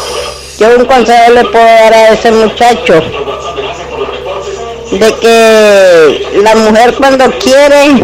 Yo 0.59 0.75
un 0.77 0.85
consejo 0.85 1.31
le 1.33 1.43
puedo 1.45 1.63
dar 1.63 1.93
a 1.93 2.09
ese 2.09 2.31
muchacho 2.31 3.01
de 4.91 5.15
que 5.21 6.41
la 6.43 6.55
mujer 6.55 6.95
cuando 6.95 7.31
quiere 7.39 8.01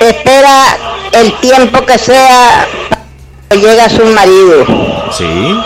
espera 0.00 0.76
el 1.12 1.32
tiempo 1.40 1.84
que 1.84 1.98
sea 1.98 2.66
para 2.88 3.02
que 3.50 3.58
llegue 3.58 3.80
a 3.80 3.90
su 3.90 4.04
marido. 4.04 4.64
Sí. 5.16 5.56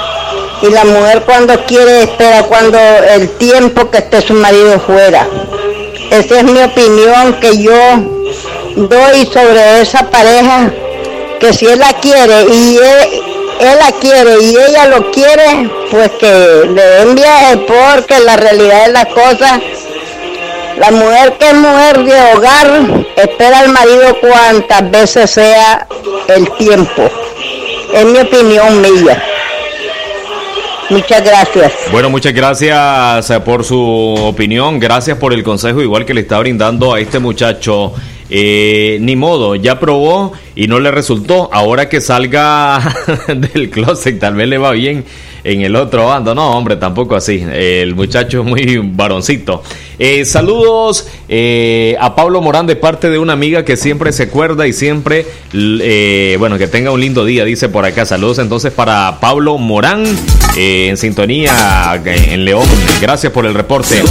Y 0.62 0.70
la 0.70 0.84
mujer 0.84 1.22
cuando 1.22 1.64
quiere 1.64 2.02
espera 2.02 2.44
cuando 2.44 2.78
el 2.78 3.28
tiempo 3.36 3.90
que 3.90 3.98
esté 3.98 4.22
su 4.22 4.34
marido 4.34 4.80
fuera. 4.80 5.28
Esa 6.10 6.38
es 6.38 6.44
mi 6.44 6.62
opinión 6.62 7.34
que 7.40 7.62
yo 7.62 7.72
doy 8.76 9.26
sobre 9.26 9.80
esa 9.80 10.10
pareja, 10.10 10.72
que 11.38 11.52
si 11.52 11.66
él 11.66 11.78
la 11.78 11.92
quiere 11.94 12.46
y 12.52 12.78
él, 12.78 13.22
él 13.60 13.78
la 13.78 13.92
quiere 14.00 14.42
y 14.42 14.56
ella 14.56 14.86
lo 14.86 15.10
quiere, 15.10 15.70
pues 15.90 16.10
que 16.12 16.26
le 16.74 16.82
den 16.82 17.14
viaje 17.14 17.56
porque 17.58 18.20
la 18.20 18.36
realidad 18.36 18.86
de 18.86 18.92
las 18.92 19.06
cosas, 19.06 19.60
la 20.78 20.90
mujer 20.90 21.34
que 21.38 21.48
es 21.48 21.54
mujer 21.54 22.04
de 22.04 22.34
hogar 22.34 23.06
espera 23.16 23.60
al 23.60 23.68
marido 23.68 24.16
cuantas 24.20 24.90
veces 24.90 25.30
sea 25.30 25.86
el 26.28 26.50
tiempo. 26.52 27.08
Es 27.92 28.04
mi 28.06 28.18
opinión 28.18 28.80
mía. 28.80 29.22
Muchas 30.90 31.24
gracias. 31.24 31.72
Bueno, 31.90 32.10
muchas 32.10 32.34
gracias 32.34 33.30
eh, 33.30 33.40
por 33.40 33.64
su 33.64 33.78
opinión, 33.78 34.78
gracias 34.78 35.16
por 35.16 35.32
el 35.32 35.42
consejo 35.42 35.80
igual 35.80 36.04
que 36.04 36.12
le 36.12 36.20
está 36.22 36.38
brindando 36.38 36.92
a 36.92 37.00
este 37.00 37.18
muchacho. 37.18 37.94
Eh, 38.30 38.98
ni 39.00 39.16
modo, 39.16 39.54
ya 39.54 39.78
probó 39.78 40.32
y 40.54 40.66
no 40.66 40.80
le 40.80 40.90
resultó. 40.90 41.50
Ahora 41.52 41.88
que 41.88 42.00
salga 42.00 42.80
del 43.28 43.70
closet, 43.70 44.18
tal 44.18 44.34
vez 44.34 44.48
le 44.48 44.58
va 44.58 44.72
bien 44.72 45.04
en 45.44 45.60
el 45.60 45.76
otro 45.76 46.06
bando. 46.06 46.34
No, 46.34 46.56
hombre, 46.56 46.76
tampoco 46.76 47.14
así. 47.14 47.44
El 47.52 47.94
muchacho 47.94 48.40
es 48.40 48.46
muy 48.46 48.80
varoncito. 48.82 49.62
Eh, 49.98 50.24
saludos 50.24 51.06
eh, 51.28 51.96
a 52.00 52.14
Pablo 52.16 52.40
Morán 52.40 52.66
de 52.66 52.74
parte 52.74 53.10
de 53.10 53.18
una 53.18 53.34
amiga 53.34 53.64
que 53.64 53.76
siempre 53.76 54.10
se 54.12 54.24
acuerda 54.24 54.66
y 54.66 54.72
siempre, 54.72 55.24
eh, 55.52 56.34
bueno, 56.38 56.58
que 56.58 56.66
tenga 56.66 56.90
un 56.90 57.00
lindo 57.00 57.24
día, 57.24 57.44
dice 57.44 57.68
por 57.68 57.84
acá. 57.84 58.04
Saludos 58.06 58.40
entonces 58.40 58.72
para 58.72 59.20
Pablo 59.20 59.56
Morán 59.58 60.02
eh, 60.56 60.88
en 60.88 60.96
sintonía 60.96 62.02
en 62.04 62.44
León. 62.44 62.66
Gracias 63.00 63.32
por 63.32 63.46
el 63.46 63.54
reporte. 63.54 64.02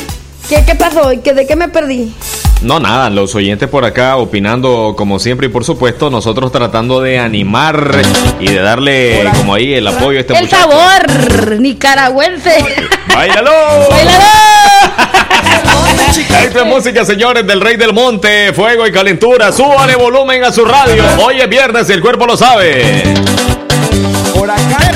¿qué, 0.51 0.65
qué 0.67 0.75
pasó? 0.75 1.11
¿Qué, 1.25 1.33
¿De 1.33 1.47
qué 1.47 1.57
me 1.57 1.69
perdí? 1.69 2.13
No, 2.61 2.81
nada, 2.81 3.09
los 3.09 3.35
oyentes 3.37 3.69
por 3.69 3.85
acá 3.85 4.17
opinando 4.17 4.95
como 4.97 5.21
siempre 5.21 5.47
y 5.47 5.51
por 5.51 5.65
supuesto 5.65 6.11
nosotros 6.11 6.51
tratando 6.51 7.01
de 7.01 7.19
animar 7.19 8.03
y 8.41 8.49
de 8.49 8.61
darle 8.61 9.31
como 9.37 9.55
ahí 9.55 9.75
el 9.75 9.87
apoyo 9.87 10.19
a 10.19 10.21
este 10.23 10.35
El 10.35 10.41
muchacho. 10.43 10.63
sabor 10.69 11.61
nicaragüense. 11.61 12.65
¡Báilalo! 13.15 13.53
Esta 16.43 16.61
es 16.61 16.67
música, 16.67 17.05
señores, 17.05 17.47
del 17.47 17.61
Rey 17.61 17.77
del 17.77 17.93
Monte, 17.93 18.53
fuego 18.53 18.87
y 18.87 18.93
calentura. 18.93 19.53
Súbale 19.53 19.95
volumen 19.95 20.43
a 20.45 20.51
su 20.53 20.65
radio. 20.65 21.05
Hoy 21.25 21.41
es 21.41 21.49
viernes 21.49 21.89
y 21.89 21.93
el 21.93 22.01
cuerpo 22.01 22.27
lo 22.27 22.37
sabe. 22.37 23.05
Por 24.35 24.51
acá 24.51 24.91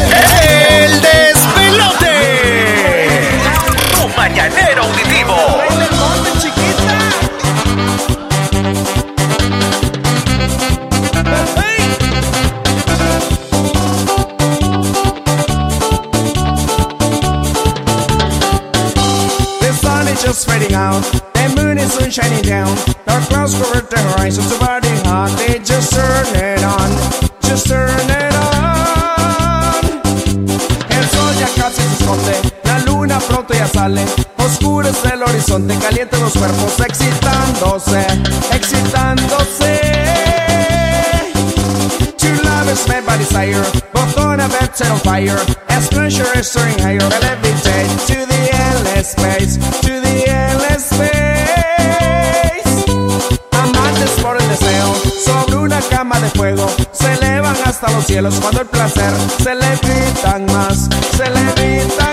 el 0.69 1.01
despelote. 1.01 2.09
Tu 3.95 4.09
mañanero 4.17 4.83
auditivo. 4.83 5.52
Just 20.33 20.49
fading 20.49 20.72
out. 20.72 21.03
The 21.35 21.53
moon 21.57 21.76
is 21.76 21.93
soon 21.93 22.11
shining 22.11 22.43
down. 22.43 22.74
Dark 23.05 23.22
clouds 23.28 23.53
cover 23.53 23.83
the 23.85 23.99
horizon, 24.01 24.45
so 24.45 24.59
burning 24.59 25.05
hot. 25.05 25.28
Ah, 25.28 25.37
they 25.37 25.59
just 25.59 25.93
turn 25.93 26.26
it 26.35 26.64
on, 26.64 26.89
just 27.43 27.66
turn 27.68 28.09
it 28.09 28.35
on. 28.49 29.85
El 30.89 31.05
sol 31.12 31.35
ya 31.37 31.49
casi 31.55 31.83
se 31.83 31.93
esconde, 31.97 32.35
la 32.64 32.78
luna 32.87 33.18
pronto 33.20 33.53
ya 33.53 33.68
sale. 33.68 34.07
Oscurece 34.39 35.12
el 35.12 35.22
horizonte, 35.22 35.76
caliente 35.78 36.16
los 36.18 36.33
cuerpos 36.33 36.80
excitándose, 36.80 38.07
excitándose. 38.57 39.80
Two 42.16 42.37
lovers 42.43 42.89
met 42.89 43.05
by 43.05 43.18
desire, 43.18 43.64
both 43.93 44.16
on 44.16 44.41
a 44.41 44.49
bed 44.49 44.74
set 44.74 44.91
on 44.91 44.99
fire. 45.01 45.39
As 45.68 45.89
pressure 45.89 46.33
is 46.39 46.49
soaring 46.49 46.78
higher, 46.78 47.07
levitate 47.20 48.07
to 48.07 48.26
the 48.26 48.32
to 48.83 50.01
the 50.01 50.24
endless 50.28 50.91
space. 50.91 52.62
Amantes 53.53 54.11
por 54.20 54.37
el 54.41 54.49
deseo, 54.49 54.95
sobre 55.24 55.57
una 55.57 55.80
cama 55.83 56.18
de 56.20 56.28
fuego, 56.30 56.66
se 56.91 57.12
elevan 57.12 57.57
hasta 57.64 57.91
los 57.93 58.05
cielos 58.07 58.35
cuando 58.41 58.62
el 58.62 58.66
placer 58.66 59.12
se 59.43 59.55
le 59.55 59.76
gritan 59.76 60.47
más, 60.47 60.89
se 61.16 61.30
le 61.30 61.53
gritan 61.53 62.12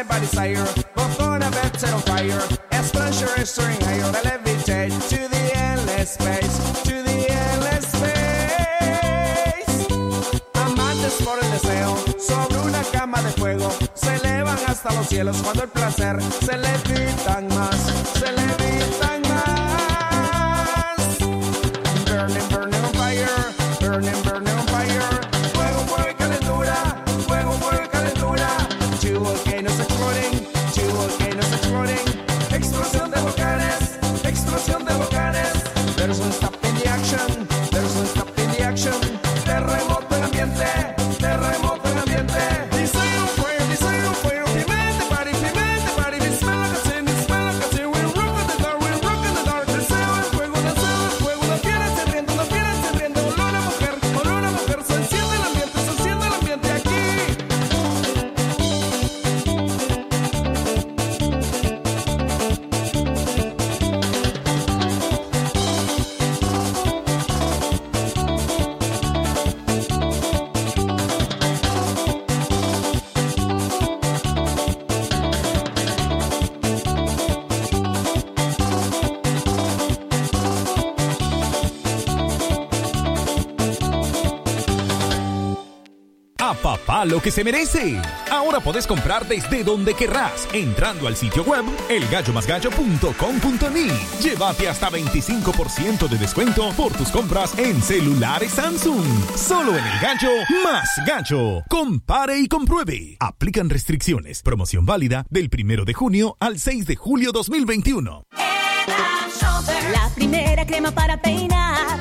met 0.00 0.08
by 0.08 0.18
desire, 0.20 0.64
both 0.94 1.20
on 1.20 1.42
a 1.42 1.50
bed 1.50 1.78
set 1.78 2.00
fire. 2.08 2.40
As 2.70 2.90
pleasure 2.90 3.28
is 3.40 3.50
soaring 3.50 3.80
higher, 3.80 4.12
levitate 4.24 4.92
to 5.08 5.28
the 5.28 5.56
endless 5.56 6.10
space, 6.12 6.56
to 6.84 7.02
the 7.02 7.18
endless 7.30 7.86
space. 7.96 9.86
Amantes 10.54 11.22
por 11.24 11.38
el 11.42 11.50
deseo, 11.50 11.96
sobre 12.18 12.58
una 12.58 12.82
cama 12.92 13.22
de 13.22 13.30
fuego, 13.30 13.70
se 13.94 14.14
elevan 14.16 14.58
hasta 14.66 14.92
los 14.94 15.06
cielos 15.08 15.36
cuando 15.42 15.64
el 15.64 15.68
placer 15.68 16.22
se 16.22 16.56
le 16.56 16.72
gritan 16.88 17.48
más, 17.48 17.76
se 18.14 18.32
le 18.32 18.50
lo 87.10 87.20
que 87.20 87.30
se 87.30 87.44
merece. 87.44 88.00
Ahora 88.30 88.60
podés 88.60 88.86
comprar 88.86 89.26
desde 89.26 89.64
donde 89.64 89.94
querrás, 89.94 90.46
entrando 90.52 91.08
al 91.08 91.16
sitio 91.16 91.42
web 91.44 91.64
elgallomasgallo.com.ni. 91.88 93.88
Llévate 94.22 94.68
hasta 94.68 94.90
25% 94.90 96.08
de 96.08 96.16
descuento 96.16 96.70
por 96.76 96.92
tus 96.92 97.08
compras 97.10 97.58
en 97.58 97.82
celulares 97.82 98.52
Samsung. 98.52 99.04
Solo 99.36 99.76
en 99.76 99.84
el 99.84 100.00
gallo 100.00 100.30
más 100.64 100.88
gallo. 101.06 101.64
Compare 101.68 102.38
y 102.38 102.46
compruebe. 102.46 103.16
Aplican 103.18 103.68
restricciones. 103.68 104.42
Promoción 104.42 104.86
válida 104.86 105.26
del 105.28 105.50
1 105.52 105.84
de 105.84 105.94
junio 105.94 106.36
al 106.38 106.58
6 106.58 106.86
de 106.86 106.96
julio 106.96 107.32
2021. 107.32 108.22
La 109.92 110.08
primera 110.14 110.64
crema 110.64 110.92
para 110.92 111.20
peinar. 111.20 111.98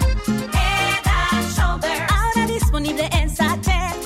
Ahora 1.58 2.46
disponible 2.48 3.10
en 3.14 3.36
sachet. 3.36 3.99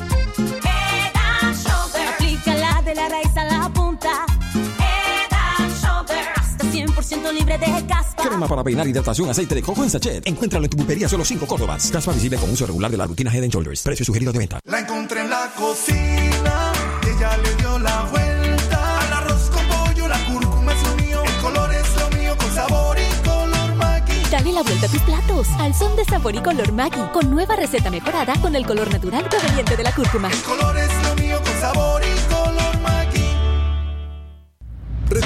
Libre 7.43 7.57
de 7.57 7.87
caspa. 7.87 8.23
Crema 8.23 8.47
para 8.47 8.63
peinar, 8.63 8.87
hidratación, 8.87 9.29
aceite 9.29 9.55
de 9.55 9.61
coco 9.61 9.83
en 9.83 9.89
sachet. 9.89 10.25
Encuéntralo 10.25 10.65
en 10.65 10.69
tu 10.69 10.77
pulpería 10.77 11.09
solo 11.09 11.25
5 11.25 11.45
Córdobas. 11.45 11.91
Caspa 11.91 12.11
visible 12.13 12.37
con 12.37 12.49
uso 12.49 12.65
regular 12.65 12.89
de 12.89 12.97
la 12.97 13.05
rutina 13.05 13.31
Head 13.31 13.43
and 13.43 13.51
Shoulders. 13.51 13.81
Precio 13.81 14.05
sugerido 14.05 14.31
de 14.31 14.39
venta. 14.39 14.59
La 14.65 14.79
encontré 14.79 15.21
en 15.21 15.29
la 15.29 15.51
cocina, 15.55 16.71
ella 17.03 17.37
le 17.37 17.55
dio 17.55 17.79
la 17.79 18.03
vuelta. 18.03 18.99
Al 18.99 19.13
arroz 19.13 19.49
con 19.49 19.65
pollo, 19.67 20.07
la 20.07 20.25
cúrcuma 20.25 20.73
es 20.73 20.83
lo 20.83 20.95
mío, 20.95 21.23
el 21.23 21.41
color 21.41 21.73
es 21.73 21.95
lo 21.95 22.17
mío, 22.17 22.37
con 22.37 22.51
sabor 22.53 22.97
y 22.97 23.27
color 23.27 23.75
Maggi. 23.75 24.29
Dale 24.31 24.51
la 24.53 24.63
vuelta 24.63 24.85
a 24.85 24.89
tus 24.89 25.01
platos 25.01 25.47
al 25.59 25.73
son 25.73 25.95
de 25.95 26.05
sabor 26.05 26.35
y 26.35 26.39
color 26.39 26.71
Maggi 26.71 27.01
con 27.11 27.29
nueva 27.29 27.55
receta 27.55 27.89
mejorada 27.89 28.33
con 28.41 28.55
el 28.55 28.65
color 28.65 28.91
natural 28.91 29.27
proveniente 29.29 29.75
de 29.75 29.83
la 29.83 29.93
cúrcuma. 29.93 30.29
El 30.31 30.41
color 30.41 30.77
es 30.77 31.02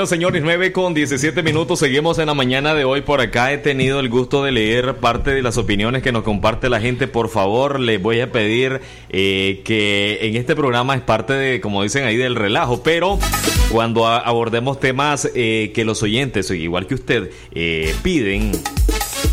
Bueno, 0.00 0.08
señores, 0.08 0.40
9 0.42 0.72
con 0.72 0.94
17 0.94 1.42
minutos. 1.42 1.78
Seguimos 1.78 2.18
en 2.18 2.24
la 2.24 2.32
mañana 2.32 2.74
de 2.74 2.86
hoy. 2.86 3.02
Por 3.02 3.20
acá 3.20 3.52
he 3.52 3.58
tenido 3.58 4.00
el 4.00 4.08
gusto 4.08 4.42
de 4.42 4.50
leer 4.50 4.96
parte 4.96 5.34
de 5.34 5.42
las 5.42 5.58
opiniones 5.58 6.02
que 6.02 6.10
nos 6.10 6.22
comparte 6.22 6.70
la 6.70 6.80
gente. 6.80 7.06
Por 7.06 7.28
favor, 7.28 7.78
les 7.78 8.00
voy 8.00 8.22
a 8.22 8.32
pedir 8.32 8.80
eh, 9.10 9.60
que 9.62 10.20
en 10.22 10.36
este 10.36 10.56
programa 10.56 10.94
es 10.94 11.02
parte 11.02 11.34
de, 11.34 11.60
como 11.60 11.82
dicen 11.82 12.04
ahí, 12.04 12.16
del 12.16 12.34
relajo. 12.34 12.82
Pero 12.82 13.18
cuando 13.70 14.06
abordemos 14.06 14.80
temas 14.80 15.30
eh, 15.34 15.70
que 15.74 15.84
los 15.84 16.02
oyentes, 16.02 16.50
igual 16.50 16.86
que 16.86 16.94
usted, 16.94 17.30
eh, 17.52 17.94
piden 18.02 18.52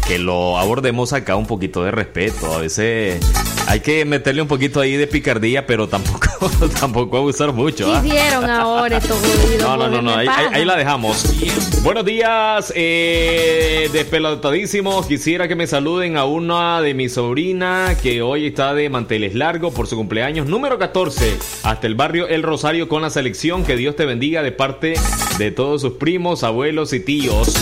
que 0.05 0.19
lo 0.19 0.57
abordemos 0.57 1.13
acá 1.13 1.37
un 1.37 1.47
poquito 1.47 1.81
de 1.85 1.91
respeto. 1.91 2.53
A 2.53 2.57
veces 2.57 3.21
hay 3.67 3.79
que 3.79 4.03
meterle 4.03 4.41
un 4.41 4.49
poquito 4.49 4.81
ahí 4.81 4.97
de 4.97 5.07
picardía, 5.07 5.65
pero 5.65 5.87
tampoco, 5.87 6.26
tampoco 6.79 7.17
abusar 7.17 7.51
mucho. 7.53 7.93
¿ah? 7.93 8.01
¿Qué 8.01 8.09
hicieron 8.09 8.49
ahora 8.49 8.97
estos 8.97 9.17
jodidos? 9.19 9.61
No, 9.61 9.77
no, 9.77 9.87
no, 9.89 10.01
no, 10.01 10.15
ahí, 10.15 10.27
ahí- 10.27 10.45
ahí 10.53 10.65
la 10.65 10.75
dejamos. 10.75 11.25
Buenos 11.83 12.05
días, 12.05 12.71
eh, 12.75 13.89
despelotadísimos. 13.93 15.05
Quisiera 15.05 15.47
que 15.47 15.55
me 15.55 15.67
saluden 15.67 16.17
a 16.17 16.25
una 16.25 16.81
de 16.81 16.93
mis 16.93 17.13
sobrinas 17.13 17.97
que 18.01 18.21
hoy 18.21 18.47
está 18.47 18.73
de 18.73 18.89
manteles 18.89 19.35
largos 19.35 19.73
por 19.73 19.87
su 19.87 19.95
cumpleaños 19.95 20.47
número 20.47 20.77
14. 20.77 21.37
Hasta 21.63 21.87
el 21.87 21.95
barrio 21.95 22.27
El 22.27 22.43
Rosario 22.43 22.87
con 22.87 23.01
la 23.01 23.09
selección. 23.09 23.63
Que 23.63 23.75
Dios 23.75 23.95
te 23.95 24.05
bendiga 24.05 24.43
de 24.43 24.51
parte 24.51 24.95
de 25.37 25.51
todos 25.51 25.81
sus 25.81 25.93
primos, 25.93 26.43
abuelos 26.43 26.93
y 26.93 26.99
tíos. 26.99 27.53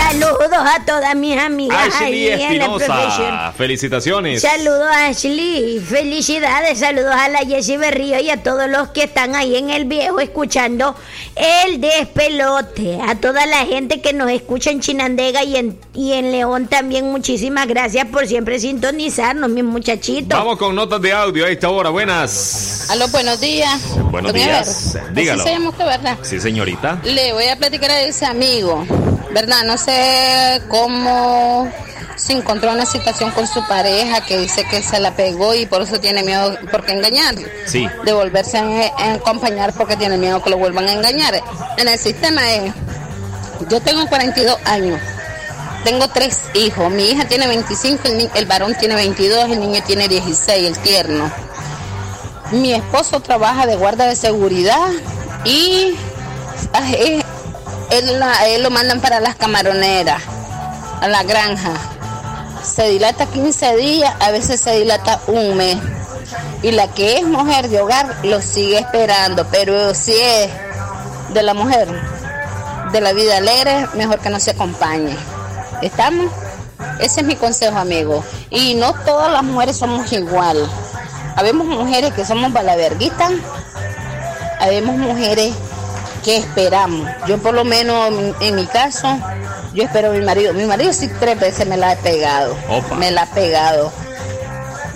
Saludos 0.00 0.58
a 0.64 0.84
todas 0.84 1.14
mis 1.14 1.38
amigas 1.38 1.94
Ashley 1.94 2.30
ahí 2.30 2.42
en 2.42 2.58
la 2.58 2.66
profesión. 2.66 3.52
Felicitaciones. 3.56 4.42
Saludos 4.42 4.88
a 4.90 5.06
Ashley, 5.06 5.78
felicidades, 5.80 6.78
saludos 6.78 7.14
a 7.14 7.28
la 7.28 7.40
Jessie 7.40 7.76
Berrío 7.76 8.18
y 8.20 8.30
a 8.30 8.42
todos 8.42 8.68
los 8.68 8.88
que 8.88 9.04
están 9.04 9.34
ahí 9.36 9.56
en 9.56 9.70
el 9.70 9.84
viejo 9.84 10.18
escuchando 10.20 10.96
el 11.36 11.80
despelote. 11.80 12.98
A 13.06 13.14
toda 13.16 13.46
la 13.46 13.66
gente 13.66 14.00
que 14.00 14.12
nos 14.12 14.30
escucha 14.30 14.70
en 14.70 14.80
Chinandega 14.80 15.44
y 15.44 15.56
en, 15.56 15.78
y 15.94 16.12
en 16.14 16.32
León 16.32 16.66
también, 16.66 17.10
muchísimas 17.10 17.66
gracias 17.66 18.06
por 18.06 18.26
siempre 18.26 18.58
sintonizarnos, 18.58 19.50
mis 19.50 19.64
muchachitos. 19.64 20.38
Vamos 20.38 20.58
con 20.58 20.74
notas 20.74 21.00
de 21.00 21.12
audio 21.12 21.44
a 21.44 21.50
esta 21.50 21.68
hora. 21.68 21.90
Buenas. 21.90 22.88
Aló, 22.90 23.06
buenos 23.08 23.40
días. 23.40 23.80
Buenos 24.10 24.32
días. 24.32 24.98
Dígalo. 25.14 25.42
Así 25.42 25.50
se 25.50 25.56
llama 25.56 25.70
usted, 25.70 25.84
¿verdad? 25.84 26.18
Sí, 26.22 26.40
señorita. 26.40 27.00
Le 27.04 27.32
voy 27.32 27.46
a 27.46 27.56
platicar 27.56 27.90
a 27.90 28.00
ese 28.00 28.26
amigo, 28.26 28.84
¿verdad? 29.32 29.62
No 29.64 29.78
sé 29.78 30.62
cómo 30.68 31.70
se 32.16 32.34
encontró 32.34 32.72
una 32.72 32.84
situación 32.84 33.30
con 33.30 33.46
su 33.46 33.66
pareja 33.66 34.20
que 34.20 34.36
dice 34.36 34.64
que 34.64 34.82
se 34.82 35.00
la 35.00 35.14
pegó 35.14 35.54
y 35.54 35.64
por 35.64 35.82
eso 35.82 35.98
tiene 36.00 36.22
miedo, 36.22 36.56
porque 36.70 36.92
engañar. 36.92 37.34
Sí. 37.66 37.88
De 38.04 38.12
volverse 38.12 38.58
a, 38.58 39.14
acompañar 39.14 39.72
porque 39.72 39.96
tiene 39.96 40.18
miedo 40.18 40.42
que 40.42 40.50
lo 40.50 40.58
vuelvan 40.58 40.86
a 40.86 40.92
engañar. 40.92 41.40
En 41.78 41.88
el 41.88 41.98
sistema 41.98 42.48
es, 42.52 42.74
yo 43.70 43.80
tengo 43.80 44.06
42 44.06 44.58
años. 44.66 45.00
Tengo 45.84 46.08
tres 46.08 46.42
hijos. 46.52 46.90
Mi 46.90 47.10
hija 47.10 47.24
tiene 47.24 47.46
25, 47.46 48.08
el, 48.08 48.30
el 48.34 48.46
varón 48.46 48.74
tiene 48.78 48.96
22, 48.96 49.50
el 49.50 49.60
niño 49.60 49.82
tiene 49.86 50.08
16, 50.08 50.66
el 50.66 50.78
tierno. 50.78 51.32
Mi 52.52 52.74
esposo 52.74 53.20
trabaja 53.20 53.64
de 53.64 53.76
guarda 53.76 54.06
de 54.06 54.16
seguridad 54.16 54.90
y 55.44 55.94
ah, 56.74 56.90
eh, 56.92 57.22
él, 57.90 58.62
lo 58.62 58.70
mandan 58.70 59.00
para 59.00 59.20
las 59.20 59.36
camaroneras, 59.36 60.22
a 61.00 61.08
la 61.08 61.22
granja. 61.22 61.72
Se 62.62 62.88
dilata 62.88 63.26
15 63.26 63.76
días, 63.76 64.14
a 64.20 64.30
veces 64.30 64.60
se 64.60 64.78
dilata 64.78 65.20
un 65.26 65.56
mes. 65.56 65.76
Y 66.62 66.72
la 66.72 66.88
que 66.88 67.18
es 67.18 67.26
mujer 67.26 67.68
de 67.68 67.80
hogar 67.80 68.16
lo 68.22 68.40
sigue 68.40 68.78
esperando, 68.78 69.46
pero 69.50 69.94
si 69.94 70.12
es 70.12 70.50
de 71.32 71.42
la 71.42 71.54
mujer 71.54 71.88
de 72.92 73.00
la 73.00 73.12
vida 73.12 73.38
alegre, 73.38 73.88
mejor 73.94 74.20
que 74.20 74.30
no 74.30 74.38
se 74.38 74.50
acompañe. 74.50 75.16
¿Estamos? 75.82 76.30
Ese 77.00 77.20
es 77.20 77.26
mi 77.26 77.34
consejo, 77.36 77.78
amigo. 77.78 78.22
Y 78.50 78.74
no 78.74 78.92
todas 78.92 79.32
las 79.32 79.42
mujeres 79.42 79.76
somos 79.76 80.12
igual. 80.12 80.68
Habemos 81.36 81.66
mujeres 81.66 82.12
que 82.12 82.26
somos 82.26 82.52
balaverguitas, 82.52 83.32
habemos 84.60 84.96
mujeres 84.96 85.54
que 86.22 86.36
esperamos. 86.36 87.08
Yo 87.26 87.38
por 87.38 87.54
lo 87.54 87.64
menos 87.64 88.08
en, 88.08 88.34
en 88.40 88.54
mi 88.54 88.66
caso, 88.66 89.18
yo 89.74 89.84
espero 89.84 90.10
a 90.10 90.12
mi 90.12 90.20
marido. 90.20 90.52
Mi 90.54 90.64
marido 90.64 90.92
sí 90.92 91.08
tres 91.20 91.38
veces 91.38 91.66
me 91.66 91.76
la 91.76 91.92
ha 91.92 91.96
pegado. 91.96 92.56
Opa. 92.68 92.96
Me 92.96 93.10
la 93.10 93.22
ha 93.22 93.26
pegado. 93.26 93.92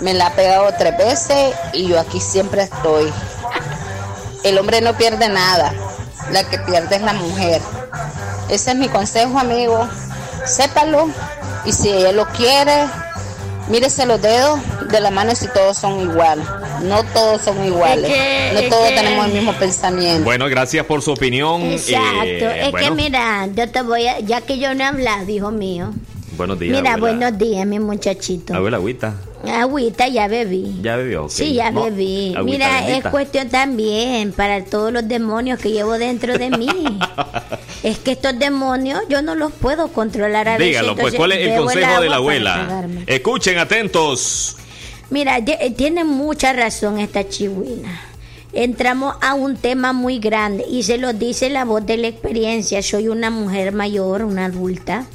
Me 0.01 0.13
la 0.13 0.27
ha 0.27 0.33
pegado 0.33 0.73
tres 0.77 0.97
veces 0.97 1.55
y 1.73 1.87
yo 1.87 1.99
aquí 1.99 2.19
siempre 2.19 2.63
estoy. 2.63 3.11
El 4.43 4.57
hombre 4.57 4.81
no 4.81 4.95
pierde 4.97 5.29
nada. 5.29 5.73
La 6.31 6.43
que 6.43 6.59
pierde 6.59 6.97
es 6.97 7.01
la 7.01 7.13
mujer. 7.13 7.61
Ese 8.49 8.71
es 8.71 8.77
mi 8.77 8.89
consejo, 8.89 9.39
amigo. 9.39 9.87
Sépalo. 10.45 11.09
Y 11.65 11.71
si 11.71 11.89
ella 11.89 12.11
lo 12.11 12.27
quiere, 12.27 12.85
mírese 13.69 14.05
los 14.05 14.21
dedos 14.21 14.59
de 14.91 14.99
la 15.01 15.11
mano 15.11 15.35
si 15.35 15.47
todos 15.47 15.77
son 15.77 15.99
igual. 16.01 16.39
No 16.83 17.03
todos 17.13 17.41
son 17.41 17.63
iguales. 17.65 18.05
que- 18.11 18.51
no 18.53 18.61
todos 18.69 18.89
que- 18.89 18.95
tenemos 18.95 19.25
el 19.27 19.33
mismo 19.33 19.53
pensamiento. 19.53 20.23
Bueno, 20.23 20.47
gracias 20.47 20.85
por 20.85 21.01
su 21.01 21.11
opinión. 21.11 21.61
Exacto, 21.63 22.25
Eh, 22.25 22.67
es 22.69 22.75
que 22.75 22.91
mira, 22.91 23.47
yo 23.53 23.69
te 23.69 23.81
voy 23.81 24.07
a, 24.07 24.19
ya 24.19 24.41
que 24.41 24.57
yo 24.57 24.73
no 24.73 24.83
he 24.83 24.87
hablado, 24.87 25.29
hijo 25.29 25.51
mío. 25.51 25.91
Buenos 26.37 26.59
días. 26.59 26.77
Mira, 26.81 26.95
abuela. 26.95 27.17
buenos 27.29 27.39
días, 27.39 27.65
mi 27.65 27.79
muchachito. 27.79 28.53
Abuela, 28.53 28.75
agüita. 28.77 29.13
Agüita, 29.47 30.07
ya 30.09 30.27
bebí. 30.27 30.79
Ya 30.81 30.95
bebió. 30.97 31.25
ok. 31.25 31.29
Sí, 31.31 31.53
ya 31.53 31.71
No, 31.71 31.83
bebí. 31.85 32.33
agüita 32.35 32.43
Mira, 32.67 32.81
bendita. 32.81 32.97
es 32.97 33.11
cuestión 33.11 33.49
también 33.49 34.33
para 34.33 34.63
todos 34.65 34.91
los 34.91 35.07
demonios 35.07 35.59
que 35.59 35.71
llevo 35.71 35.97
dentro 35.97 36.37
de 36.37 36.49
mí. 36.49 36.67
es 37.83 37.99
que 37.99 38.11
estos 38.13 38.37
demonios 38.37 39.01
yo 39.07 39.21
no 39.21 39.35
los 39.35 39.53
puedo 39.53 39.87
controlar 39.89 40.49
a 40.49 40.57
veces. 40.57 40.67
Dígalo, 40.67 40.95
pues, 40.95 41.13
¿cuál 41.13 41.31
es 41.31 41.47
el 41.47 41.55
consejo 41.61 42.01
de 42.01 42.09
la 42.09 42.15
abuela? 42.17 42.85
Escuchen, 43.07 43.57
atentos. 43.59 44.57
Mira, 45.09 45.37
eh, 45.37 45.73
tiene 45.75 46.03
mucha 46.03 46.53
razón 46.53 46.99
esta 46.99 47.27
chihuina. 47.27 48.01
Entramos 48.53 49.15
a 49.21 49.33
un 49.33 49.57
tema 49.57 49.93
muy 49.93 50.19
grande 50.19 50.65
y 50.69 50.83
se 50.83 50.97
lo 50.97 51.13
dice 51.13 51.49
la 51.49 51.65
voz 51.65 51.85
de 51.85 51.97
la 51.97 52.07
experiencia. 52.07 52.81
Soy 52.81 53.09
una 53.09 53.29
mujer 53.29 53.73
mayor, 53.73 54.23
una 54.23 54.45
adulta, 54.45 55.05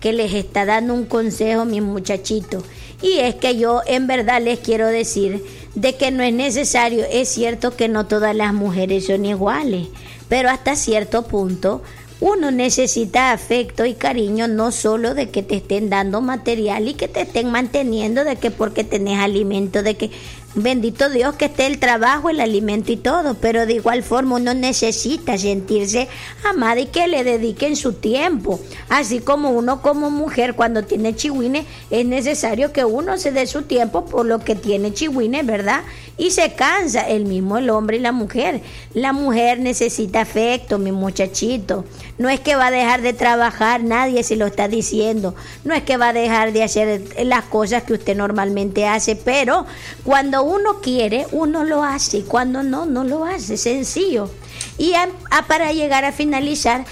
que 0.00 0.12
les 0.12 0.32
está 0.32 0.64
dando 0.64 0.94
un 0.94 1.04
consejo, 1.04 1.64
mis 1.64 1.82
muchachitos. 1.82 2.64
Y 3.00 3.18
es 3.18 3.36
que 3.36 3.56
yo 3.56 3.82
en 3.86 4.06
verdad 4.06 4.42
les 4.42 4.58
quiero 4.58 4.88
decir 4.88 5.44
de 5.74 5.96
que 5.96 6.10
no 6.10 6.22
es 6.22 6.32
necesario, 6.32 7.04
es 7.10 7.28
cierto 7.28 7.76
que 7.76 7.88
no 7.88 8.06
todas 8.06 8.34
las 8.34 8.52
mujeres 8.52 9.06
son 9.06 9.24
iguales, 9.24 9.86
pero 10.28 10.50
hasta 10.50 10.74
cierto 10.74 11.22
punto 11.26 11.82
uno 12.20 12.50
necesita 12.50 13.32
afecto 13.32 13.84
y 13.84 13.94
cariño 13.94 14.48
no 14.48 14.72
solo 14.72 15.14
de 15.14 15.30
que 15.30 15.42
te 15.42 15.56
estén 15.56 15.88
dando 15.88 16.20
material 16.20 16.88
y 16.88 16.94
que 16.94 17.08
te 17.08 17.22
estén 17.22 17.50
manteniendo, 17.50 18.24
de 18.24 18.36
que 18.36 18.50
porque 18.50 18.82
tenés 18.82 19.20
alimento, 19.20 19.82
de 19.82 19.96
que 19.96 20.10
bendito 20.54 21.10
Dios 21.10 21.36
que 21.36 21.44
esté 21.44 21.66
el 21.66 21.78
trabajo, 21.78 22.30
el 22.30 22.40
alimento 22.40 22.90
y 22.90 22.96
todo, 22.96 23.34
pero 23.34 23.66
de 23.66 23.74
igual 23.74 24.02
forma 24.02 24.36
uno 24.36 24.54
necesita 24.54 25.38
sentirse 25.38 26.08
amada 26.44 26.80
y 26.80 26.86
que 26.86 27.06
le 27.06 27.22
dediquen 27.22 27.76
su 27.76 27.92
tiempo. 27.92 28.58
Así 28.88 29.20
como 29.20 29.50
uno 29.50 29.82
como 29.82 30.10
mujer 30.10 30.54
cuando 30.54 30.82
tiene 30.82 31.14
chihuines 31.14 31.66
es 31.90 32.04
necesario 32.04 32.72
que 32.72 32.84
uno 32.84 33.18
se 33.18 33.30
dé 33.30 33.46
su 33.46 33.62
tiempo 33.62 34.06
por 34.06 34.26
lo 34.26 34.40
que 34.40 34.56
tiene 34.56 34.92
chihuines, 34.92 35.46
¿verdad? 35.46 35.82
Y 36.18 36.32
se 36.32 36.52
cansa 36.54 37.02
el 37.08 37.24
mismo 37.26 37.58
el 37.58 37.70
hombre 37.70 37.96
y 37.96 38.00
la 38.00 38.10
mujer. 38.10 38.60
La 38.92 39.12
mujer 39.12 39.60
necesita 39.60 40.22
afecto, 40.22 40.76
mi 40.78 40.90
muchachito. 40.90 41.84
No 42.18 42.28
es 42.28 42.40
que 42.40 42.56
va 42.56 42.66
a 42.66 42.70
dejar 42.72 43.02
de 43.02 43.12
trabajar, 43.12 43.84
nadie 43.84 44.24
se 44.24 44.34
lo 44.34 44.46
está 44.46 44.66
diciendo. 44.66 45.36
No 45.62 45.74
es 45.74 45.84
que 45.84 45.96
va 45.96 46.08
a 46.08 46.12
dejar 46.12 46.52
de 46.52 46.64
hacer 46.64 47.02
las 47.24 47.44
cosas 47.44 47.84
que 47.84 47.92
usted 47.92 48.16
normalmente 48.16 48.86
hace, 48.88 49.14
pero 49.14 49.64
cuando 50.02 50.42
uno 50.42 50.80
quiere, 50.82 51.26
uno 51.30 51.62
lo 51.62 51.84
hace 51.84 52.22
cuando 52.24 52.64
no, 52.64 52.84
no 52.84 53.04
lo 53.04 53.24
hace. 53.24 53.56
Sencillo. 53.56 54.28
Y 54.76 54.94
a- 54.94 55.08
para 55.46 55.72
llegar 55.72 56.04
a 56.04 56.10
finalizar, 56.10 56.84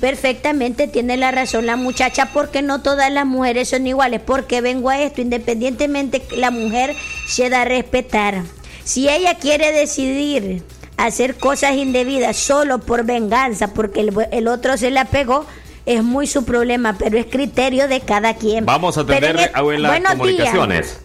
perfectamente 0.00 0.88
tiene 0.88 1.16
la 1.16 1.30
razón 1.30 1.66
la 1.66 1.76
muchacha 1.76 2.30
porque 2.34 2.60
no 2.62 2.82
todas 2.82 3.10
las 3.12 3.26
mujeres 3.26 3.68
son 3.68 3.86
iguales. 3.86 4.20
Porque 4.26 4.60
vengo 4.60 4.90
a 4.90 5.00
esto, 5.00 5.20
independientemente 5.20 6.22
la 6.36 6.50
mujer 6.50 6.94
se 7.28 7.48
da 7.48 7.62
a 7.62 7.64
respetar. 7.64 8.42
Si 8.86 9.08
ella 9.08 9.34
quiere 9.34 9.72
decidir 9.72 10.62
hacer 10.96 11.36
cosas 11.36 11.72
indebidas 11.74 12.36
solo 12.36 12.78
por 12.78 13.04
venganza, 13.04 13.74
porque 13.74 13.98
el, 14.00 14.14
el 14.30 14.46
otro 14.46 14.76
se 14.76 14.92
la 14.92 15.06
pegó, 15.06 15.44
es 15.86 16.04
muy 16.04 16.28
su 16.28 16.44
problema, 16.44 16.94
pero 16.96 17.18
es 17.18 17.26
criterio 17.26 17.88
de 17.88 18.00
cada 18.00 18.34
quien. 18.36 18.64
Vamos 18.64 18.96
a 18.96 19.00
atender, 19.00 19.34
en 19.36 19.42
el- 19.42 19.50
abuela, 19.54 19.88
Buenos 19.88 20.12
comunicaciones. 20.12 21.00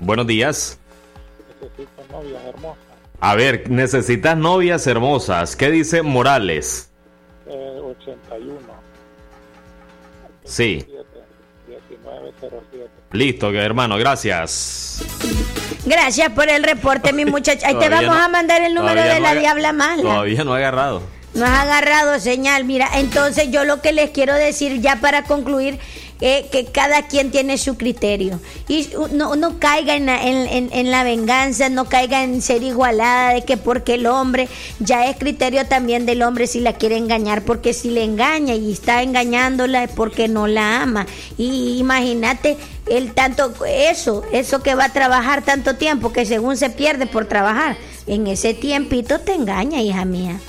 Buenos 0.00 0.26
días. 0.26 0.78
A 3.20 3.34
ver, 3.34 3.70
necesitas 3.70 4.34
novias 4.36 4.86
hermosas. 4.86 5.54
¿Qué 5.54 5.70
dice 5.70 6.00
Morales? 6.00 6.90
Eh, 7.46 7.78
81, 8.00 8.58
Sí. 10.44 10.84
19, 13.12 13.18
707. 13.18 13.18
Listo, 13.18 13.50
hermano, 13.52 13.96
gracias. 13.98 15.02
Gracias 15.84 16.30
por 16.30 16.48
el 16.48 16.62
reporte, 16.62 17.12
mi 17.12 17.24
muchacha. 17.24 17.66
Ahí 17.68 17.74
te 17.78 17.88
vamos 17.88 18.06
no- 18.16 18.22
a 18.22 18.28
mandar 18.28 18.62
el 18.62 18.74
número 18.74 19.02
de 19.02 19.14
no 19.14 19.20
la 19.20 19.34
Diabla 19.34 19.72
Mala. 19.72 20.02
Todavía 20.02 20.44
no 20.44 20.56
he 20.56 20.60
agarrado. 20.60 21.02
No 21.34 21.44
has 21.46 21.60
agarrado 21.60 22.20
señal. 22.20 22.64
Mira, 22.64 22.88
entonces 22.94 23.50
yo 23.50 23.64
lo 23.64 23.80
que 23.80 23.92
les 23.92 24.10
quiero 24.10 24.34
decir 24.34 24.80
ya 24.80 24.96
para 24.96 25.24
concluir 25.24 25.78
eh, 26.24 26.46
que 26.52 26.64
cada 26.66 27.08
quien 27.08 27.30
tiene 27.32 27.58
su 27.58 27.76
criterio. 27.76 28.40
Y 28.68 28.88
no, 29.12 29.58
caiga 29.58 29.96
en 29.96 30.06
la, 30.06 30.22
en- 30.24 30.70
en 30.72 30.90
la 30.92 31.02
venganza, 31.02 31.68
no 31.68 31.86
caiga 31.86 32.22
en 32.22 32.40
ser 32.40 32.62
igualada 32.62 33.34
de 33.34 33.44
que 33.44 33.56
porque 33.56 33.94
el 33.94 34.06
hombre 34.06 34.48
ya 34.78 35.06
es 35.08 35.16
criterio 35.16 35.66
también 35.66 36.06
del 36.06 36.22
hombre 36.22 36.46
si 36.46 36.60
la 36.60 36.74
quiere 36.74 36.96
engañar, 36.96 37.42
porque 37.42 37.74
si 37.74 37.90
le 37.90 38.04
engaña 38.04 38.54
y 38.54 38.72
está 38.72 39.02
engañándola 39.02 39.82
es 39.84 39.90
porque 39.90 40.28
no 40.28 40.46
la 40.46 40.80
ama. 40.82 41.06
Y 41.36 41.76
imagínate 41.78 42.56
el 42.86 43.12
tanto 43.14 43.52
eso, 43.66 44.22
eso 44.32 44.62
que 44.62 44.74
va 44.76 44.84
a 44.86 44.92
trabajar 44.92 45.42
tanto 45.42 45.74
tiempo 45.76 46.12
que 46.12 46.24
según 46.24 46.56
se 46.56 46.70
pierde 46.70 47.06
por 47.06 47.26
trabajar, 47.26 47.76
en 48.06 48.28
ese 48.28 48.54
tiempito 48.54 49.18
te 49.18 49.34
engaña, 49.34 49.80
hija 49.80 50.04
mía. 50.04 50.40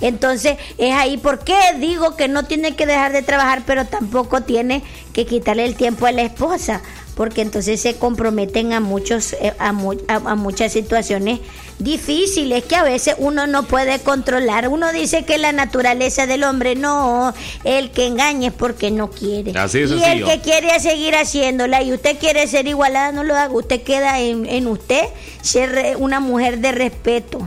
Entonces 0.00 0.56
es 0.78 0.94
ahí 0.94 1.16
por 1.16 1.40
qué 1.44 1.56
digo 1.78 2.16
que 2.16 2.28
no 2.28 2.44
tiene 2.44 2.74
que 2.76 2.86
dejar 2.86 3.12
de 3.12 3.22
trabajar, 3.22 3.62
pero 3.66 3.84
tampoco 3.86 4.42
tiene 4.42 4.82
que 5.12 5.26
quitarle 5.26 5.64
el 5.64 5.74
tiempo 5.76 6.06
a 6.06 6.12
la 6.12 6.22
esposa, 6.22 6.82
porque 7.14 7.40
entonces 7.42 7.80
se 7.80 7.96
comprometen 7.96 8.72
a 8.72 8.80
muchos 8.80 9.32
eh, 9.34 9.54
a, 9.58 9.72
mu- 9.72 9.98
a- 10.08 10.14
a 10.16 10.34
muchas 10.34 10.72
situaciones 10.72 11.40
difíciles 11.78 12.64
que 12.64 12.74
a 12.76 12.82
veces 12.82 13.14
uno 13.18 13.46
no 13.46 13.62
puede 13.64 13.98
controlar. 14.00 14.68
Uno 14.68 14.92
dice 14.92 15.24
que 15.24 15.38
la 15.38 15.52
naturaleza 15.52 16.26
del 16.26 16.44
hombre 16.44 16.74
no, 16.74 17.32
el 17.64 17.90
que 17.90 18.06
engaña 18.06 18.48
es 18.48 18.54
porque 18.54 18.90
no 18.90 19.10
quiere. 19.10 19.52
Así 19.58 19.78
y 19.98 20.04
el 20.04 20.18
que 20.26 20.40
quiere 20.40 20.80
seguir 20.80 21.14
haciéndola 21.14 21.82
y 21.82 21.92
usted 21.92 22.18
quiere 22.18 22.46
ser 22.48 22.66
igualada, 22.66 23.12
no 23.12 23.24
lo 23.24 23.34
haga. 23.36 23.52
Usted 23.52 23.82
queda 23.82 24.20
en, 24.20 24.46
en 24.46 24.66
usted 24.66 25.04
ser 25.42 25.70
re- 25.72 25.96
una 25.96 26.20
mujer 26.20 26.58
de 26.58 26.72
respeto. 26.72 27.46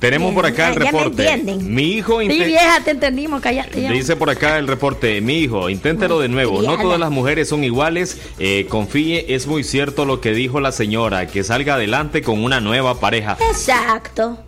Tenemos 0.00 0.34
por 0.34 0.46
acá 0.46 0.68
el 0.70 0.74
Ya- 0.78 0.84
ya 0.86 0.92
me 0.92 0.98
reporte. 0.98 1.28
entienden. 1.28 1.74
Mi 1.74 1.82
hijo 1.92 2.20
Sí, 2.20 2.28
vieja, 2.28 2.80
te 2.84 2.90
entendimos, 2.92 3.40
cállate 3.40 3.82
ya. 3.82 3.92
Dice 3.92 4.16
por 4.16 4.30
acá 4.30 4.58
el 4.58 4.66
reporte, 4.66 5.20
mi 5.20 5.34
hijo, 5.38 5.68
inténtelo 5.70 6.18
de 6.20 6.28
nuevo. 6.28 6.62
No 6.62 6.76
todas 6.78 6.98
las 6.98 7.10
mujeres 7.10 7.48
son 7.48 7.62
iguales. 7.64 8.18
Eh, 8.38 8.66
confíe, 8.68 9.34
es 9.34 9.46
muy 9.46 9.62
cierto 9.62 10.06
lo 10.06 10.20
que 10.20 10.32
dijo 10.32 10.58
la 10.60 10.72
señora, 10.72 11.26
que 11.26 11.44
salga 11.44 11.74
adelante 11.74 12.22
con 12.22 12.42
una 12.42 12.60
nueva 12.60 12.98
pareja. 12.98 13.36
Exacto. 13.50 14.38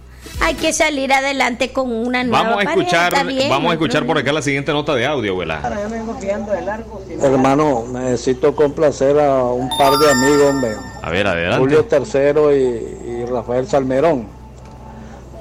Hay 0.40 0.54
que 0.54 0.72
salir 0.72 1.12
adelante 1.12 1.72
con 1.72 1.92
una 1.92 2.24
nueva 2.24 2.42
Vamos 2.44 2.62
a 2.62 2.64
pareja, 2.64 2.80
escuchar, 3.08 3.26
bien, 3.26 3.48
vamos 3.50 3.70
a 3.70 3.74
escuchar 3.74 4.06
por 4.06 4.16
acá 4.18 4.32
la 4.32 4.42
siguiente 4.42 4.72
nota 4.72 4.94
de 4.94 5.04
audio, 5.06 5.32
abuela. 5.32 5.60
Hermano, 7.22 7.84
necesito 7.92 8.54
complacer 8.56 9.18
a 9.20 9.44
un 9.44 9.68
par 9.76 9.98
de 9.98 10.10
amigos, 10.10 10.42
hombre. 10.50 10.70
A 11.02 11.10
ver, 11.10 11.26
adelante. 11.26 11.58
Julio 11.58 11.86
III 11.90 12.56
y, 12.56 13.20
y 13.22 13.24
Rafael 13.26 13.66
Salmerón. 13.66 14.26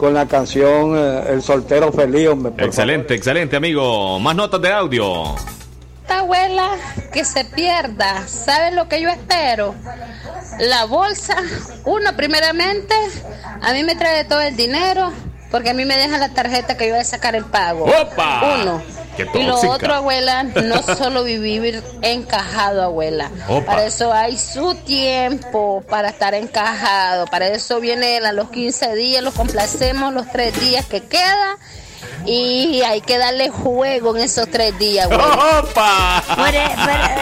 Con 0.01 0.15
la 0.15 0.25
canción 0.25 0.97
eh, 0.97 1.25
El 1.29 1.43
soltero 1.43 1.91
feliz, 1.91 2.27
hombre. 2.27 2.65
Excelente, 2.65 3.13
excelente, 3.13 3.55
amigo. 3.55 4.19
Más 4.19 4.35
notas 4.35 4.59
de 4.59 4.73
audio. 4.73 5.35
Esta 6.01 6.21
abuela 6.21 6.71
que 7.13 7.23
se 7.23 7.45
pierda, 7.45 8.27
¿sabe 8.27 8.71
lo 8.71 8.89
que 8.89 8.99
yo 8.99 9.09
espero? 9.09 9.75
La 10.57 10.85
bolsa, 10.85 11.35
uno 11.85 12.15
primeramente, 12.15 12.95
a 13.61 13.73
mí 13.73 13.83
me 13.83 13.93
trae 13.93 14.23
todo 14.23 14.41
el 14.41 14.55
dinero, 14.55 15.13
porque 15.51 15.69
a 15.69 15.75
mí 15.75 15.85
me 15.85 15.95
dejan 15.95 16.19
la 16.19 16.33
tarjeta 16.33 16.75
que 16.75 16.87
yo 16.87 16.93
voy 16.95 17.01
a 17.01 17.05
sacar 17.05 17.35
el 17.35 17.45
pago. 17.45 17.85
¡Opa! 17.85 18.57
Uno. 18.59 18.81
¡Qué 19.15 19.27
Y 19.33 19.43
lo 19.43 19.55
otro, 19.69 19.93
abuela, 19.93 20.43
no 20.43 20.81
solo 20.97 21.23
vivir 21.23 21.83
encajado, 22.01 22.81
abuela. 22.81 23.29
Opa. 23.47 23.65
Para 23.65 23.85
eso 23.85 24.13
hay 24.13 24.37
su 24.37 24.75
tiempo 24.75 25.83
para 25.89 26.09
estar 26.09 26.33
encajado. 26.33 27.25
Para 27.27 27.47
eso 27.47 27.79
viene 27.79 28.17
él 28.17 28.25
a 28.25 28.33
los 28.33 28.49
15 28.49 28.95
días, 28.95 29.23
los 29.23 29.33
complacemos 29.33 30.13
los 30.13 30.29
tres 30.31 30.59
días 30.59 30.85
que 30.85 31.01
queda. 31.01 31.57
Y 32.25 32.81
hay 32.85 33.01
que 33.01 33.17
darle 33.17 33.49
juego 33.49 34.15
en 34.15 34.23
esos 34.23 34.47
tres 34.49 34.77
días, 34.77 35.05
abuela. 35.05 35.59
¡Opa! 35.63 36.23
Por- 36.35 36.47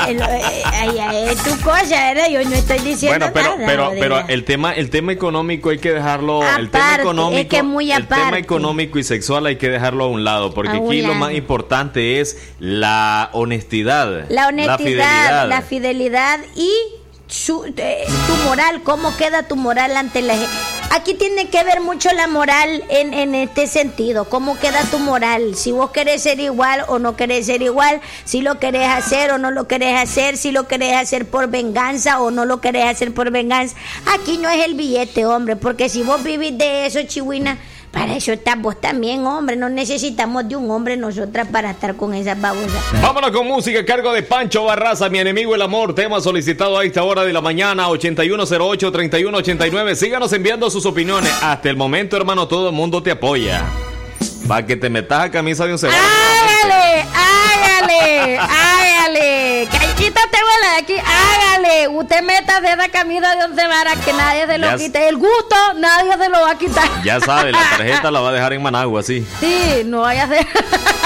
el- 0.10 0.22
eh, 0.22 1.32
es 1.32 1.38
tu 1.44 1.58
cosa, 1.62 2.14
¿verdad? 2.14 2.30
Yo 2.30 2.44
no 2.44 2.56
estoy 2.56 2.80
diciendo 2.80 3.18
Bueno, 3.32 3.34
pero, 3.34 3.56
nada. 3.56 3.66
pero, 3.68 3.92
pero 4.00 4.28
el 4.28 4.44
tema, 4.44 4.74
el 4.74 4.90
tema 4.90 5.12
económico 5.14 5.70
hay 5.70 5.80
que 5.80 5.94
dejarlo, 5.94 6.42
el 6.58 6.70
tema 6.70 6.96
económico, 6.96 7.40
es 7.42 7.48
que 7.48 7.64
muy 7.64 7.92
el 7.92 8.08
tema 8.08 8.38
económico 8.38 9.00
y 9.00 9.04
sexual 9.04 9.46
hay 9.46 9.56
que 9.58 9.70
dejarlo 9.70 10.06
a 10.06 10.08
un 10.08 10.24
lado, 10.24 10.54
porque 10.54 10.78
un 10.78 10.88
aquí 10.90 11.02
lo 11.02 11.14
más 11.16 11.34
importante 11.34 12.20
es 12.20 12.38
la 12.60 13.30
honestidad, 13.34 14.26
La 14.30 14.48
honestidad, 14.48 15.48
la 15.48 15.62
fidelidad. 15.62 15.64
fidelidad 15.64 16.40
y 16.56 16.72
su, 17.28 17.66
eh, 17.78 18.06
tu 18.28 18.34
moral, 18.48 18.82
cómo 18.84 19.16
queda 19.16 19.44
tu 19.44 19.56
moral 19.56 19.96
ante 19.96 20.22
la 20.22 20.34
gente. 20.34 20.50
Aquí 20.92 21.14
tiene 21.14 21.50
que 21.50 21.64
ver 21.64 21.82
mucho 21.82 22.12
la 22.14 22.26
moral 22.28 22.84
en, 22.90 23.14
en 23.14 23.36
este 23.36 23.68
sentido, 23.68 24.26
cómo 24.26 24.58
queda 24.58 24.82
tu 24.86 24.98
moral, 24.98 25.56
si 25.56 25.72
vos 25.72 25.92
querés 25.92 26.24
ser 26.24 26.40
igual 26.40 26.84
o 26.88 26.98
no 26.98 27.16
querés 27.16 27.46
ser 27.46 27.62
igual, 27.62 28.02
si 28.26 28.42
lo 28.42 28.58
querés 28.58 28.88
hacer 28.88 29.32
o 29.32 29.38
no 29.38 29.52
lo 29.52 29.68
querés 29.68 29.96
hacer, 30.02 30.36
si 30.36 30.52
lo 30.52 30.68
querés 30.68 30.96
hacer 30.96 31.28
por 31.28 31.48
venganza 31.48 32.20
o 32.20 32.32
no 32.32 32.44
lo 32.46 32.60
querés 32.60 32.86
hacer 32.86 33.14
por 33.14 33.30
venganza. 33.30 33.76
Aquí 34.16 34.40
no 34.40 34.50
es 34.50 34.66
el 34.66 34.74
billete, 34.74 35.28
hombre, 35.28 35.56
porque 35.56 35.90
si 35.90 36.02
vos 36.02 36.24
vivís 36.24 36.58
de 36.58 36.88
eso, 36.88 37.04
chihuina, 37.04 37.60
para 37.92 38.16
eso 38.16 38.32
estás 38.32 38.62
vos 38.62 38.80
también, 38.80 39.26
hombre, 39.26 39.56
no 39.56 39.70
necesitamos 39.70 40.48
de 40.48 40.56
un 40.56 40.70
hombre 40.70 40.96
nosotras 40.96 41.48
para 41.48 41.72
estar 41.72 41.96
con 41.96 42.14
esas 42.14 42.40
babosas. 42.40 42.72
Vámonos 43.02 43.32
con 43.32 43.48
música 43.48 43.80
a 43.80 43.86
cargo 43.86 44.14
de 44.14 44.24
Pancho 44.24 44.64
Barraza, 44.64 45.10
mi 45.10 45.20
enemigo 45.20 45.56
el 45.56 45.62
amor, 45.62 45.96
tema 45.96 46.22
solicitado 46.22 46.78
a 46.78 46.86
esta 46.86 47.04
hora 47.04 47.24
de 47.24 47.34
la 47.34 47.42
mañana, 47.42 47.88
8108-3189. 47.90 49.96
Síganos 49.96 50.32
enviando 50.34 50.70
sus 50.70 50.86
opiniones. 50.86 51.32
Hasta 51.42 51.70
el 51.70 51.76
momento, 51.76 52.16
hermano, 52.16 52.48
todo 52.48 52.70
el 52.70 52.76
mundo 52.76 53.02
te 53.02 53.12
apoya. 53.12 53.64
Para 54.48 54.66
que 54.66 54.76
te 54.76 54.90
metas 54.90 55.26
a 55.26 55.32
camisa 55.32 55.66
de 55.66 55.74
un 55.74 55.80
cebado. 55.80 56.00
hágale, 56.00 57.06
hágale, 57.14 58.38
hágale. 58.38 59.68
De 60.70 60.76
aquí, 60.76 60.96
hágale. 60.98 61.88
Usted 61.88 62.22
meta 62.22 62.62
de 62.62 62.70
esa 62.70 62.90
camisa 62.90 63.36
de 63.36 63.46
once 63.46 63.68
varas 63.68 63.98
que 64.06 64.14
nadie 64.14 64.46
se 64.46 64.58
lo 64.58 64.68
Ya 64.68 64.78
quite. 64.78 65.08
El 65.10 65.18
gusto, 65.18 65.56
nadie 65.78 66.12
se 66.18 66.30
lo 66.30 66.42
va 66.42 66.52
a 66.52 66.58
quitar. 66.58 66.88
Ya 67.04 67.20
sabes, 67.20 67.54
la 67.54 67.70
tarjeta 67.78 68.12
la 68.12 68.20
va 68.20 68.30
a 68.30 68.34
dejar 68.34 68.54
en 68.54 68.62
Managua, 68.62 69.02
sí. 69.02 69.26
Sí, 69.40 69.82
no 69.86 70.02
vaya 70.02 70.26
a 70.26 70.28
ser. 70.28 70.48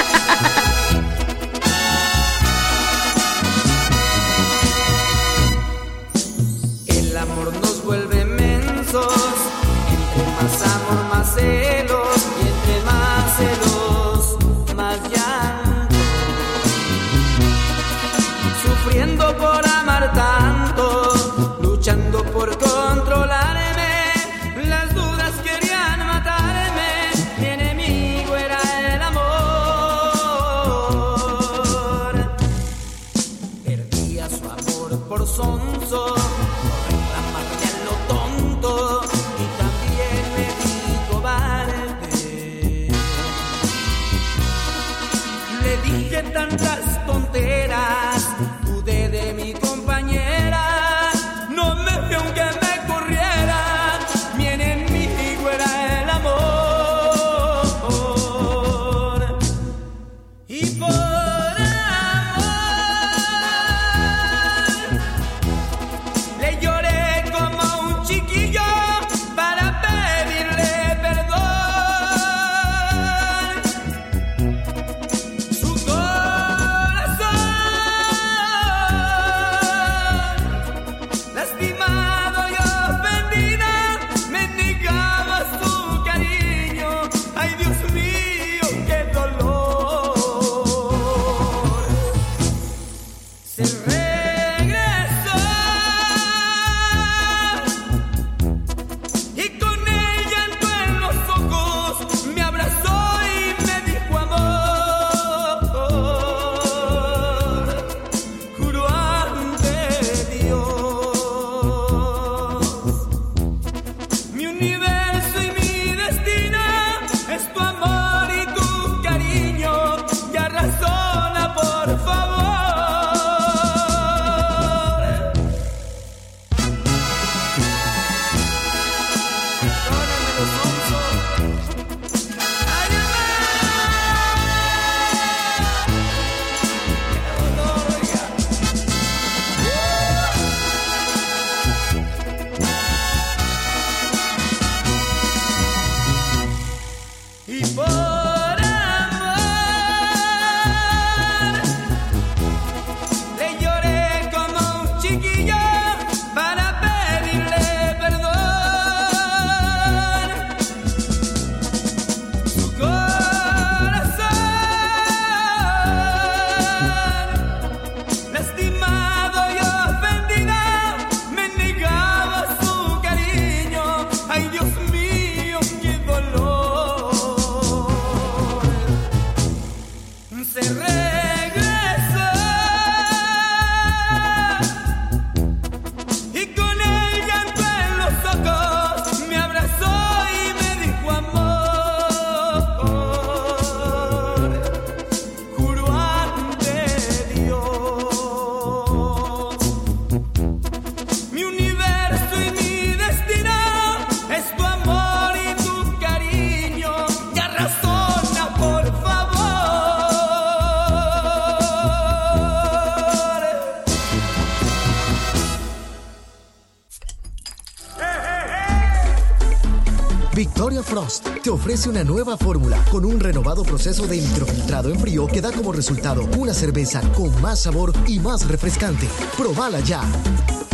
Frost 220.93 221.27
te 221.41 221.49
ofrece 221.49 221.89
una 221.89 222.03
nueva 222.03 222.37
fórmula 222.37 222.77
con 222.91 223.03
un 223.03 223.19
renovado 223.19 223.63
proceso 223.63 224.05
de 224.05 224.17
microfiltrado 224.17 224.91
en 224.91 224.99
frío 224.99 225.25
que 225.25 225.41
da 225.41 225.51
como 225.51 225.71
resultado 225.71 226.29
una 226.37 226.53
cerveza 226.53 227.01
con 227.13 227.41
más 227.41 227.61
sabor 227.61 227.91
y 228.05 228.19
más 228.19 228.47
refrescante. 228.47 229.09
Probala 229.35 229.79
ya. 229.79 230.03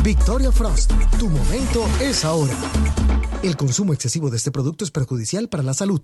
Victoria 0.03 0.51
Frost, 0.51 0.91
tu 1.17 1.29
momento 1.29 1.87
es 2.01 2.25
ahora. 2.25 2.53
El 3.43 3.55
consumo 3.55 3.93
excesivo 3.93 4.29
de 4.29 4.35
este 4.35 4.51
producto 4.51 4.83
es 4.83 4.91
perjudicial 4.91 5.47
para 5.47 5.63
la 5.63 5.73
salud. 5.73 6.01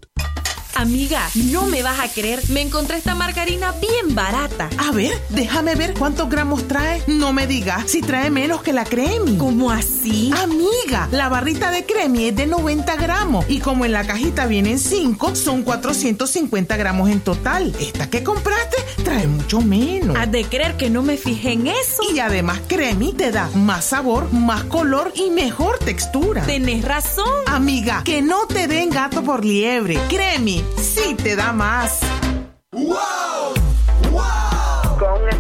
Amiga, 0.78 1.22
no 1.52 1.68
me 1.68 1.82
vas 1.84 2.02
a 2.02 2.10
creer. 2.10 2.42
Me 2.50 2.60
encontré 2.60 2.98
esta 2.98 3.16
margarina 3.16 3.74
bien 3.80 4.14
barata. 4.14 4.70
A 4.78 4.92
ver, 4.92 5.14
déjame 5.30 5.74
ver 5.76 5.94
cuántos 5.94 6.30
gramos 6.30 6.68
trae. 6.68 7.02
No 7.08 7.32
me 7.32 7.48
digas 7.48 7.90
si 7.90 8.02
trae 8.02 8.30
menos 8.30 8.62
que 8.62 8.74
la 8.74 8.84
Cremi. 8.84 9.38
¿Cómo 9.38 9.72
así? 9.72 10.34
Amiga, 10.44 11.08
la 11.12 11.30
barrita 11.30 11.72
de 11.72 11.86
Cremi 11.86 12.26
es 12.26 12.36
de 12.36 12.46
90 12.48 12.94
gramos 12.98 13.46
y 13.48 13.60
como 13.60 13.86
en 13.86 13.94
la 13.94 14.06
cajita 14.06 14.48
vienen 14.48 14.78
5, 14.78 15.36
son 15.36 15.64
450 15.64 16.76
gramos 16.76 17.10
en 17.10 17.22
total. 17.22 17.74
Esta 17.80 18.10
que 18.10 18.22
compraste 18.22 18.76
trae 19.06 19.28
mucho 19.28 19.62
menos. 19.62 20.18
Has 20.18 20.30
de 20.30 20.44
creer 20.44 20.76
que 20.76 20.90
no 20.90 21.04
me 21.04 21.16
fijé 21.16 21.54
en 21.54 21.68
eso. 21.68 22.04
Y 22.14 22.20
además 22.20 22.60
Cremi 22.68 23.14
te 23.14 23.32
da 23.32 23.50
más 23.56 23.86
sabor, 23.86 24.34
más 24.34 24.66
color 24.66 25.14
y 25.16 25.30
mejor 25.30 25.80
textura. 25.80 26.44
Tenés 26.44 26.84
razón. 26.84 27.26
Amiga, 27.48 28.02
que 28.04 28.22
no 28.22 28.46
te 28.46 28.68
den 28.68 28.90
gato 28.90 29.24
por 29.24 29.46
liebre. 29.46 29.98
Cremi 30.10 30.65
sí 30.78 31.16
te 31.16 31.36
da 31.36 31.52
más. 31.52 32.00
¡Wow! 32.72 33.65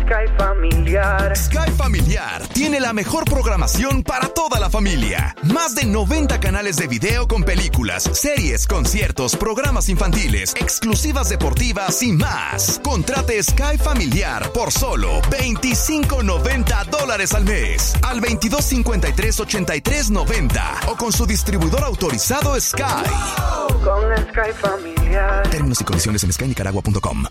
Sky 0.05 0.29
Familiar. 0.37 1.35
Sky 1.35 1.71
Familiar 1.75 2.47
tiene 2.53 2.79
la 2.79 2.93
mejor 2.93 3.25
programación 3.25 4.03
para 4.03 4.27
toda 4.27 4.59
la 4.59 4.69
familia. 4.69 5.35
Más 5.41 5.73
de 5.73 5.85
90 5.85 6.39
canales 6.39 6.77
de 6.77 6.85
video 6.85 7.27
con 7.27 7.43
películas, 7.43 8.03
series, 8.13 8.67
conciertos, 8.67 9.35
programas 9.35 9.89
infantiles, 9.89 10.53
exclusivas 10.59 11.29
deportivas 11.29 12.03
y 12.03 12.11
más. 12.11 12.79
Contrate 12.83 13.41
Sky 13.41 13.79
Familiar 13.79 14.51
por 14.51 14.71
solo 14.71 15.23
25.90 15.23 16.85
dólares 16.85 17.33
al 17.33 17.45
mes. 17.45 17.95
Al 18.03 18.21
2253-8390 18.21 20.87
o 20.87 20.95
con 20.97 21.11
su 21.11 21.25
distribuidor 21.25 21.83
autorizado 21.83 22.61
Sky. 22.61 22.83
Con 23.83 24.15
Sky 24.27 24.51
Familiar. 24.61 25.49
Términos 25.49 25.81
y 25.81 25.83
condiciones 25.83 26.23
en 26.23 26.31
skynicaragua.com. 26.31 27.25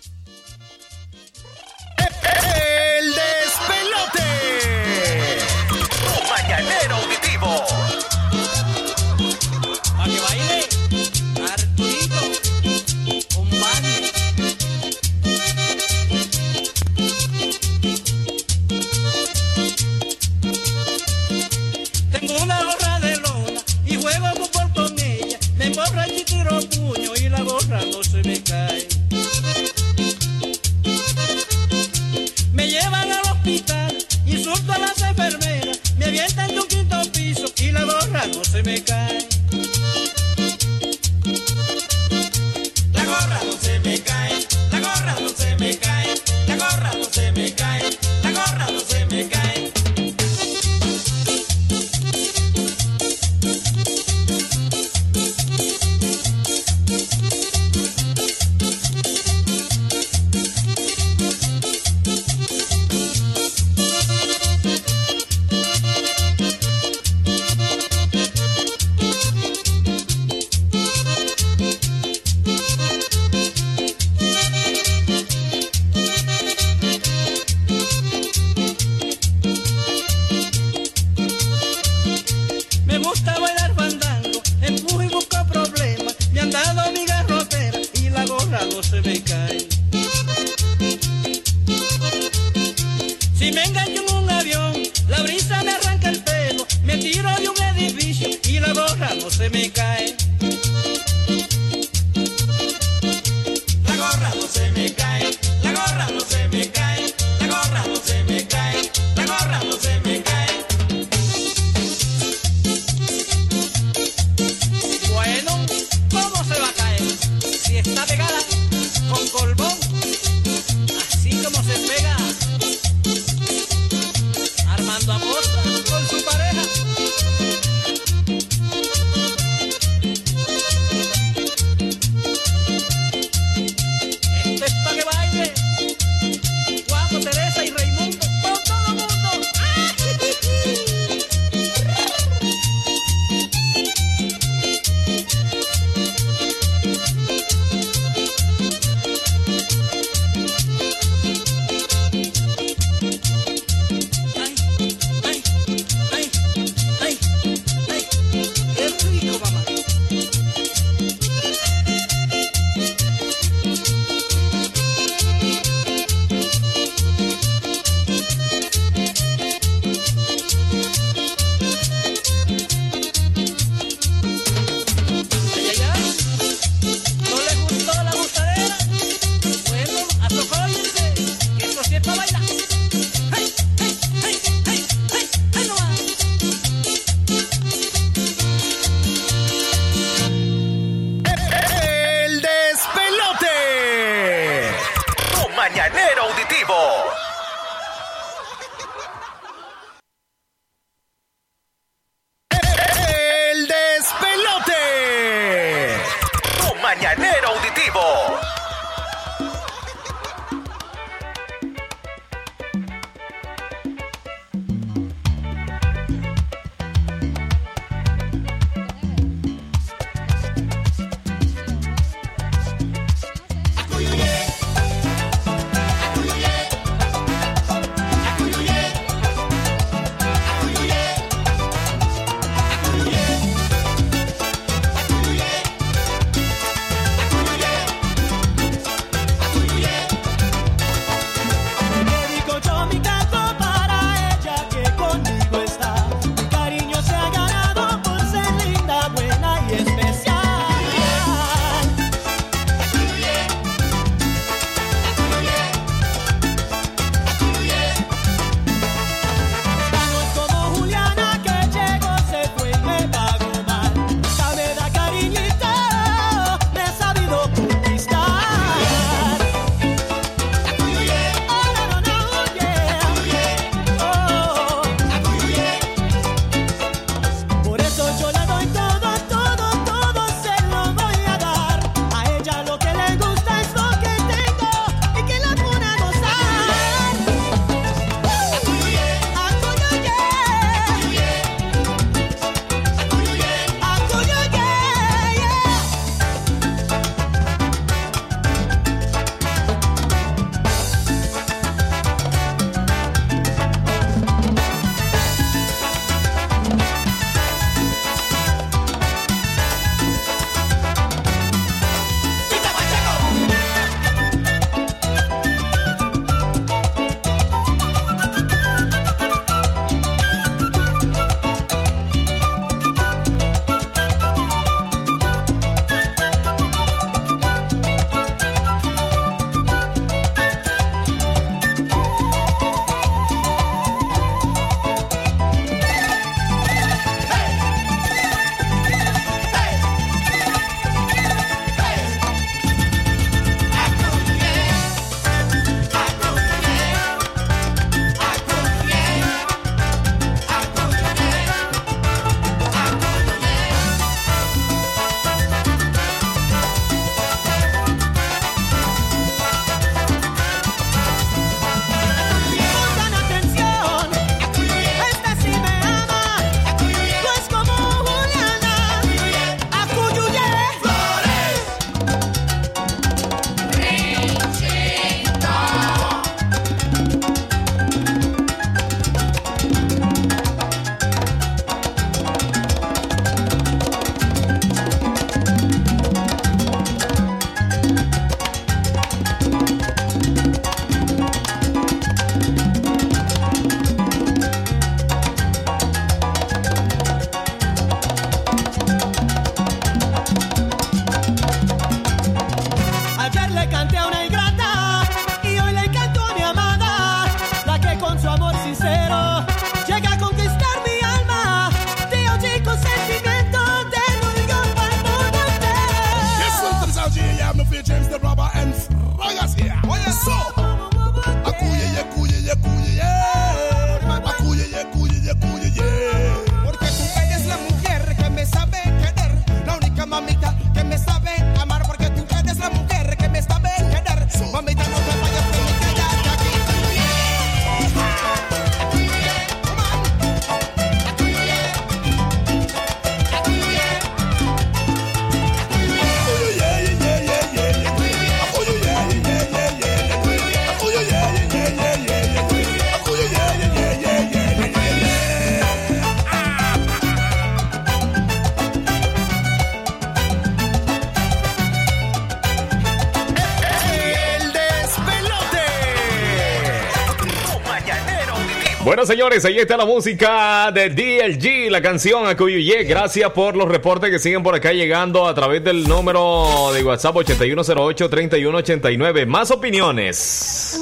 Bueno, 469.04 469.16
señores, 469.16 469.44
ahí 469.44 469.58
está 469.58 469.76
la 469.76 469.84
música 469.84 470.70
de 470.72 470.88
DLG, 470.88 471.70
la 471.70 471.82
canción 471.82 472.26
Acuyuye. 472.26 472.84
Gracias 472.84 473.30
por 473.32 473.54
los 473.54 473.68
reportes 473.68 474.08
que 474.08 474.18
siguen 474.18 474.42
por 474.42 474.54
acá 474.54 474.72
llegando 474.72 475.28
a 475.28 475.34
través 475.34 475.62
del 475.62 475.86
número 475.86 476.70
de 476.72 476.82
WhatsApp 476.82 477.14
8108-3189. 477.16 479.26
Más 479.26 479.50
opiniones. 479.50 480.80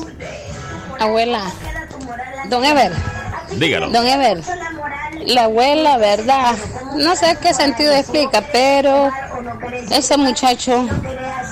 Abuela, 1.00 1.52
don 2.48 2.64
Ever, 2.64 2.92
Dígalo. 3.56 3.90
don 3.90 4.06
Ever, 4.06 4.38
la 5.26 5.42
abuela, 5.44 5.98
¿verdad? 5.98 6.54
No 6.94 7.16
sé 7.16 7.36
qué 7.42 7.52
sentido 7.52 7.92
explica, 7.92 8.40
pero 8.52 9.10
ese 9.90 10.16
muchacho, 10.16 10.86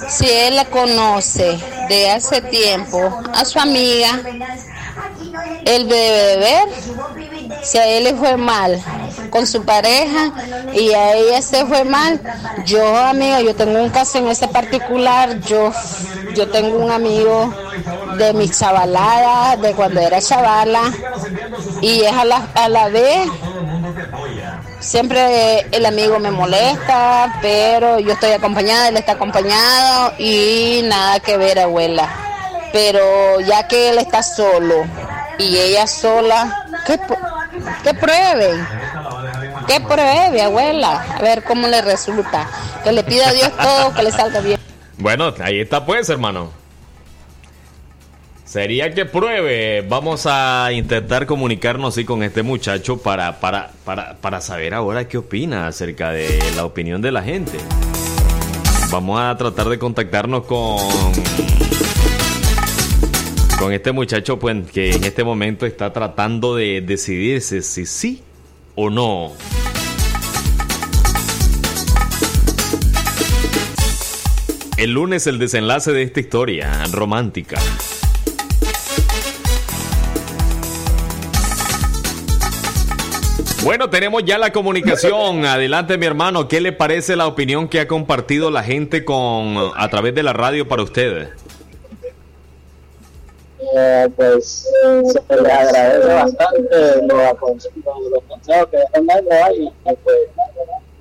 si 0.09 0.31
él 0.31 0.55
la 0.55 0.67
conoce 0.67 1.59
de 1.89 2.11
hace 2.11 2.41
tiempo, 2.43 3.21
a 3.35 3.45
su 3.45 3.59
amiga, 3.59 4.21
él 5.77 5.89
debe 5.89 6.19
de 6.19 6.37
ver 6.37 6.69
si 7.63 7.79
a 7.79 7.87
él 7.87 8.05
le 8.05 8.15
fue 8.15 8.37
mal 8.37 8.81
con 9.31 9.47
su 9.47 9.65
pareja 9.65 10.33
y 10.73 10.93
a 10.93 11.15
ella 11.15 11.43
se 11.43 11.65
fue 11.67 11.85
mal. 11.85 12.21
Yo, 12.65 12.97
amiga, 12.97 13.41
yo 13.41 13.55
tengo 13.55 13.83
un 13.83 13.91
caso 13.91 14.19
en 14.19 14.29
ese 14.29 14.49
particular. 14.49 15.41
Yo, 15.41 15.73
yo 16.35 16.49
tengo 16.49 16.79
un 16.79 16.91
amigo 16.91 17.53
de 18.19 18.33
mi 18.33 18.49
chavalada, 18.49 19.57
de 19.57 19.73
cuando 19.73 20.01
era 20.01 20.21
chavala, 20.21 20.93
y 21.81 22.01
es 22.01 22.13
a 22.13 22.25
la, 22.25 22.49
a 22.55 22.69
la 22.69 22.89
vez. 22.89 23.29
Siempre 24.81 25.67
el 25.73 25.85
amigo 25.85 26.19
me 26.19 26.31
molesta, 26.31 27.39
pero 27.43 28.01
yo 28.01 28.13
estoy 28.13 28.33
acompañada, 28.33 28.89
él 28.89 28.97
está 28.97 29.13
acompañado 29.13 30.15
y 30.19 30.81
nada 30.85 31.21
que 31.21 31.37
ver, 31.37 31.59
abuela. 31.59 32.09
Pero 32.73 33.41
ya 33.41 33.67
que 33.69 33.91
él 33.91 33.99
está 33.99 34.23
solo 34.23 34.85
y 35.41 35.57
ella 35.57 35.87
sola, 35.87 36.67
que, 36.87 36.99
que 37.83 37.95
pruebe, 37.95 38.65
que 39.67 39.81
pruebe, 39.81 40.43
abuela, 40.43 41.03
a 41.17 41.23
ver 41.23 41.43
cómo 41.45 41.67
le 41.67 41.83
resulta. 41.83 42.49
Que 42.85 42.93
le 42.93 43.03
pida 43.03 43.29
a 43.29 43.33
Dios 43.33 43.53
todo, 43.57 43.95
que 43.95 44.03
le 44.03 44.13
salga 44.13 44.41
bien. 44.41 44.61
Bueno, 44.99 45.35
ahí 45.41 45.61
está 45.61 45.85
pues, 45.85 46.09
hermano. 46.09 46.51
Sería 48.45 48.93
que 48.93 49.05
pruebe. 49.05 49.83
Vamos 49.83 50.27
a 50.27 50.71
intentar 50.73 51.27
comunicarnos 51.27 51.95
sí, 51.95 52.05
con 52.05 52.23
este 52.23 52.43
muchacho 52.43 52.99
para, 52.99 53.39
para, 53.39 53.71
para, 53.85 54.17
para 54.17 54.41
saber 54.41 54.75
ahora 54.75 55.07
qué 55.07 55.19
opina 55.19 55.69
acerca 55.69 56.11
de 56.11 56.41
la 56.57 56.65
opinión 56.65 57.01
de 57.01 57.13
la 57.13 57.23
gente. 57.23 57.59
Vamos 58.91 59.21
a 59.21 59.37
tratar 59.37 59.69
de 59.69 59.79
contactarnos 59.79 60.47
con 60.47 60.81
con 63.61 63.75
este 63.75 63.93
muchacho 63.93 64.39
pues 64.39 64.71
que 64.71 64.93
en 64.93 65.05
este 65.05 65.23
momento 65.23 65.67
está 65.67 65.93
tratando 65.93 66.57
de 66.57 66.81
decidirse 66.81 67.61
si 67.61 67.85
sí 67.85 68.23
o 68.75 68.89
no. 68.89 69.33
El 74.79 74.93
lunes 74.93 75.27
el 75.27 75.39
desenlace 75.39 75.93
de 75.93 76.05
esta 76.05 76.21
historia 76.21 76.85
romántica. 76.91 77.61
Bueno, 83.63 83.91
tenemos 83.91 84.25
ya 84.25 84.39
la 84.39 84.53
comunicación. 84.53 85.45
Adelante, 85.45 85.99
mi 85.99 86.07
hermano. 86.07 86.49
¿Qué 86.49 86.63
le 86.63 86.73
parece 86.73 87.15
la 87.15 87.27
opinión 87.27 87.69
que 87.69 87.81
ha 87.81 87.87
compartido 87.87 88.51
la 88.51 88.63
gente 88.63 89.05
con 89.05 89.55
a 89.77 89.89
través 89.91 90.15
de 90.15 90.23
la 90.23 90.33
radio 90.33 90.67
para 90.67 90.83
usted? 90.83 91.29
Eh, 93.77 94.09
pues 94.17 94.67
se 95.29 95.37
le 95.43 95.53
agradece 95.53 96.09
bastante 96.09 97.07
los, 97.07 97.35
consejos 97.39 98.69
que 98.71 98.77
dejan 98.79 99.25
ahí 99.47 99.69
y 99.69 99.95
pues 100.03 100.17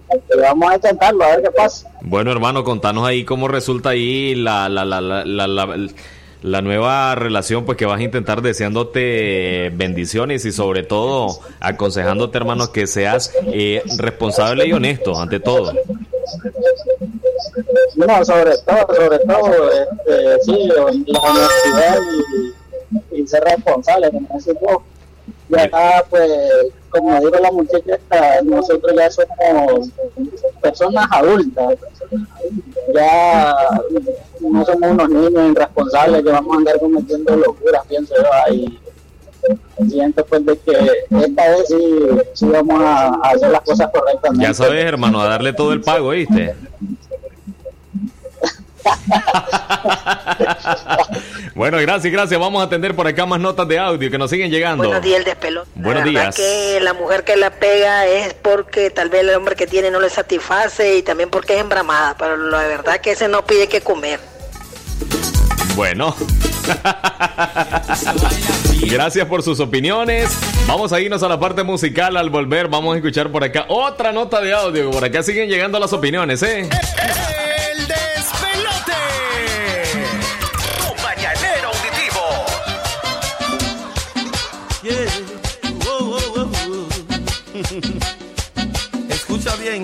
este, 0.10 0.38
vamos 0.42 0.70
a 0.72 0.76
intentarlo 0.76 1.24
a 1.24 1.28
ver 1.30 1.44
qué 1.44 1.52
pasa. 1.52 1.90
Bueno, 2.02 2.32
hermano, 2.32 2.64
contanos 2.64 3.08
ahí 3.08 3.24
cómo 3.24 3.48
resulta 3.48 3.90
ahí 3.90 4.36
la, 4.36 4.68
la, 4.70 4.84
la, 4.86 5.00
la- 5.02 5.88
la 6.42 6.62
nueva 6.62 7.16
relación, 7.16 7.66
pues 7.66 7.78
que 7.78 7.86
vas 7.86 8.00
a 8.00 8.04
intentar 8.04 8.42
deseándote 8.42 9.72
bendiciones 9.74 10.46
y 10.46 10.54
sobre 10.54 10.84
todo 10.84 11.40
aconsejándote, 11.60 12.38
hermano, 12.38 12.72
que 12.72 12.88
seas 12.88 13.34
eh, 13.52 13.84
responsable 13.98 14.66
y 14.66 14.72
honesto 14.72 15.20
ante 15.20 15.42
todo. 15.42 15.74
No, 17.96 18.26
sobre 18.26 18.58
todo, 18.58 18.96
sobre 18.96 19.20
todo, 19.20 19.72
este, 19.72 20.42
sí, 20.44 20.68
la 20.68 21.20
honestidad 21.20 22.00
y, 23.12 23.28
ser 23.28 23.44
responsable, 23.44 24.10
como 24.12 24.28
decís 24.34 24.60
vos. 24.62 24.84
Y 25.50 25.60
acá, 25.60 26.06
pues, 26.10 26.32
como 26.90 27.20
digo 27.20 27.38
la 27.40 27.52
muchacha, 27.52 28.00
nosotros 28.44 28.94
ya 28.96 29.10
somos 29.12 29.90
personas 30.62 31.08
adultas. 31.12 31.78
Ya 32.94 33.56
no 34.40 34.66
somos 34.66 34.92
unos 34.92 35.10
niños 35.10 35.52
irresponsables 35.52 36.24
que 36.24 36.32
vamos 36.32 36.54
a 36.54 36.58
andar 36.58 36.80
cometiendo 36.80 37.36
locuras, 37.36 37.86
pienso 37.88 38.16
yo. 38.16 38.34
ahí. 38.46 38.80
siento 39.88 40.26
pues 40.26 40.46
de 40.46 40.58
que 40.58 40.72
esta 41.24 41.50
vez 41.50 41.68
sí, 41.68 42.08
sí 42.34 42.46
vamos 42.46 42.82
a, 42.82 43.08
a 43.08 43.30
hacer 43.30 43.52
las 43.52 43.62
cosas 43.62 43.90
correctamente. 43.92 44.46
Ya 44.46 44.54
sabes, 44.54 44.86
hermano, 44.86 45.22
a 45.22 45.30
darle 45.30 45.54
todo 45.54 45.74
el 45.74 45.82
pago, 45.82 46.10
¿viste? 46.10 46.56
bueno, 51.56 51.78
gracias, 51.78 52.12
gracias. 52.12 52.40
Vamos 52.40 52.62
a 52.62 52.66
atender 52.66 52.96
por 52.96 53.08
acá 53.08 53.26
más 53.26 53.40
notas 53.40 53.68
de 53.68 53.80
audio 53.80 54.10
que 54.10 54.18
nos 54.18 54.30
siguen 54.30 54.52
llegando. 54.52 54.86
Buenos 54.86 55.04
días, 55.04 55.20
el 55.20 55.26
despelote. 55.26 55.70
Buenos 55.76 56.06
la 56.06 56.12
verdad 56.12 56.22
días. 56.22 56.36
que 56.36 56.80
la 56.82 56.94
mujer 56.94 57.24
que 57.24 57.36
la 57.36 57.52
pega 57.52 58.06
es 58.06 58.34
porque 58.34 58.90
tal 58.90 59.10
vez 59.10 59.22
el 59.22 59.36
hombre 59.36 59.56
que 59.56 59.68
tiene 59.68 59.92
no 59.92 60.00
le 60.00 60.10
satisface 60.10 60.98
y 60.98 61.04
también 61.04 61.30
porque 61.30 61.56
es 61.56 61.62
embramada, 61.62 62.16
pero 62.18 62.38
la 62.38 62.60
verdad 62.60 63.00
que 63.02 63.12
ese 63.12 63.28
no 63.28 63.46
pide 63.46 63.68
que 63.68 63.82
comer. 63.82 64.20
Bueno. 65.76 66.16
Gracias 68.82 69.28
por 69.28 69.44
sus 69.44 69.60
opiniones. 69.60 70.30
Vamos 70.68 70.92
a 70.92 71.00
irnos 71.00 71.24
a 71.24 71.30
la 71.30 71.40
parte 71.40 71.64
musical. 71.64 72.18
Al 72.18 72.30
volver, 72.30 72.68
vamos 72.68 72.94
a 72.94 72.98
escuchar 72.98 73.32
por 73.32 73.44
acá 73.44 73.66
otra 73.70 74.12
nota 74.12 74.42
de 74.42 74.54
audio. 74.54 74.92
Por 74.92 75.04
acá 75.06 75.24
siguen 75.24 75.50
llegando 75.50 75.80
las 75.80 75.94
opiniones, 75.94 76.44
¿eh? 76.44 76.70
Escucha 89.10 89.54
bien, 89.58 89.84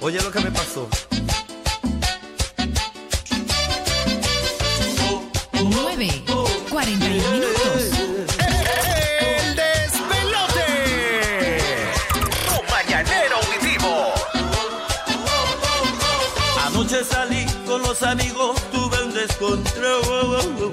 oye 0.00 0.18
lo 0.22 0.30
que 0.30 0.40
me 0.40 0.50
pasó. 0.50 0.88
9, 5.52 6.24
41 6.70 7.30
minutos. 7.30 7.90
El 8.78 9.54
despelote. 9.54 10.64
Tu 12.46 12.72
mañanero 12.72 13.36
auditivo. 13.36 14.14
Anoche 16.64 17.04
salí 17.04 17.44
con 17.66 17.82
los 17.82 18.02
amigos, 18.02 18.56
tuve 18.72 19.04
un 19.04 19.12
descontrol. 19.12 20.72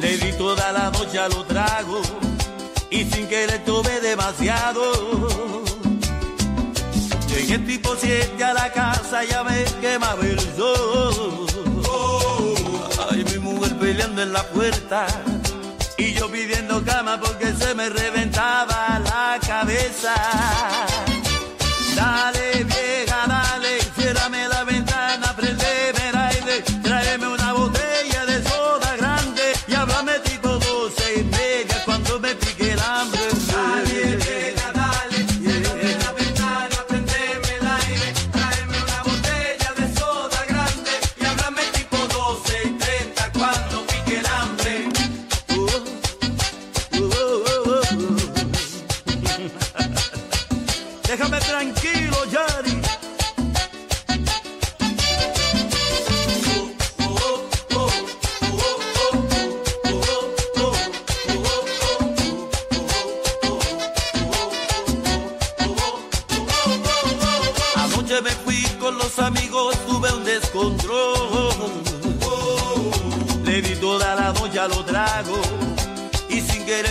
Le 0.00 0.16
di 0.16 0.32
toda 0.36 0.72
la 0.72 0.90
noche 0.90 1.20
a 1.20 1.28
los 1.28 1.46
tragos 1.46 2.21
y 3.02 3.10
sin 3.10 3.26
querer 3.26 3.64
tomé 3.64 4.00
demasiado. 4.00 4.82
Llegué 7.28 7.58
tipo 7.58 7.96
7 7.96 8.44
a 8.44 8.54
la 8.54 8.72
casa, 8.72 9.24
ya 9.24 9.42
me 9.42 9.64
quemaba 9.80 10.22
el 10.22 10.40
sol. 10.56 11.46
Ay, 13.10 13.24
mi 13.24 13.38
mujer 13.38 13.76
peleando 13.78 14.22
en 14.22 14.32
la 14.32 14.42
puerta 14.44 15.06
y 15.98 16.12
yo 16.14 16.30
pidiendo 16.30 16.84
cama 16.84 17.18
porque 17.20 17.52
se 17.52 17.74
me 17.74 17.88
reventaba 17.88 19.00
la 19.04 19.38
cabeza. 19.44 20.14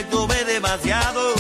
Tomé 0.09 0.43
demasiado. 0.45 1.34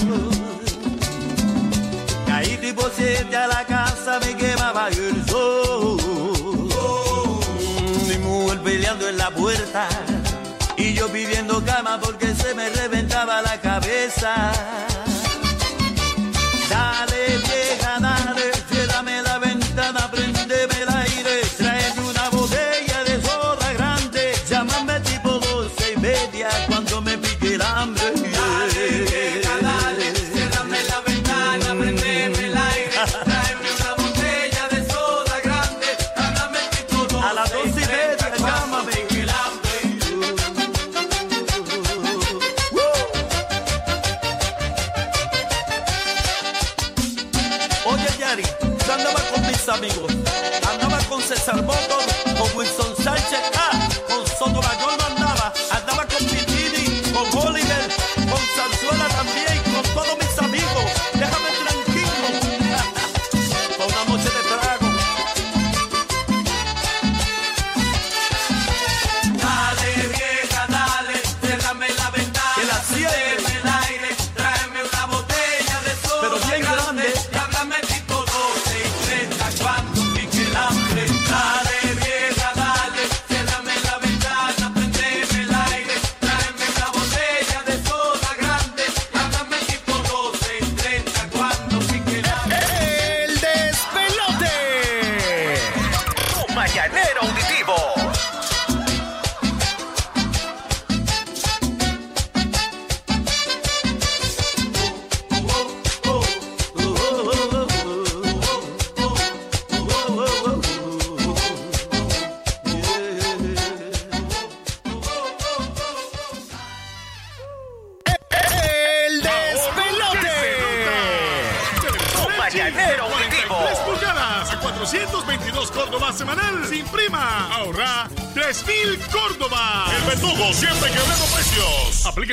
Caí 2.25 2.57
tipo 2.57 2.89
siete 2.95 3.35
a 3.35 3.47
la 3.47 3.65
casa, 3.65 4.19
me 4.19 4.35
quemaba 4.35 4.89
el 4.89 5.25
sol. 5.27 5.97
Mi 8.07 8.17
mujer 8.17 8.59
peleando 8.61 9.07
en 9.07 9.17
la 9.17 9.31
puerta 9.31 9.87
y 10.77 10.93
yo 10.93 11.07
pidiendo 11.09 11.63
cama 11.63 11.99
porque 12.01 12.33
se 12.35 12.53
me 12.53 12.69
reventaba 12.69 13.41
la 13.41 13.59
cabeza. 13.59 14.51
Las 38.07 38.71
doce 38.71 39.07
y 39.09 39.10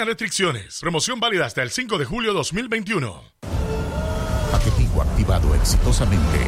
restricciones. 0.09 0.81
Promoción 0.81 1.21
válida 1.21 1.45
hasta 1.45 1.63
el 1.63 1.71
5 1.71 1.99
de 1.99 2.07
julio 2.07 2.33
2021. 2.33 3.23
Paquetigo 4.51 5.03
activado 5.03 5.55
exitosamente. 5.55 6.39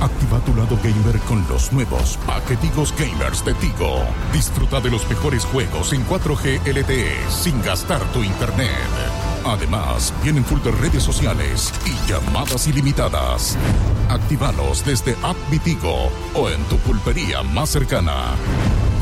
Activa 0.00 0.38
tu 0.44 0.54
lado 0.54 0.78
gamer 0.82 1.18
con 1.26 1.44
los 1.48 1.72
nuevos 1.72 2.16
paquetigos 2.24 2.94
gamers 2.96 3.44
de 3.44 3.54
Tigo. 3.54 4.04
Disfruta 4.32 4.80
de 4.80 4.90
los 4.90 5.08
mejores 5.08 5.44
juegos 5.44 5.92
en 5.92 6.06
4G 6.06 6.60
LTE 6.66 7.16
sin 7.30 7.60
gastar 7.62 8.00
tu 8.12 8.22
internet. 8.22 8.70
Además, 9.44 10.14
vienen 10.22 10.44
full 10.44 10.60
de 10.60 10.70
redes 10.70 11.02
sociales 11.02 11.72
y 11.86 12.08
llamadas 12.08 12.68
ilimitadas. 12.68 13.58
Actívalos 14.08 14.84
desde 14.84 15.16
App 15.22 15.36
Tigo 15.64 16.12
o 16.34 16.48
en 16.48 16.62
tu 16.64 16.76
pulpería 16.78 17.42
más 17.42 17.70
cercana. 17.70 18.36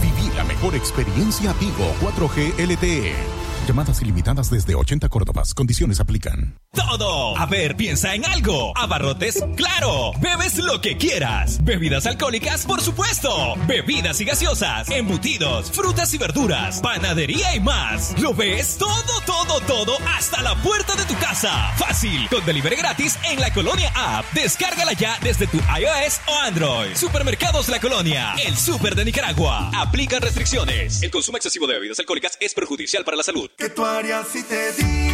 Viví 0.00 0.34
la 0.34 0.44
mejor 0.44 0.74
experiencia 0.74 1.52
Tigo 1.54 1.94
4G 2.00 2.54
LTE. 2.58 3.41
Llamadas 3.66 4.02
ilimitadas 4.02 4.50
desde 4.50 4.74
80 4.74 5.08
Córdobas. 5.08 5.54
Condiciones 5.54 6.00
aplican. 6.00 6.61
A 6.92 7.46
ver, 7.46 7.74
piensa 7.74 8.14
en 8.14 8.22
algo. 8.26 8.76
Abarrotes, 8.76 9.42
claro. 9.56 10.12
Bebes 10.20 10.58
lo 10.58 10.82
que 10.82 10.98
quieras. 10.98 11.64
Bebidas 11.64 12.04
alcohólicas, 12.04 12.66
por 12.66 12.82
supuesto. 12.82 13.54
Bebidas 13.66 14.20
y 14.20 14.26
gaseosas, 14.26 14.90
embutidos, 14.90 15.70
frutas 15.70 16.12
y 16.12 16.18
verduras, 16.18 16.80
panadería 16.82 17.56
y 17.56 17.60
más. 17.60 18.14
Lo 18.20 18.34
ves 18.34 18.76
todo, 18.76 19.20
todo, 19.24 19.60
todo 19.60 19.96
hasta 20.14 20.42
la 20.42 20.54
puerta 20.56 20.94
de 20.94 21.04
tu 21.06 21.14
casa. 21.14 21.72
Fácil, 21.78 22.28
con 22.28 22.44
delivery 22.44 22.76
gratis 22.76 23.18
en 23.24 23.40
la 23.40 23.50
Colonia 23.54 23.90
App. 23.96 24.26
Descárgala 24.34 24.92
ya 24.92 25.16
desde 25.22 25.46
tu 25.46 25.56
iOS 25.56 26.20
o 26.26 26.36
Android. 26.44 26.94
Supermercados 26.94 27.70
La 27.70 27.80
Colonia, 27.80 28.34
el 28.44 28.54
super 28.54 28.94
de 28.94 29.06
Nicaragua. 29.06 29.70
Aplican 29.74 30.20
restricciones. 30.20 31.02
El 31.02 31.10
consumo 31.10 31.38
excesivo 31.38 31.66
de 31.66 31.74
bebidas 31.74 31.98
alcohólicas 32.00 32.36
es 32.38 32.52
perjudicial 32.52 33.02
para 33.02 33.16
la 33.16 33.22
salud. 33.22 33.50
¿Qué 33.56 33.70
tú 33.70 33.82
harías 33.82 34.28
si 34.28 34.42
te 34.42 34.72
digo 34.72 35.11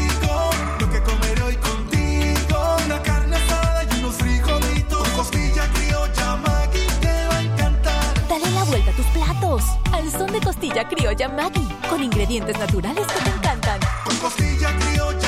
tus 8.98 9.06
platos. 9.06 9.62
Al 9.92 10.10
son 10.10 10.32
de 10.32 10.40
costilla 10.40 10.86
criolla 10.88 11.28
Maggi. 11.28 11.66
Con 11.88 12.02
ingredientes 12.02 12.58
naturales 12.58 13.06
que 13.06 13.20
te 13.20 13.30
encantan. 13.30 13.78
Con 14.04 14.16
costilla 14.16 14.76
criolla 14.76 15.27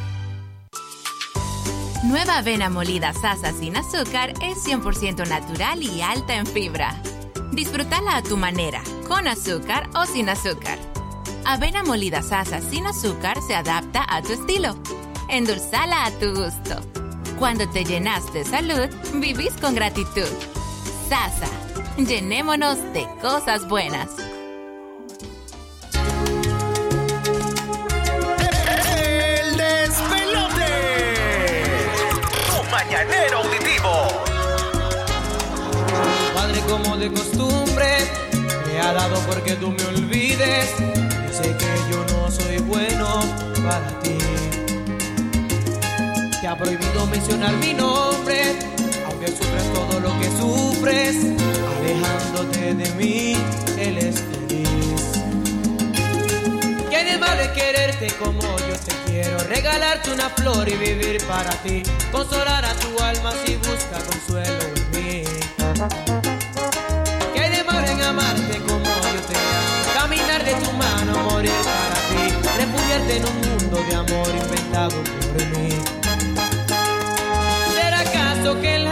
Nueva 2.03 2.39
avena 2.39 2.67
molida 2.67 3.13
Sasa 3.13 3.53
sin 3.53 3.77
azúcar 3.77 4.33
es 4.41 4.65
100% 4.65 5.27
natural 5.27 5.83
y 5.83 6.01
alta 6.01 6.33
en 6.33 6.47
fibra. 6.47 6.99
Disfrútala 7.51 8.17
a 8.17 8.23
tu 8.23 8.37
manera, 8.37 8.81
con 9.07 9.27
azúcar 9.27 9.87
o 9.93 10.07
sin 10.07 10.27
azúcar. 10.27 10.79
Avena 11.45 11.83
molida 11.83 12.23
Sasa 12.23 12.59
sin 12.59 12.87
azúcar 12.87 13.37
se 13.45 13.53
adapta 13.53 14.03
a 14.09 14.23
tu 14.23 14.33
estilo. 14.33 14.75
Endulzala 15.29 16.05
a 16.05 16.11
tu 16.11 16.33
gusto. 16.33 16.81
Cuando 17.37 17.69
te 17.69 17.85
llenas 17.85 18.33
de 18.33 18.45
salud, 18.45 18.89
vivís 19.13 19.53
con 19.61 19.75
gratitud. 19.75 20.29
Sasa, 21.07 21.49
llenémonos 21.97 22.79
de 22.93 23.05
cosas 23.21 23.67
buenas. 23.67 24.09
como 36.67 36.97
de 36.97 37.11
costumbre 37.11 37.97
me 38.71 38.79
ha 38.79 38.93
dado 38.93 39.19
porque 39.27 39.53
tú 39.55 39.71
me 39.71 39.85
olvides. 39.85 40.69
Y 40.79 41.33
sé 41.33 41.55
que 41.57 41.91
yo 41.91 42.05
no 42.13 42.31
soy 42.31 42.57
bueno 42.59 43.21
para 43.63 43.99
ti. 44.01 44.17
Te 46.39 46.47
ha 46.47 46.57
prohibido 46.57 47.05
mencionar 47.07 47.53
mi 47.57 47.73
nombre, 47.73 48.57
aunque 49.05 49.27
sufres 49.27 49.73
todo 49.73 49.99
lo 49.99 50.19
que 50.19 50.27
sufres, 50.39 51.15
alejándote 51.77 52.73
de 52.73 52.91
mí, 52.95 53.37
él 53.77 53.97
es 53.97 54.21
feliz. 54.21 55.11
¿Qué 56.89 57.03
de 57.03 57.17
malo 57.19 57.41
es 57.41 57.49
quererte 57.49 58.07
como 58.17 58.41
yo 58.41 58.75
te 58.85 58.93
quiero? 59.05 59.37
Regalarte 59.49 60.11
una 60.11 60.29
flor 60.29 60.67
y 60.67 60.75
vivir 60.75 61.23
para 61.27 61.51
ti, 61.63 61.83
consolar 62.11 62.65
a 62.65 62.73
tu 62.73 62.99
alma 63.03 63.33
si 63.45 63.55
busca 63.57 63.99
consuelo 64.09 64.59
en 64.75 64.91
mí. 64.91 66.20
de 70.51 70.65
tu 70.65 70.71
mano 70.73 71.29
morir 71.29 71.51
para 71.63 71.97
ti, 72.09 72.23
refugiarte 72.57 73.17
en 73.17 73.25
un 73.25 73.37
mundo 73.41 73.77
de 73.87 73.95
amor 73.95 74.27
inventado 74.35 74.97
por 75.31 75.45
mí. 75.57 75.69
¿Será 77.73 77.99
acaso 78.01 78.59
que 78.59 78.75
el 78.75 78.87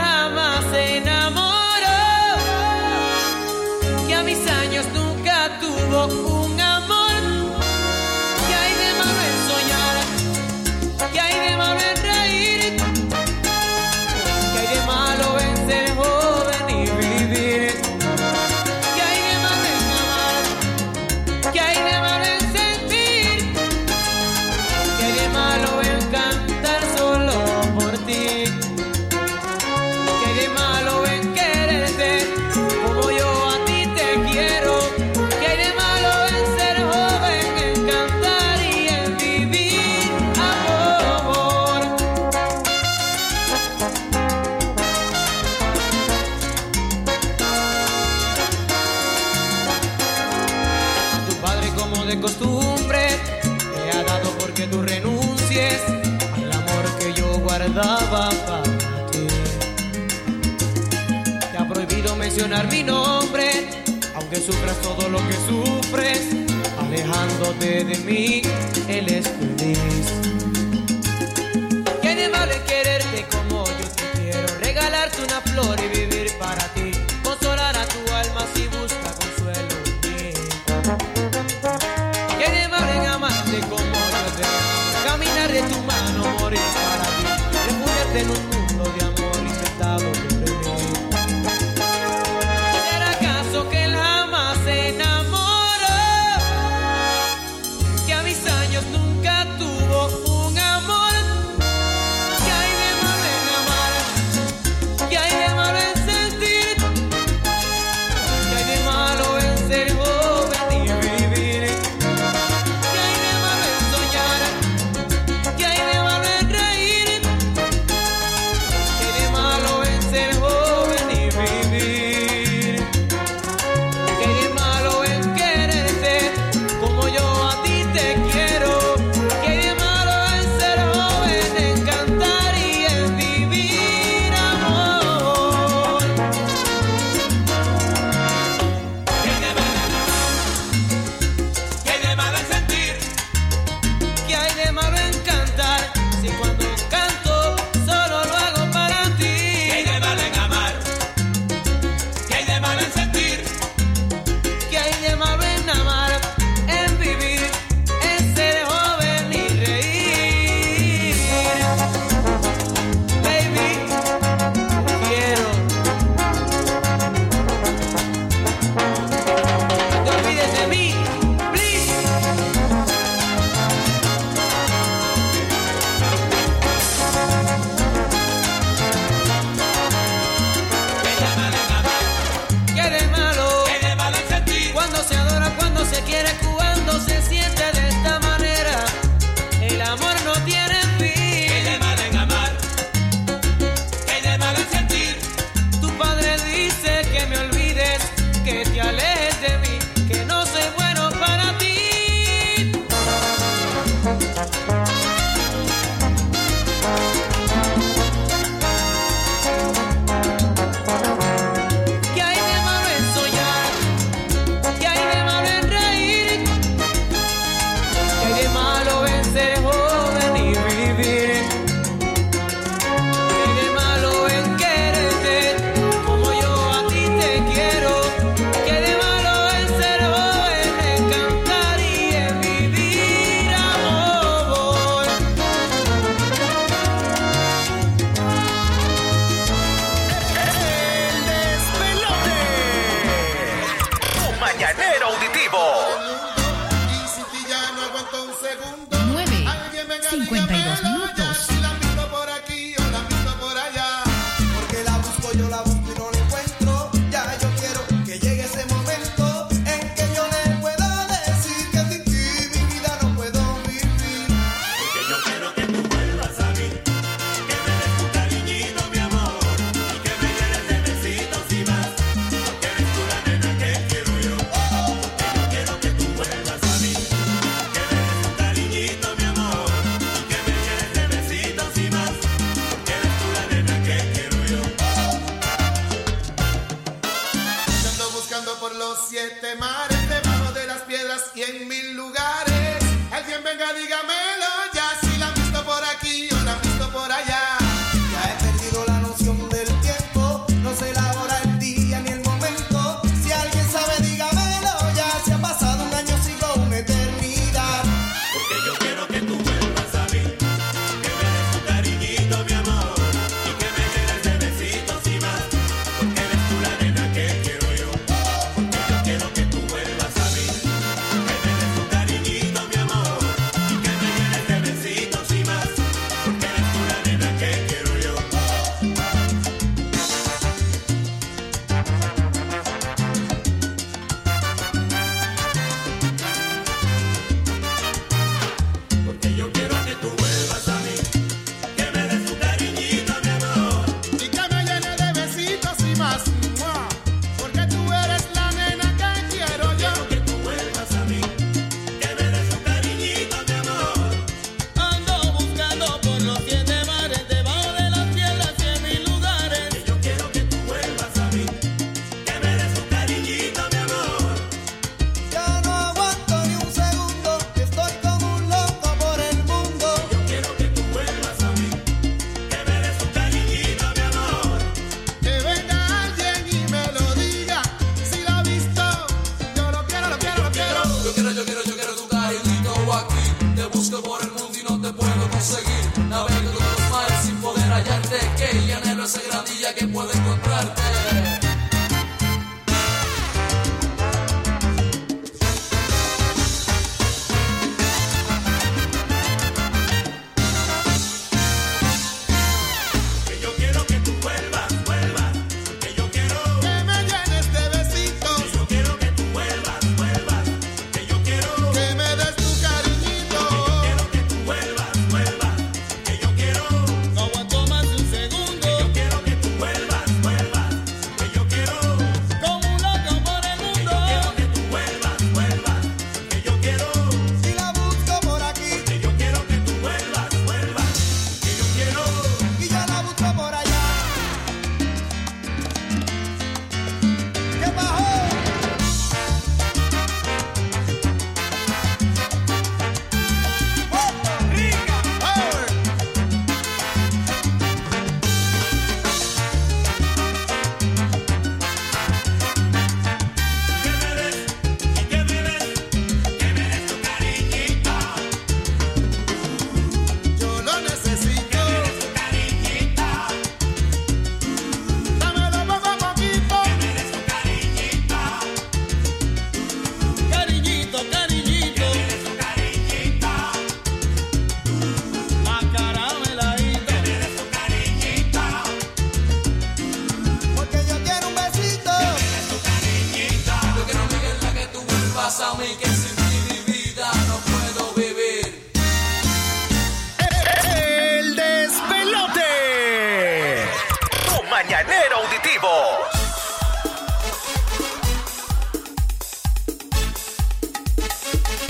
sufras 64.40 64.78
todo 64.82 65.10
lo 65.10 65.18
que 65.28 65.34
sufres, 65.48 66.22
alejándote 66.78 67.84
de 67.84 67.98
mí, 68.00 68.42
Él 68.88 69.08
es 69.10 69.28
feliz. 69.28 69.78
Qué 72.02 72.16
de 72.16 72.30
malo 72.30 72.52
es 72.52 72.60
quererte 72.60 73.26
como 73.32 73.66
yo 73.66 73.88
te 73.96 74.20
quiero, 74.20 74.48
regalarte 74.60 75.22
una 75.24 75.42
flor 75.42 75.80
y 75.80 75.88
vivir. 75.88 76.09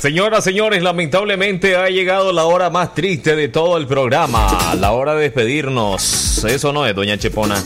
Señoras, 0.10 0.44
señores, 0.44 0.82
lamentablemente 0.82 1.76
ha 1.76 1.88
llegado 1.88 2.34
la 2.34 2.46
hora 2.46 2.72
más 2.72 2.96
triste 2.96 3.36
de 3.36 3.48
todo 3.48 3.78
el 3.78 3.86
programa, 3.86 4.74
la 4.80 4.92
hora 4.92 5.14
de 5.14 5.22
despedirnos. 5.22 6.44
Eso 6.46 6.74
no 6.74 6.88
es, 6.88 6.96
doña 6.96 7.16
Chepona. 7.20 7.64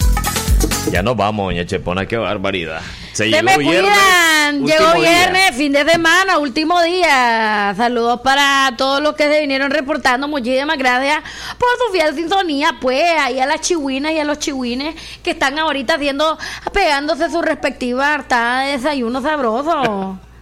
Ya 0.91 1.01
nos 1.01 1.15
vamos, 1.15 1.45
doña 1.45 1.65
Chepona, 1.65 2.05
qué 2.05 2.17
barbaridad. 2.17 2.81
Se 3.13 3.23
Se 3.23 3.29
llegó 3.29 3.43
me 3.43 3.57
viernes, 3.59 3.93
cuidan. 3.93 4.65
Llegó 4.65 4.93
día. 4.93 5.09
viernes, 5.09 5.55
fin 5.55 5.71
de 5.71 5.85
semana, 5.85 6.37
último 6.37 6.81
día. 6.81 7.73
Saludos 7.77 8.19
para 8.19 8.73
todos 8.77 9.01
los 9.01 9.15
que 9.15 9.23
se 9.23 9.39
vinieron 9.39 9.71
reportando. 9.71 10.27
Muchísimas 10.27 10.77
gracias 10.77 11.23
por 11.57 11.69
su 11.87 11.93
fiel 11.93 12.13
sintonía. 12.13 12.75
Pues 12.81 13.05
ahí 13.21 13.39
a 13.39 13.45
las 13.45 13.61
chihuinas 13.61 14.11
y 14.11 14.19
a 14.19 14.25
los 14.25 14.39
chihuines 14.39 14.95
que 15.23 15.31
están 15.31 15.57
ahorita 15.57 15.93
haciendo, 15.93 16.37
pegándose 16.73 17.29
su 17.29 17.41
respectiva 17.41 18.13
hartada 18.13 18.63
de 18.63 18.71
desayuno 18.73 19.21
sabroso. 19.21 20.19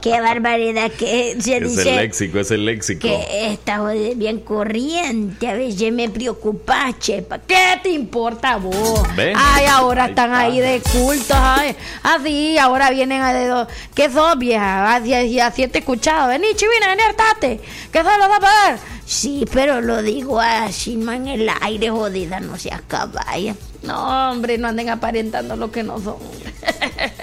Qué 0.00 0.20
barbaridad 0.20 0.90
que 0.92 1.36
se 1.40 1.56
Es 1.56 1.62
el 1.62 1.68
dice 1.68 1.84
léxico, 1.96 2.38
es 2.38 2.50
el 2.50 2.64
léxico. 2.64 3.00
que 3.08 3.58
joder 3.66 4.16
bien 4.16 4.40
corriente. 4.40 5.48
A 5.48 5.54
veces 5.54 5.92
me 5.92 6.08
preocupa, 6.08 6.90
chepa. 6.98 7.38
¿Qué 7.38 7.78
te 7.82 7.90
importa 7.90 8.56
vos? 8.56 9.02
¿Ve? 9.16 9.32
Ay, 9.36 9.66
ahora 9.66 10.04
Ahí 10.04 10.10
están 10.10 10.30
está. 10.30 10.40
ahí 10.40 10.60
de 10.60 10.80
cultos, 10.92 11.36
ay. 11.38 11.76
Así, 12.02 12.58
ahora 12.58 12.90
vienen 12.90 13.22
a 13.22 13.32
dedo. 13.32 13.66
¿Qué 13.94 14.10
sos, 14.10 14.38
vieja? 14.38 14.94
Así, 14.96 15.14
así, 15.14 15.40
así 15.40 15.68
te 15.68 15.78
he 15.78 15.80
escuchado. 15.80 16.28
Vení, 16.28 16.48
chivina, 16.54 16.88
vení, 16.90 17.02
hartate. 17.02 17.60
¿Qué 17.92 17.98
se 17.98 18.04
lo 18.04 18.28
va 18.28 18.36
a? 18.36 18.76
Sí, 19.06 19.44
pero 19.52 19.80
lo 19.80 20.02
digo 20.02 20.40
así, 20.40 20.96
no 20.96 21.12
en 21.12 21.28
el 21.28 21.50
aire, 21.60 21.90
jodida, 21.90 22.40
no 22.40 22.58
seas 22.58 22.80
caballa. 22.88 23.54
No, 23.82 24.30
hombre, 24.30 24.56
no 24.56 24.68
anden 24.68 24.88
aparentando 24.88 25.56
lo 25.56 25.70
que 25.70 25.82
no 25.82 26.00
son. 26.00 26.16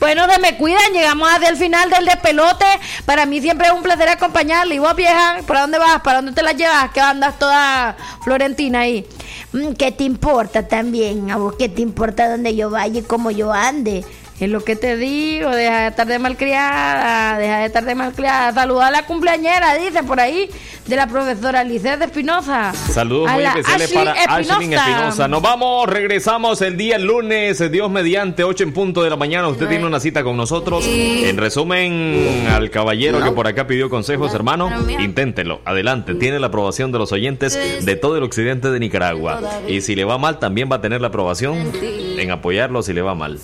Bueno, 0.00 0.30
se 0.30 0.38
me 0.40 0.56
cuidan, 0.56 0.92
llegamos 0.92 1.28
hacia 1.28 1.48
el 1.48 1.56
final 1.56 1.90
del 1.90 2.04
despelote. 2.04 2.64
Para 3.04 3.26
mí 3.26 3.40
siempre 3.40 3.66
es 3.66 3.72
un 3.72 3.82
placer 3.82 4.08
acompañarle. 4.08 4.76
Y 4.76 4.78
vos, 4.78 4.94
vieja, 4.94 5.38
¿para 5.46 5.62
dónde 5.62 5.78
vas? 5.78 6.00
¿Para 6.02 6.18
dónde 6.18 6.32
te 6.32 6.42
la 6.42 6.52
llevas? 6.52 6.90
Que 6.92 7.00
andas 7.00 7.36
toda 7.38 7.96
florentina 8.22 8.80
ahí. 8.80 9.06
Mm, 9.52 9.72
¿Qué 9.72 9.90
te 9.90 10.04
importa 10.04 10.68
también? 10.68 11.30
¿A 11.30 11.36
vos 11.36 11.54
qué 11.58 11.68
te 11.68 11.82
importa 11.82 12.30
dónde 12.30 12.54
yo 12.54 12.70
vaya 12.70 13.00
y 13.00 13.02
cómo 13.02 13.32
yo 13.32 13.52
ande? 13.52 14.04
Es 14.40 14.48
lo 14.48 14.62
que 14.62 14.76
te 14.76 14.96
digo, 14.96 15.50
deja 15.50 15.80
de 15.80 15.88
estar 15.88 16.06
de 16.06 16.18
malcriada, 16.20 17.38
deja 17.38 17.58
de 17.58 17.66
estar 17.66 17.84
de 17.84 17.96
malcriada. 17.96 18.52
Saluda 18.52 18.86
a 18.86 18.90
la 18.92 19.04
cumpleañera, 19.04 19.74
dice 19.74 20.04
por 20.04 20.20
ahí, 20.20 20.48
de 20.86 20.94
la 20.94 21.08
profesora 21.08 21.64
Lisette 21.64 22.02
Espinosa. 22.02 22.72
Saludos 22.72 23.30
A 23.30 23.34
muy 23.34 23.44
especiales 23.44 23.88
Ashley 23.88 23.98
para 23.98 24.12
Ashley 24.12 24.52
Espinosa. 24.52 24.90
Espinosa. 24.90 25.28
Nos 25.28 25.42
vamos, 25.42 25.88
regresamos 25.88 26.62
el 26.62 26.76
día 26.76 26.98
lunes, 26.98 27.68
Dios 27.72 27.90
mediante, 27.90 28.44
8 28.44 28.62
en 28.62 28.72
punto 28.72 29.02
de 29.02 29.10
la 29.10 29.16
mañana. 29.16 29.48
Usted 29.48 29.66
tiene 29.68 29.84
una 29.84 29.98
cita 29.98 30.22
con 30.22 30.36
nosotros. 30.36 30.86
En 30.86 31.36
resumen, 31.36 32.46
al 32.48 32.70
caballero 32.70 33.20
que 33.20 33.32
por 33.32 33.48
acá 33.48 33.66
pidió 33.66 33.90
consejos, 33.90 34.34
hermano, 34.34 34.70
inténtelo. 35.00 35.62
Adelante, 35.64 36.14
tiene 36.14 36.38
la 36.38 36.46
aprobación 36.46 36.92
de 36.92 36.98
los 36.98 37.10
oyentes 37.10 37.84
de 37.84 37.96
todo 37.96 38.16
el 38.16 38.22
occidente 38.22 38.70
de 38.70 38.78
Nicaragua. 38.78 39.40
Y 39.66 39.80
si 39.80 39.96
le 39.96 40.04
va 40.04 40.16
mal, 40.16 40.38
también 40.38 40.70
va 40.70 40.76
a 40.76 40.80
tener 40.80 41.00
la 41.00 41.08
aprobación 41.08 41.72
en 41.82 42.30
apoyarlo 42.30 42.82
si 42.82 42.92
le 42.92 43.02
va 43.02 43.16
mal. 43.16 43.40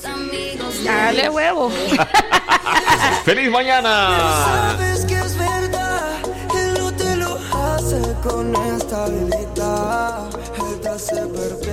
Dale 0.84 1.30
huevo. 1.30 1.70
¡Feliz 3.24 3.50
mañana! 3.50 4.18
Sabes 4.44 5.04
que 5.06 5.14
es 5.14 5.38
verdad, 5.38 6.18
él 6.54 6.74
no 6.78 6.92
te 6.92 7.16
lo 7.16 7.38
hace 7.52 8.00
con 8.22 8.54
estabilidad. 8.76 10.28
Él 10.58 10.80
te 10.80 10.88
hace 10.88 11.16
perder 11.26 11.63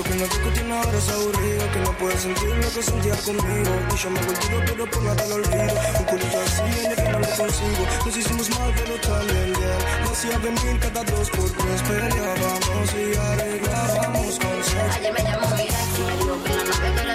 ex 0.00 0.10
y 0.10 0.18
me 0.18 0.24
dijo 0.24 0.42
que 0.52 0.64
no 0.64 0.70
discutir 0.70 0.72
ahora 0.72 0.98
es 0.98 1.08
aburrido, 1.08 1.72
que 1.72 1.80
no 1.80 1.92
puede 1.98 2.18
sentir 2.18 2.48
lo 2.48 2.70
que 2.70 2.82
sentía 2.82 3.16
conmigo. 3.16 3.72
Y 3.92 3.96
yo 3.96 4.10
me 4.10 4.20
volví 4.20 4.66
pero 4.66 4.86
por 4.90 5.02
nada 5.02 5.26
lo 5.26 5.34
olvido. 5.36 5.74
Un 5.98 6.04
culito 6.04 6.40
así 6.40 6.62
en 6.84 6.90
el 6.90 6.96
que 6.96 7.08
no 7.10 7.18
lo 7.18 7.28
consigo. 7.36 7.82
Nos 8.04 8.16
hicimos 8.16 8.50
mal, 8.50 8.72
pero 8.76 9.00
también 9.00 9.52
bien. 9.52 9.78
Lo 10.04 10.10
hacía 10.10 10.38
venir 10.38 10.80
cada 10.80 11.04
dos 11.04 11.30
por 11.30 11.50
tres, 11.50 11.82
peleábamos 11.82 12.88
y 12.94 13.16
arreglábamos 13.16 14.38
con 14.38 14.64
sexo. 14.64 14.96
Ayer 14.96 15.12
me 15.12 15.22
llamó 15.22 15.48
mi 15.56 15.62
ex 15.62 15.98
y 15.98 16.02
me 16.02 16.16
dijo 16.16 16.44
que 16.44 16.52
la 16.54 16.64
novia 16.64 17.09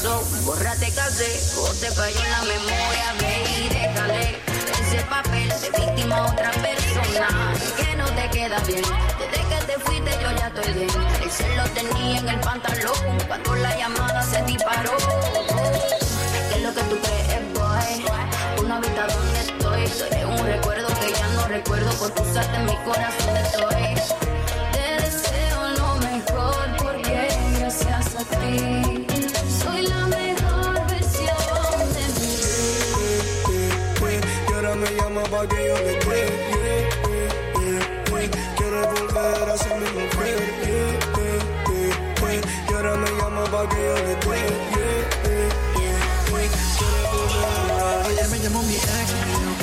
pasó? 0.00 0.22
Bórrate 0.44 0.90
casé, 0.92 1.40
o 1.58 1.68
te 1.74 1.90
falló 1.90 2.24
en 2.24 2.30
la 2.30 2.42
memoria, 2.42 3.14
ve 3.20 3.44
y 3.58 3.68
déjale 3.68 4.38
ese 4.80 5.02
papel 5.04 5.48
de 5.48 5.70
víctima 5.78 6.16
a 6.16 6.32
otra 6.32 6.50
persona 6.52 7.54
que 7.76 7.96
no 7.96 8.04
te 8.06 8.30
queda 8.30 8.58
bien. 8.60 8.82
Desde 9.18 9.48
que 9.48 9.66
te 9.66 9.78
fuiste 9.80 10.10
yo 10.22 10.30
ya 10.36 10.46
estoy 10.48 10.72
bien. 10.72 10.90
Él 11.22 11.30
se 11.30 11.56
lo 11.56 11.64
tenía 11.70 12.20
en 12.20 12.28
el 12.28 12.40
pantalón 12.40 12.94
cuando 13.26 13.54
la 13.56 13.76
llamada 13.76 14.22
se 14.22 14.42
disparó. 14.42 14.96
¿Qué 14.96 16.56
es 16.56 16.62
lo 16.62 16.74
que 16.74 16.82
tú 16.82 16.98
crees, 17.00 17.54
boy? 17.54 18.64
Una 18.64 18.80
vista 18.80 19.06
donde 19.06 19.40
estoy. 19.40 19.80
Eres 19.82 20.24
un 20.24 20.46
recuerdo 20.46 20.88
que 21.00 21.12
ya 21.12 21.28
no 21.28 21.48
recuerdo 21.48 21.90
porque 21.98 22.22
usaste 22.22 22.58
mi 22.60 22.76
corazón 22.84 23.36
estoy. 23.36 23.94
Te 24.72 25.04
deseo 25.04 25.68
lo 25.76 25.96
mejor 25.96 26.66
porque 26.78 27.28
gracias 27.58 28.14
a 28.16 28.24
ti 28.40 28.99
pa' 35.40 35.48
que 35.48 35.66
yo 35.68 35.74
le 35.74 35.82
dé. 35.82 36.22
Quiere 38.56 38.80
volver 38.92 39.48
a 39.48 39.56
ser 39.56 39.76
mi 39.80 39.90
mujer. 39.96 40.38
Y 42.68 42.72
ahora 42.74 42.96
me 42.96 43.10
llama 43.18 43.44
pa' 43.44 43.68
que 43.68 43.76
yo 43.76 43.94
le 43.94 44.02
dé. 44.06 44.16
Quiere 44.20 44.48
volver 46.30 46.50
Ayer 48.06 48.28
me 48.28 48.38
llamó 48.38 48.62
mi 48.62 48.74
ex 48.74 49.08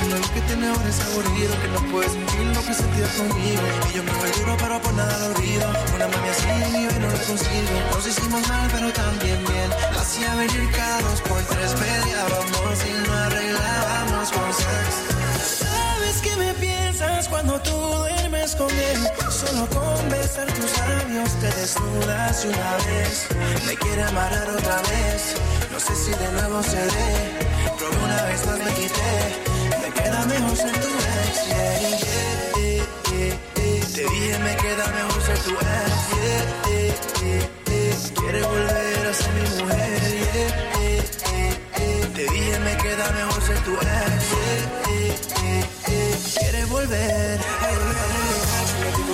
y 0.04 0.10
lo 0.10 0.22
que 0.34 0.42
tiene 0.48 0.68
ahora 0.68 0.90
es 0.90 1.00
aburrido, 1.02 1.54
que 1.62 1.68
no 1.68 1.82
puede 1.92 2.10
sentir 2.10 2.46
lo 2.56 2.62
que 2.62 2.74
sentía 2.74 3.08
conmigo. 3.18 3.62
Y 3.90 3.98
yo 3.98 4.04
me 4.04 4.12
voy 4.14 4.32
duro, 4.40 4.56
pero 4.58 4.82
por 4.82 4.94
nada 4.94 5.18
lo 5.20 5.26
olvido. 5.36 5.68
Una 5.96 6.08
mami 6.08 6.30
así 6.30 6.48
ni 6.72 6.88
hoy 6.88 7.00
no 7.00 7.08
lo 7.08 7.20
consigo. 7.30 7.76
Nos 7.94 8.08
hicimos 8.08 8.48
mal, 8.48 8.70
pero 8.72 8.92
también 8.94 9.40
bien. 9.46 9.70
Hacía 10.00 10.34
venir 10.36 10.72
cada 10.72 11.02
dos 11.02 11.22
por 11.22 11.42
tres, 11.44 11.74
peleábamos 11.74 12.78
y 12.86 13.08
no 13.08 13.14
arreglábamos 13.14 14.32
con 14.32 14.54
sex. 14.54 15.17
Cuando 17.30 17.60
tú 17.62 17.72
duermes 17.72 18.56
con 18.56 18.70
él. 18.70 19.08
Solo 19.30 19.68
con 19.68 20.10
besar 20.10 20.48
tus 20.54 20.78
labios 20.78 21.32
te 21.42 21.48
desnudas 21.48 22.46
una 22.46 22.78
vez. 22.88 23.28
Me 23.66 23.76
quiere 23.76 24.04
amarrar 24.04 24.50
otra 24.50 24.78
vez. 24.84 25.36
No 25.72 25.80
sé 25.80 25.96
si 25.96 26.12
de 26.12 26.32
nuevo 26.32 26.64
se 26.64 26.78
dé. 26.78 27.48
Pero 27.78 28.04
una 28.04 28.24
vez 28.24 28.46
más 28.46 28.60
me 28.60 28.72
quité. 28.74 29.16
Me 29.82 29.90
queda 29.94 30.26
mejor 30.26 30.56
ser 30.56 30.72
tu 30.72 30.88
ex. 30.88 31.48
yeah, 31.48 31.80
yeah, 31.80 31.98
yeah. 33.12 33.36
Te 33.94 34.04
dije 34.04 34.40
me 34.40 34.56
queda 34.58 34.88
mejor 34.88 35.22
ser 35.24 35.40
tu 35.40 35.52
ex. 35.52 36.08
Quiere 38.20 38.42
volver 38.42 39.08
a 39.08 39.14
ser 39.14 39.32
mi 39.34 39.64
mujer. 39.64 40.08
Te 42.18 42.24
dije 42.24 42.60
me 42.62 42.76
queda 42.78 43.12
mejor 43.12 43.44
ser 43.44 43.60
tu 43.60 43.74
ex. 43.74 43.84
yeah, 43.86 44.88
yeah, 44.90 45.16
yeah, 45.44 45.68
yeah. 45.88 46.40
Quiere 46.40 46.66
volver. 46.66 47.38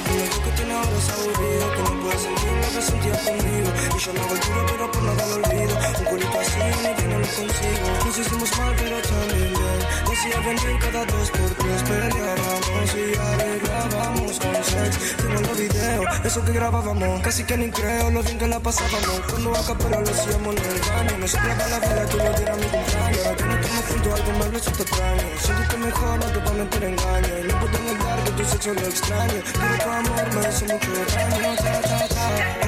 Me 0.08 0.24
dijo 0.24 0.42
que 0.44 0.44
que 0.44 0.58
tiene 0.58 0.74
ahora 0.74 0.98
es 0.98 1.10
aburrido, 1.10 1.66
que 1.74 1.82
no 1.84 2.02
puede 2.02 2.18
sentir 2.20 2.52
lo 2.62 2.68
que 2.74 2.82
sentía 2.82 3.18
conmigo. 3.24 3.70
Y 3.96 4.00
yo 4.00 4.14
me 4.14 4.20
hago 4.20 4.36
duro, 4.36 4.66
pero 4.68 4.92
por 4.92 5.04
nada 5.04 5.26
lo 5.28 5.36
olvido. 5.36 5.76
Un 6.00 6.06
culito 6.06 6.40
así 6.40 6.60
ni 6.84 6.94
que 6.96 7.08
no 7.08 7.20
lo 7.20 7.28
consigo. 7.28 7.88
Nos 8.06 8.18
hicimos 8.20 8.58
mal, 8.58 8.74
pero 8.78 8.98
también 9.02 9.54
bien. 9.54 9.80
Hacía 10.14 10.40
venir 10.40 10.80
cada 10.80 11.06
dos 11.06 11.32
por 11.32 11.50
tres, 11.50 11.84
peleábamos 11.84 12.90
y 12.96 13.06
arreglábamos 13.18 14.40
con 14.40 14.56
sex. 14.64 15.18
Tengo 15.18 15.42
los 15.42 15.58
videos, 15.58 16.06
eso 16.24 16.46
que 16.46 16.52
grabábamos. 16.54 17.22
Casi 17.22 17.44
que 17.44 17.58
ni 17.58 17.70
creo 17.72 18.12
lo 18.12 18.22
bien 18.24 18.38
que 18.38 18.48
la 18.48 18.60
pasábamos. 18.60 19.22
Cuando 19.30 19.56
a 19.56 19.66
capela 19.66 20.00
lo 20.00 20.10
hacíamos 20.10 20.56
en 20.56 20.64
el 20.64 20.80
baño. 20.80 21.18
Me 21.20 21.28
soplaba 21.28 21.68
la 21.68 21.80
vela, 21.80 22.06
tú 22.06 22.18
lo 22.18 22.34
dieras 22.34 22.58
mi 22.58 22.68
cumpleaños. 22.68 23.26
Ahora 23.26 23.36
que 23.36 23.44
no 23.44 23.56
estamos 23.56 23.86
juntos, 23.86 24.20
algo 24.20 24.32
me 24.40 24.52
lo 24.52 24.58
hizo 24.58 24.70
extraño. 24.70 25.24
Siéntete 25.42 25.78
mejor, 25.78 26.20
no 26.20 26.26
te 26.26 26.38
van 26.40 26.60
a 26.60 26.64
meter 26.64 26.84
engaño. 26.84 27.34
No 27.48 27.60
puedo 27.60 27.80
negar 27.80 28.24
que 28.24 28.32
tu 28.32 28.46
sexo 28.46 28.74
lo 28.74 28.82
extraño. 28.82 29.42
Pero 29.54 29.92
amor 29.94 30.34
me 30.34 30.48
hace 30.48 30.66
mucho 30.66 30.92
daño. 30.92 31.56
Ta, 31.56 31.82
ta, 31.82 31.98
ta, 32.00 32.08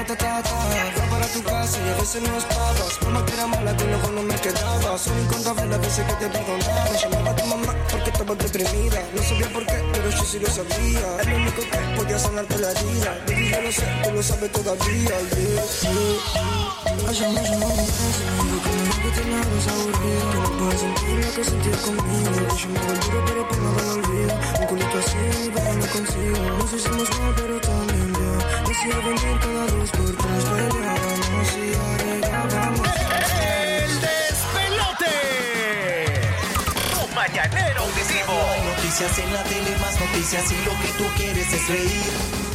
ta, 0.06 0.16
ta, 0.16 0.44
ta, 0.44 1.10
para 1.10 1.28
tu 1.28 1.44
casa 1.44 1.78
y 1.86 1.90
a 1.90 1.96
veces 1.96 2.22
no 2.22 2.38
estabas. 2.38 3.02
Mamá 3.04 3.26
que 3.26 3.34
era 3.34 3.48
mala, 3.48 3.78
que 3.78 3.86
luego 3.86 4.10
no 4.12 4.24
me 4.24 4.36
quedaba. 4.36 4.98
Son 4.98 5.20
incontables 5.20 5.68
las 5.68 5.82
veces 5.82 6.06
que 6.06 6.14
te 6.14 6.28
perdonaba. 6.30 6.92
Llamaba 7.02 7.32
a 7.32 7.36
tu 7.36 7.46
mamá 7.46 7.76
porque 7.92 8.10
estaba 8.10 8.36
deprimida. 8.36 9.00
No 9.16 9.22
sabía 9.24 9.50
por 9.50 9.66
qué, 9.66 9.78
pero 9.94 10.10
yo 10.10 10.24
sí 10.24 10.40
lo 10.40 10.48
sabía. 10.48 11.08
Es 11.20 11.28
lo 11.28 11.36
único 11.36 11.62
que 11.62 11.78
podía 11.98 12.20
sanarte 12.20 12.58
la 12.60 12.72
herida. 12.72 13.18
Baby, 13.28 13.50
yo 13.52 13.62
lo 13.62 13.72
sé, 13.72 13.86
tú 14.04 14.12
lo 14.12 14.24
sabes 14.24 14.52
todavía. 14.52 15.16
Yeah, 15.36 15.92
yeah. 15.92 16.65
Ay, 17.08 17.14
llama, 17.14 17.42
llama, 17.42 17.68
me 17.68 17.76
parece, 17.76 18.24
me 18.26 18.44
dijo 18.44 18.58
que 18.64 18.72
que 19.02 19.10
te 19.12 19.24
nada 19.30 19.44
aburrido. 19.74 20.24
Que 20.32 20.38
no 20.40 20.50
puedes 20.58 20.80
sentir 20.82 21.18
lo 21.26 21.30
que 21.36 21.44
sentías 21.44 21.82
conmigo. 21.82 22.32
Que 22.50 22.56
yo 22.56 22.68
me 22.70 22.80
duro, 22.80 23.20
pero 23.28 23.42
por 23.48 23.58
nada 23.60 23.82
lo 23.84 23.92
olvido. 23.94 24.34
Un 24.60 24.66
culito 24.68 24.98
así, 24.98 25.52
pero 25.54 25.74
no 25.74 25.86
consigo. 25.88 26.40
Nos 26.58 26.74
hicimos 26.74 27.10
mal, 27.20 27.34
pero 27.36 27.60
también 27.60 28.14
bien. 28.14 28.40
Decía 28.68 28.98
vender 29.06 29.38
cada 29.40 29.66
dos 29.68 29.90
por 29.92 30.12
tres. 30.22 30.44
Peleábamos 30.56 31.48
y 31.56 31.68
arreglábamos. 31.92 32.90
El 33.44 33.92
despelote. 34.08 35.16
Tu 36.94 37.02
mañanero 37.14 37.80
auditivo. 37.84 38.36
Noticias 38.72 39.20
en 39.20 39.34
la 39.34 39.44
tele, 39.44 39.78
más 39.82 40.00
noticias 40.00 40.52
y 40.52 40.58
lo 40.66 40.72
que 40.82 40.90
tú 40.98 41.06
quieres 41.18 41.54
es 41.54 41.68
reír. 41.68 42.55